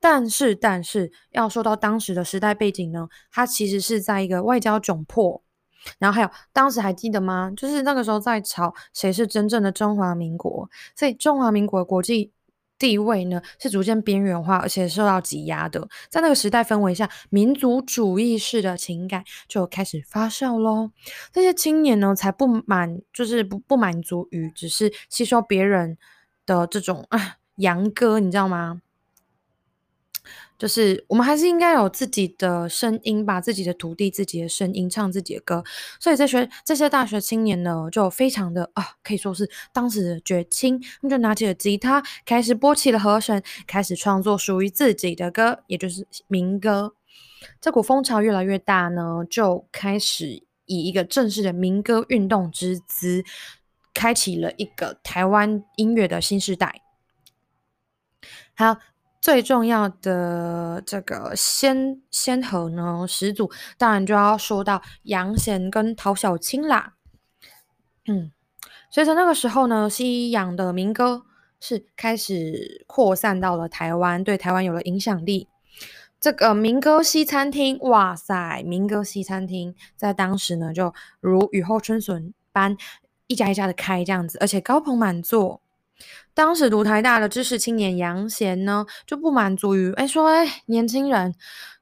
[0.00, 5.42] 但是，但是要说到当时的时代背景呢，它其实是在一个外交窘迫，
[5.98, 7.52] 然后还有当时还记得吗？
[7.54, 12.32] 就是那个时候在吵谁是真正的中华民国，所以中华民国国际。
[12.78, 15.88] 地位呢是逐渐边缘化，而且受到挤压的。
[16.08, 20.90] 在那个时代氛围下，民族主义式的情感就开始发酵喽。
[21.32, 25.98] 这些青年呢，才不满，就是不不满足于只是吸收别人
[26.46, 28.80] 的这种 啊洋哥，你知道吗？
[30.58, 35.62] 就是我们还是应该有自己的声音，把自己的土地、自己的声音唱自己的歌。
[36.00, 40.80] 所以这些这些大学青年呢，就非常的啊，可以说是当时的绝青。
[40.80, 46.94] 他们就拿起了吉他，开始拨起了和弦，开始创作属于自己的歌，也就是民歌。
[47.60, 53.24] 这股风潮越来越大呢，就开始以一个正式的民歌运动之姿，
[53.94, 56.82] 开启了一个台湾音乐的新时代。
[58.56, 58.78] 好。
[59.20, 66.94] 最重要的这个先先河呢，始祖当然就要说到杨贤跟陶小青啦。
[68.06, 68.30] 嗯，
[68.90, 71.24] 随着那个时候呢，西洋的民歌
[71.60, 75.48] 是开始扩散到了台湾，对台湾有了影响力。
[76.20, 82.76] 这个民歌西餐厅，哇塞，民歌西餐厅在当时呢，就如雨后春笋般
[83.26, 85.60] 一家一家的开这样子，而且高朋满座。
[86.34, 91.34] 当时读台大的知识青年杨贤呢，就不满足于哎说哎年轻人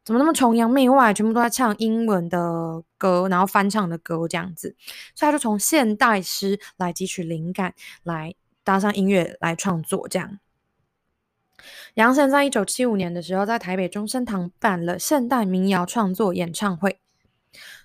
[0.02, 4.74] 怎么那么崇洋媚外，全部都在唱英文的歌，然后翻唱的歌这样子，
[5.14, 7.74] 所以他就从现代诗来汲取灵感，
[8.04, 8.34] 来
[8.64, 10.38] 搭上音乐来创作这样。
[11.94, 17.00] 杨贤在一九七五年的时候，在台北中山堂办了现代民谣创作演唱会，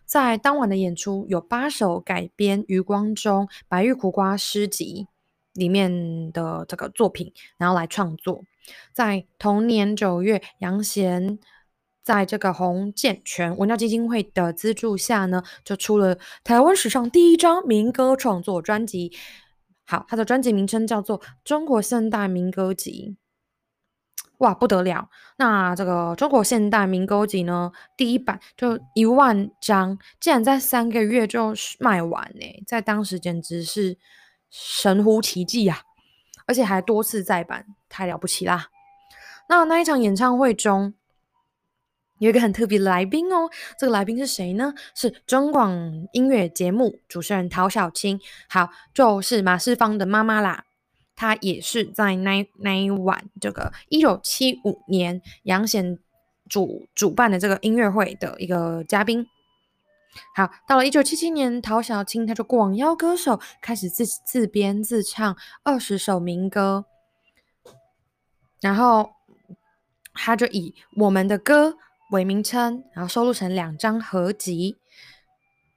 [0.06, 5.08] 在当晚的演出有八首改编余光中《白玉苦瓜》诗集。
[5.54, 8.44] 里面的这个作品，然后来创作。
[8.94, 11.40] 在同年九月，杨贤
[12.04, 19.12] 在这个洪建全文教基金会的资助下呢，就出了台湾史上第一张民歌创作专辑。
[19.84, 23.18] 好，他的专辑名称叫做《中国现代民歌集》。
[24.38, 25.10] 哇，不得了！
[25.38, 33.98] 那这个《中国现代民歌集》呢，第一版就一万张，竟然在三个月就卖完呢，在当时简直是。
[34.52, 35.82] 神乎其技呀，
[36.46, 38.68] 而且还多次再版，太了不起啦！
[39.48, 40.94] 那那一场演唱会中，
[42.20, 43.50] 有一个很特别的来宾哦，
[43.80, 44.74] 这个来宾是谁呢？
[44.94, 48.20] 是中广音乐节目主持人陶小青，
[48.50, 50.66] 好，就是马世芳的妈妈啦。
[51.16, 55.98] 她也是在那那一晚，这个一九七五年杨贤
[56.50, 59.26] 主主办的这个音乐会的一个嘉宾。
[60.36, 66.86] 好，到了一九七七年，陶小青他就广邀歌手，开始自自编自唱二十首民歌，
[68.60, 69.12] 然后
[70.14, 71.78] 他就以我们的歌
[72.12, 74.81] 为名称，然后收录成两张合集。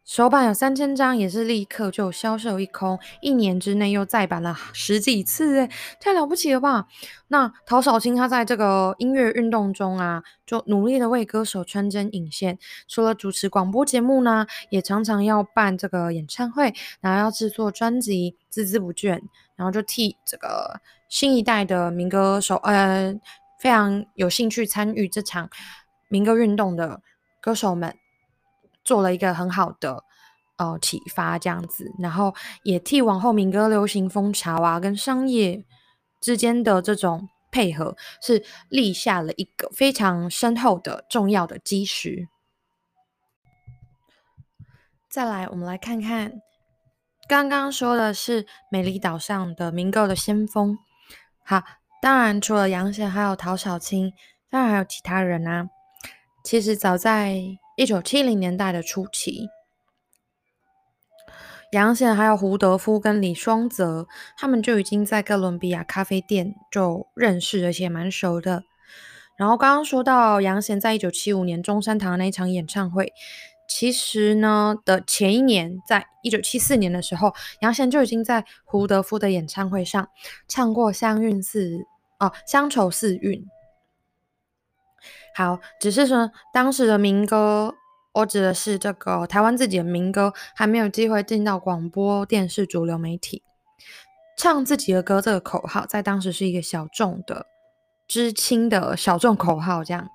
[0.05, 6.87] 首版有三千张，也是立刻就销售一空，一年之内又再版了十几次，哎，太了不起了吧？
[7.29, 19.19] 那陶小青他在这个音乐运动中啊，就努力的为歌手穿针引线，除了主持广播节目呢，也常常要办这个演唱会，然后要制作专辑，孜孜不倦，
[19.57, 23.19] 然后就替这个新一代的民歌手，呃，
[23.59, 25.49] 非常有兴趣参与这场
[26.09, 27.01] 民歌运动的
[27.41, 27.97] 歌手们。
[28.85, 30.05] 做了一个很好的
[30.57, 35.65] 呃启发，这样子，然后也替往后民歌流行风潮啊，跟商业
[36.21, 42.29] 之间的这种配合，是立下了一个非常深厚的重要的基石。
[45.09, 46.33] 再来，我们来看看
[47.29, 50.77] 刚刚说的是美丽岛上的民歌的先锋。
[51.45, 51.63] 好，
[52.03, 54.13] 当然除了杨贤，还有陶小青，
[54.51, 55.69] 当然还有其他人啊。
[56.43, 57.39] 其实早在
[57.77, 59.49] 一九七零年代的初期，
[61.73, 64.07] 杨贤还有胡德夫跟李双泽，
[64.39, 68.63] 他们就已经在哥伦比亚咖啡店就认识，而且蛮熟的。
[69.37, 73.13] 然后刚刚说到杨贤在一九七五年中山堂那一场演唱会，
[73.69, 80.09] 其实呢的前一年，在一九七四年的时候，杨贤就已经在胡德夫的演唱会上
[80.47, 81.71] 唱过《乡韵四》
[82.21, 83.41] 哦，《乡愁四韵》。
[85.35, 87.75] 好，只是说当时的民歌，
[88.13, 93.43] 我指的是这个台湾自己的民歌，还没有机会进到广播电视主流媒体。
[94.37, 97.47] 唱自己的歌这个口号，在当时是一个小众的、
[98.07, 99.83] 知青的小众口号。
[99.83, 100.09] 这样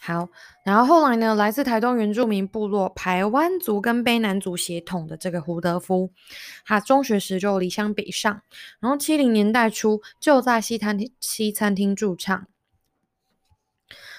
[0.00, 0.28] 好，
[0.64, 6.10] 然后后来呢，来自台东原住民部落排湾族跟卑南族血统的这个胡德夫，
[6.64, 8.42] 他中学时就离乡北上，
[8.80, 12.46] 然后七零年代初就在西餐厅西餐厅驻唱。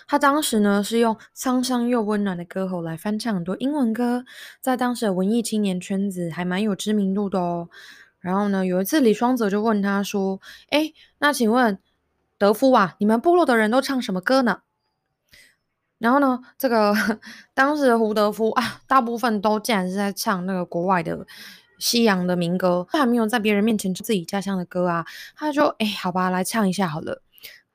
[0.09, 4.25] 他当时呢是用沧桑又温暖的歌喉来翻唱很多英文歌，
[4.59, 7.69] 在当时的文艺青年圈子还蛮有知名度的哦。
[8.19, 10.41] 然后呢，有一次李双泽就问他说
[10.71, 11.77] ：“哎，那请问
[12.39, 14.61] 德夫啊，你们部落的人都唱什么歌呢？”
[15.99, 16.91] 然后呢，这个
[17.53, 21.27] 当时的胡德夫啊，大部分都竟然是在唱那个国外的
[21.77, 25.05] 西洋的民歌，他还没有在别人面前唱自己家乡的歌啊。
[25.35, 27.21] 他就哎，好吧，来唱一下好了。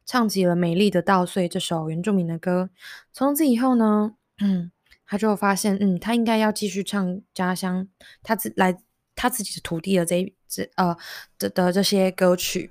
[0.07, 2.71] 唱起了《美丽的稻穗》这首原住民的歌。
[3.13, 4.71] 从此以后呢，嗯，
[5.07, 7.89] 他就发现，嗯，他应该要继续唱家乡
[8.23, 8.79] 他自来
[9.15, 10.97] 他自己的土地的这这呃
[11.39, 12.71] 的的这些歌曲。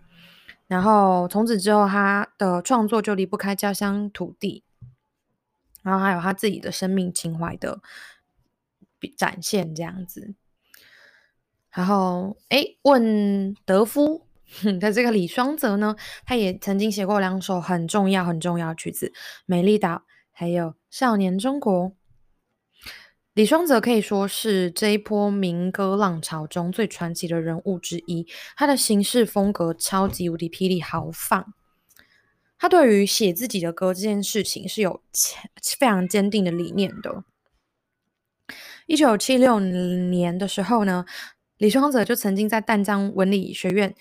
[0.67, 4.63] 然后从此之后，他的创作就离不开家乡土地，
[5.81, 7.81] 然后还有他自己的生命情怀的
[9.17, 10.35] 展现这样子。
[11.71, 14.27] 然后，哎，问德夫。
[14.79, 19.07] 的这个李双泽呢，他也曾经写过两首很重要、很重要的曲子，
[19.45, 19.89] 《美丽岛》
[20.31, 21.73] 还有《少年中国》。
[23.33, 28.27] 李双泽可以说是这一波民歌浪潮中最传奇的人物之一。
[28.55, 31.53] 他的行事风格超级无敌霹雳豪放，
[32.59, 35.01] 他对于写自己的歌这件事情是有
[35.79, 37.23] 非常坚定的理念的。
[38.85, 41.03] 一九七六年的时候呢，
[41.57, 43.95] 李双泽就曾经在淡江文理学院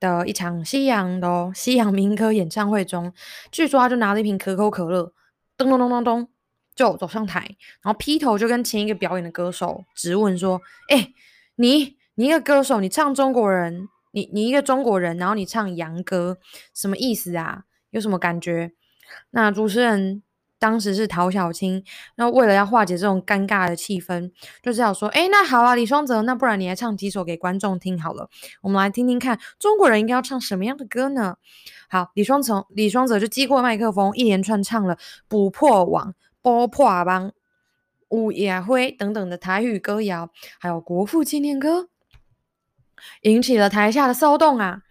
[0.00, 3.12] 的一场西洋的西洋民歌演唱会中，
[3.50, 5.12] 据说他就拿了一瓶可口可乐，
[5.56, 6.28] 咚咚咚咚咚。
[6.74, 7.40] 就走上台，
[7.80, 10.60] 然后劈头就跟前一个表演的歌手质问说
[10.92, 11.08] ：“哎，
[11.54, 16.36] 你你一个歌手，你唱中国人，你你一个中国人，然后你唱洋歌，
[16.74, 17.62] 什么意思啊？
[17.88, 18.72] 有什么感觉？”
[19.32, 20.22] 那主持人
[20.58, 21.84] 当时是陶小青，
[22.16, 24.30] 那为了要化解这种尴尬的气氛，
[24.62, 28.28] 就只好说：“哎，那好啊，李双泽，那不然你来唱几首给观众听好了，
[28.62, 31.36] 我们来听听看中国人应该要唱什么样的歌呢？”
[31.88, 34.96] 好，李双成李双泽就接过麦克风，一连串唱了
[35.28, 36.10] 《捕破网》。
[36.42, 37.32] 波破帮、
[38.08, 40.30] 午夜灰等等的台语歌谣，
[40.60, 41.88] 还有国父纪念歌，
[43.22, 44.82] 引起了台下的骚动啊。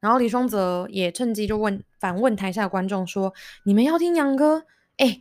[0.00, 3.34] 然后李双泽也趁机就问反问台下的观众说
[3.66, 4.64] ：“你们要听杨歌？
[4.96, 5.20] 哎，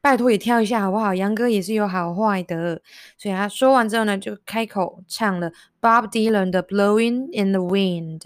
[0.00, 1.14] 拜托也跳一下好不好？
[1.14, 2.80] 杨歌也是有好坏的。”
[3.16, 8.20] 所以他说完之后呢，就开口唱了 Bob Dylan 的《Blowing in the Wind》。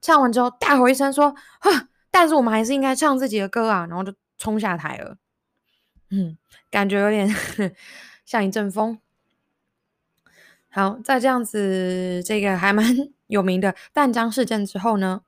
[0.00, 1.88] 唱完之后大吼一声说：“哈！
[2.10, 5.16] 但是我们还是应该唱自己的歌啊！”然后就冲下台了。
[6.10, 6.36] 嗯，
[6.70, 7.28] 感觉有点
[8.26, 8.98] 像一阵风。
[10.68, 12.84] 好，在这样子这个还蛮
[13.28, 15.22] 有名的淡江事件之后呢，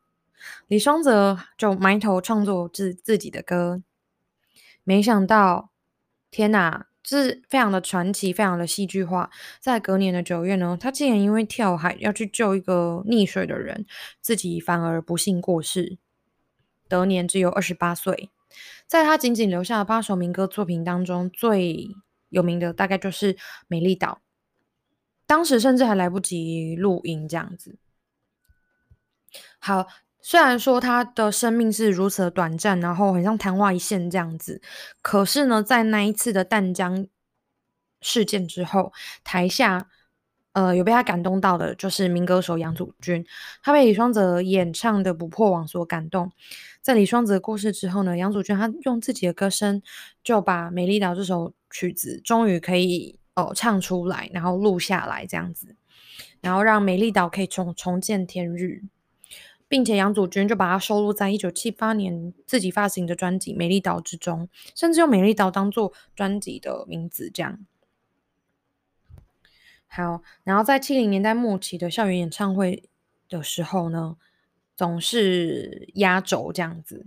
[0.69, 3.83] 李双泽就埋头创作自自己的歌。
[4.85, 5.73] 没想到，
[6.31, 9.31] 天哪，是非常的传奇，非常的戏剧化。
[9.61, 13.87] 在隔年的九月呢，他竟然因为跳海要去救一个溺水的人，
[14.21, 15.99] 自己反而不幸过世，
[16.89, 18.31] 得年只有二十八岁。
[18.87, 21.89] 在他仅仅留下的八首民歌作品当中，最
[22.29, 23.35] 有名的大概就是
[23.67, 24.21] 《美丽岛》。
[25.27, 27.79] 当时甚至还来不及录音，这样子。
[29.59, 29.87] 好，
[30.27, 34.63] 虽然说他的生命是如此的短暂，然后很像昙花一现这样子，
[35.03, 37.07] 可是呢，在那一次的淡江
[38.01, 38.91] 事件之后，
[39.23, 39.87] 台下
[40.55, 43.23] 呃有被他感动到的，就是民歌手杨祖君，
[43.63, 46.33] 他被李双泽演唱的《不破网》所感动。
[46.81, 49.83] 在李双泽过世之后呢，杨祖君他用自己的歌声
[50.23, 55.77] 就把《美丽岛》这首曲子终于可以哦唱出来，然后录下来这样子，
[56.41, 58.83] 然后让《美丽岛》可以重重见天日，
[59.69, 67.59] 并且杨祖君就把它收录在一九七八年自己发行的专辑《美丽岛》之中，甚至用《美丽岛》当做专辑的名字这样。
[69.87, 72.89] 好，然后在七零年代末期的校园演唱会
[73.29, 74.17] 的时候呢。
[74.77, 77.07] 总是压轴这样子，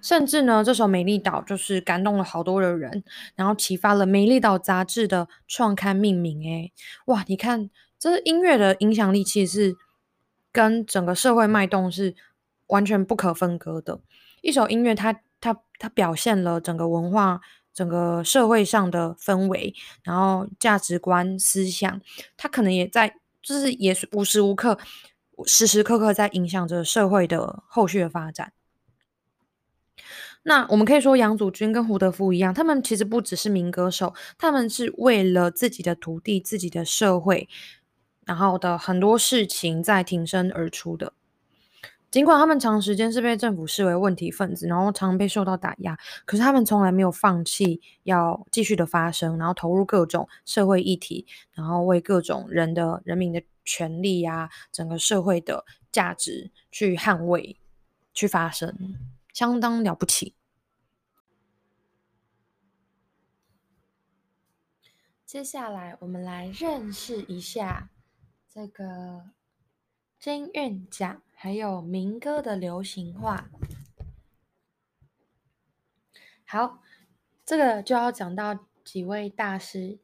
[0.00, 3.02] 甚至呢，这首《美丽岛》就是感动了好多的人，
[3.34, 6.44] 然后启发了《美丽岛》杂志的创刊命名。
[6.44, 6.72] 诶，
[7.06, 9.76] 哇，你看，这音乐的影响力其实是
[10.52, 12.14] 跟整个社会脉动是
[12.68, 14.00] 完全不可分割的。
[14.40, 17.40] 一首音乐，它它它表现了整个文化、
[17.72, 22.00] 整个社会上的氛围，然后价值观、思想，
[22.36, 24.78] 它可能也在，就是也是无时无刻。
[25.46, 28.52] 时时刻刻在影响着社会的后续的发展。
[30.42, 37.48] 那我们可以说，杨祖君跟胡德夫一样，他们其实不只是民歌手，他们是为了自己的土地、自己的社会，
[38.28, 41.12] 然后的很多事情在挺身而出的。
[42.10, 53.42] 尽管他们长时间是被政府视为问题分子，然后常被受到打压，可是他们从来没有放弃要继续的发声，然后投入各种社会议题，然后为各种人的人民的。
[53.70, 57.60] 权利呀，整个社会的价值去捍卫、
[58.14, 58.96] 去发声，
[59.34, 60.34] 相当了不起。
[65.26, 67.90] 接下来，我们来认识一下
[68.58, 69.30] 这个
[70.18, 73.48] 金韵奖，还有民歌的流行化。
[76.44, 76.82] 好，
[77.46, 80.00] 这个就要讲到几位大师。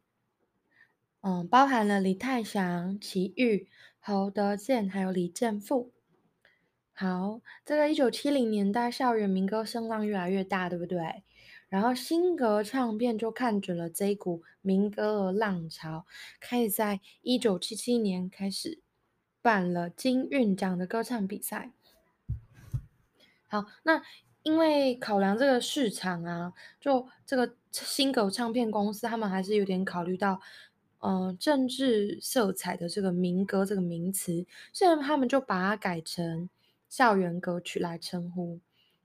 [1.23, 3.69] 嗯，包含了李泰祥、齐豫、
[3.99, 5.91] 侯德健，还有李健富。
[6.93, 11.25] 好，这个一九七零年代校园民歌声浪越来越大，对不对？
[11.75, 16.07] 然后新格唱片就看准了这股民歌的浪潮，
[16.39, 18.79] 开始在一九七七年开始
[19.43, 21.73] 办了金韵奖的歌唱比赛。
[23.49, 24.01] 好，那
[24.45, 30.41] 因为考量这个市场啊，就这个新格唱片公司，他们还是有点考虑到。
[31.01, 36.49] 呃政治色彩的这个民歌这个名词，所以他们就把它改成
[36.89, 38.59] 校园歌曲来称呼。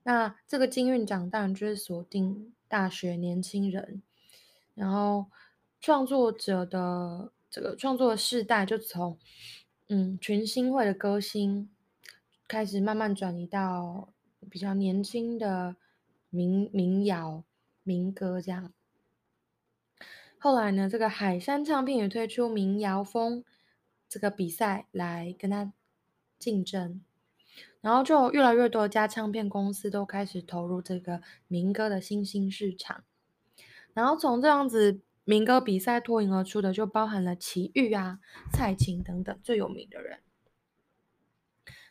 [0.04, 4.00] 那这个金韵奖当然就是锁定大学年轻人，
[4.76, 5.26] 然后
[5.80, 9.18] 创作者的这个创作的世代就从
[9.88, 11.68] 嗯群星会的歌星
[12.46, 14.12] 开始慢慢转移到
[14.48, 15.74] 比较年轻的
[16.30, 17.42] 民民谣
[17.82, 18.72] 民歌这样。
[20.38, 23.44] 后来呢，这个海山唱片也推出民谣风
[24.08, 25.72] 这个比赛来跟他
[26.38, 27.04] 竞争。
[27.80, 33.04] 然后就越来越多家唱片公司都开始投入这个民歌的新兴市场，
[33.94, 38.18] 然后从这样子民歌比赛脱颖而出的，就包含了齐豫啊、
[38.52, 40.20] 蔡琴等等最有名的人。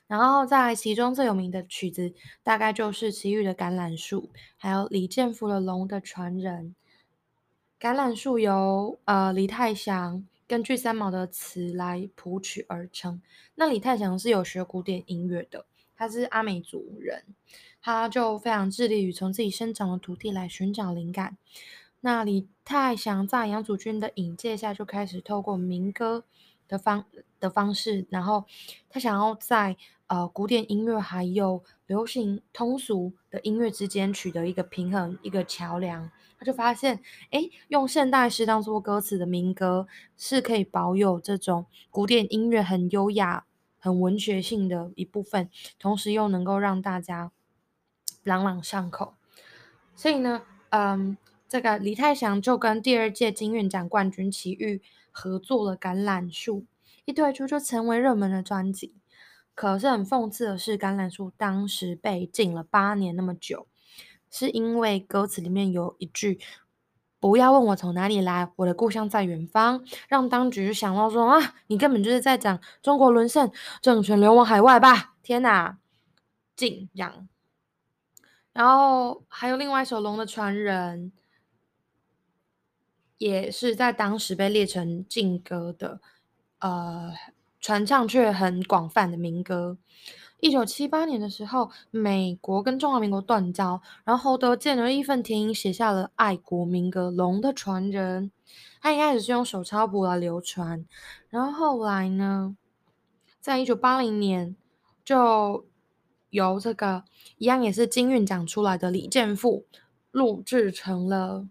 [0.07, 4.23] 然后在其中最有名的曲子，大概就是齐豫的《橄榄树》，
[4.57, 6.75] 还有李健福的《龙的传人》。
[7.93, 13.21] 《橄榄树》由呃李泰祥根据三毛的词来谱曲而成。
[13.55, 15.65] 那李泰祥是有学古典音乐的。
[15.99, 17.25] 他是阿美族人，
[17.81, 21.35] 他就非常致力于从自己生长的土地来寻找灵感。
[21.99, 26.23] 那李泰祥在杨祖君的引介下，就开始透过民歌
[26.69, 27.03] 的方
[27.41, 28.45] 的方式，然后
[28.89, 29.75] 他想要在
[30.07, 36.09] 呃古典音乐还有流行通俗的音乐之间取得一个平衡，一个桥梁。
[36.37, 37.01] 他就发现，
[37.31, 39.85] 哎，用现代诗当做歌词的民歌
[40.15, 43.43] 是可以保有这种古典音乐很优雅。
[43.79, 45.49] 很文学性的一部分，
[45.79, 47.31] 同时又能够让大家
[48.23, 49.15] 朗朗上口。
[49.95, 54.81] 所以呢，嗯，这个李泰祥就跟第二届金韵奖冠军齐豫
[55.11, 56.61] 合作了《橄榄树》，
[57.05, 58.93] 一推出就成为热门的专辑。
[59.55, 63.67] 可是很讽刺的是，《橄榄树》当时被禁了八年那么久，
[64.29, 66.39] 是因为歌词里面有一句。
[67.19, 69.83] 不要问我从哪里来，我的故乡在远方。
[70.07, 73.51] 让当局想到说啊，你根本就是在讲中国沦陷，
[73.81, 75.15] 政权流亡海外吧？
[75.21, 75.77] 天哪，
[76.55, 77.27] 敬仰。
[78.53, 81.11] 然后还有另外一首《龙的传人》，
[83.17, 86.01] 也是在当时被列成禁歌的，
[86.59, 87.13] 呃，
[87.59, 89.77] 传唱却很广泛的民歌。
[90.41, 98.31] 一九七八年的时候，美国跟中华民国断交，然后侯德健的义愤填膺写下了爱国民歌《龙的传人》。
[98.81, 100.85] 他一开始是用手抄谱来流传，
[101.29, 102.55] 然后后来呢，
[103.41, 104.55] 在一九八零年，
[105.03, 105.67] 就
[106.29, 107.03] 由这个
[107.37, 109.65] 一样也是金韵奖出来的李健富
[110.11, 111.49] 录制成了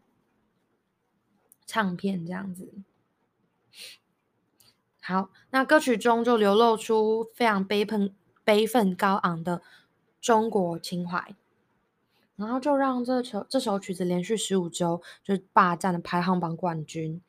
[1.67, 2.73] 唱片，这样子。
[5.03, 8.15] 好，那歌曲中就流露出非常悲愤。
[8.49, 9.61] 悲愤高昂的
[10.23, 11.35] 中国情怀，
[12.35, 17.21] 然后就让这首这首曲子连续十五周就霸占了排行榜冠军。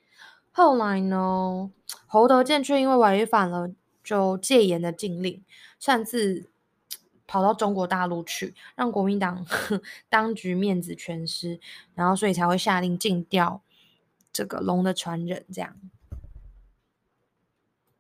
[0.54, 1.70] 后来呢，
[2.08, 3.70] 侯德健却因为违反了
[4.02, 5.44] 就戒严的禁令，
[5.78, 6.50] 擅自
[7.28, 9.46] 跑到中国大陆去，让国民党
[10.08, 11.60] 当局面子全失，
[11.96, 13.62] 然后所以才会下令禁掉
[14.32, 15.76] 这个《龙的传人》这样。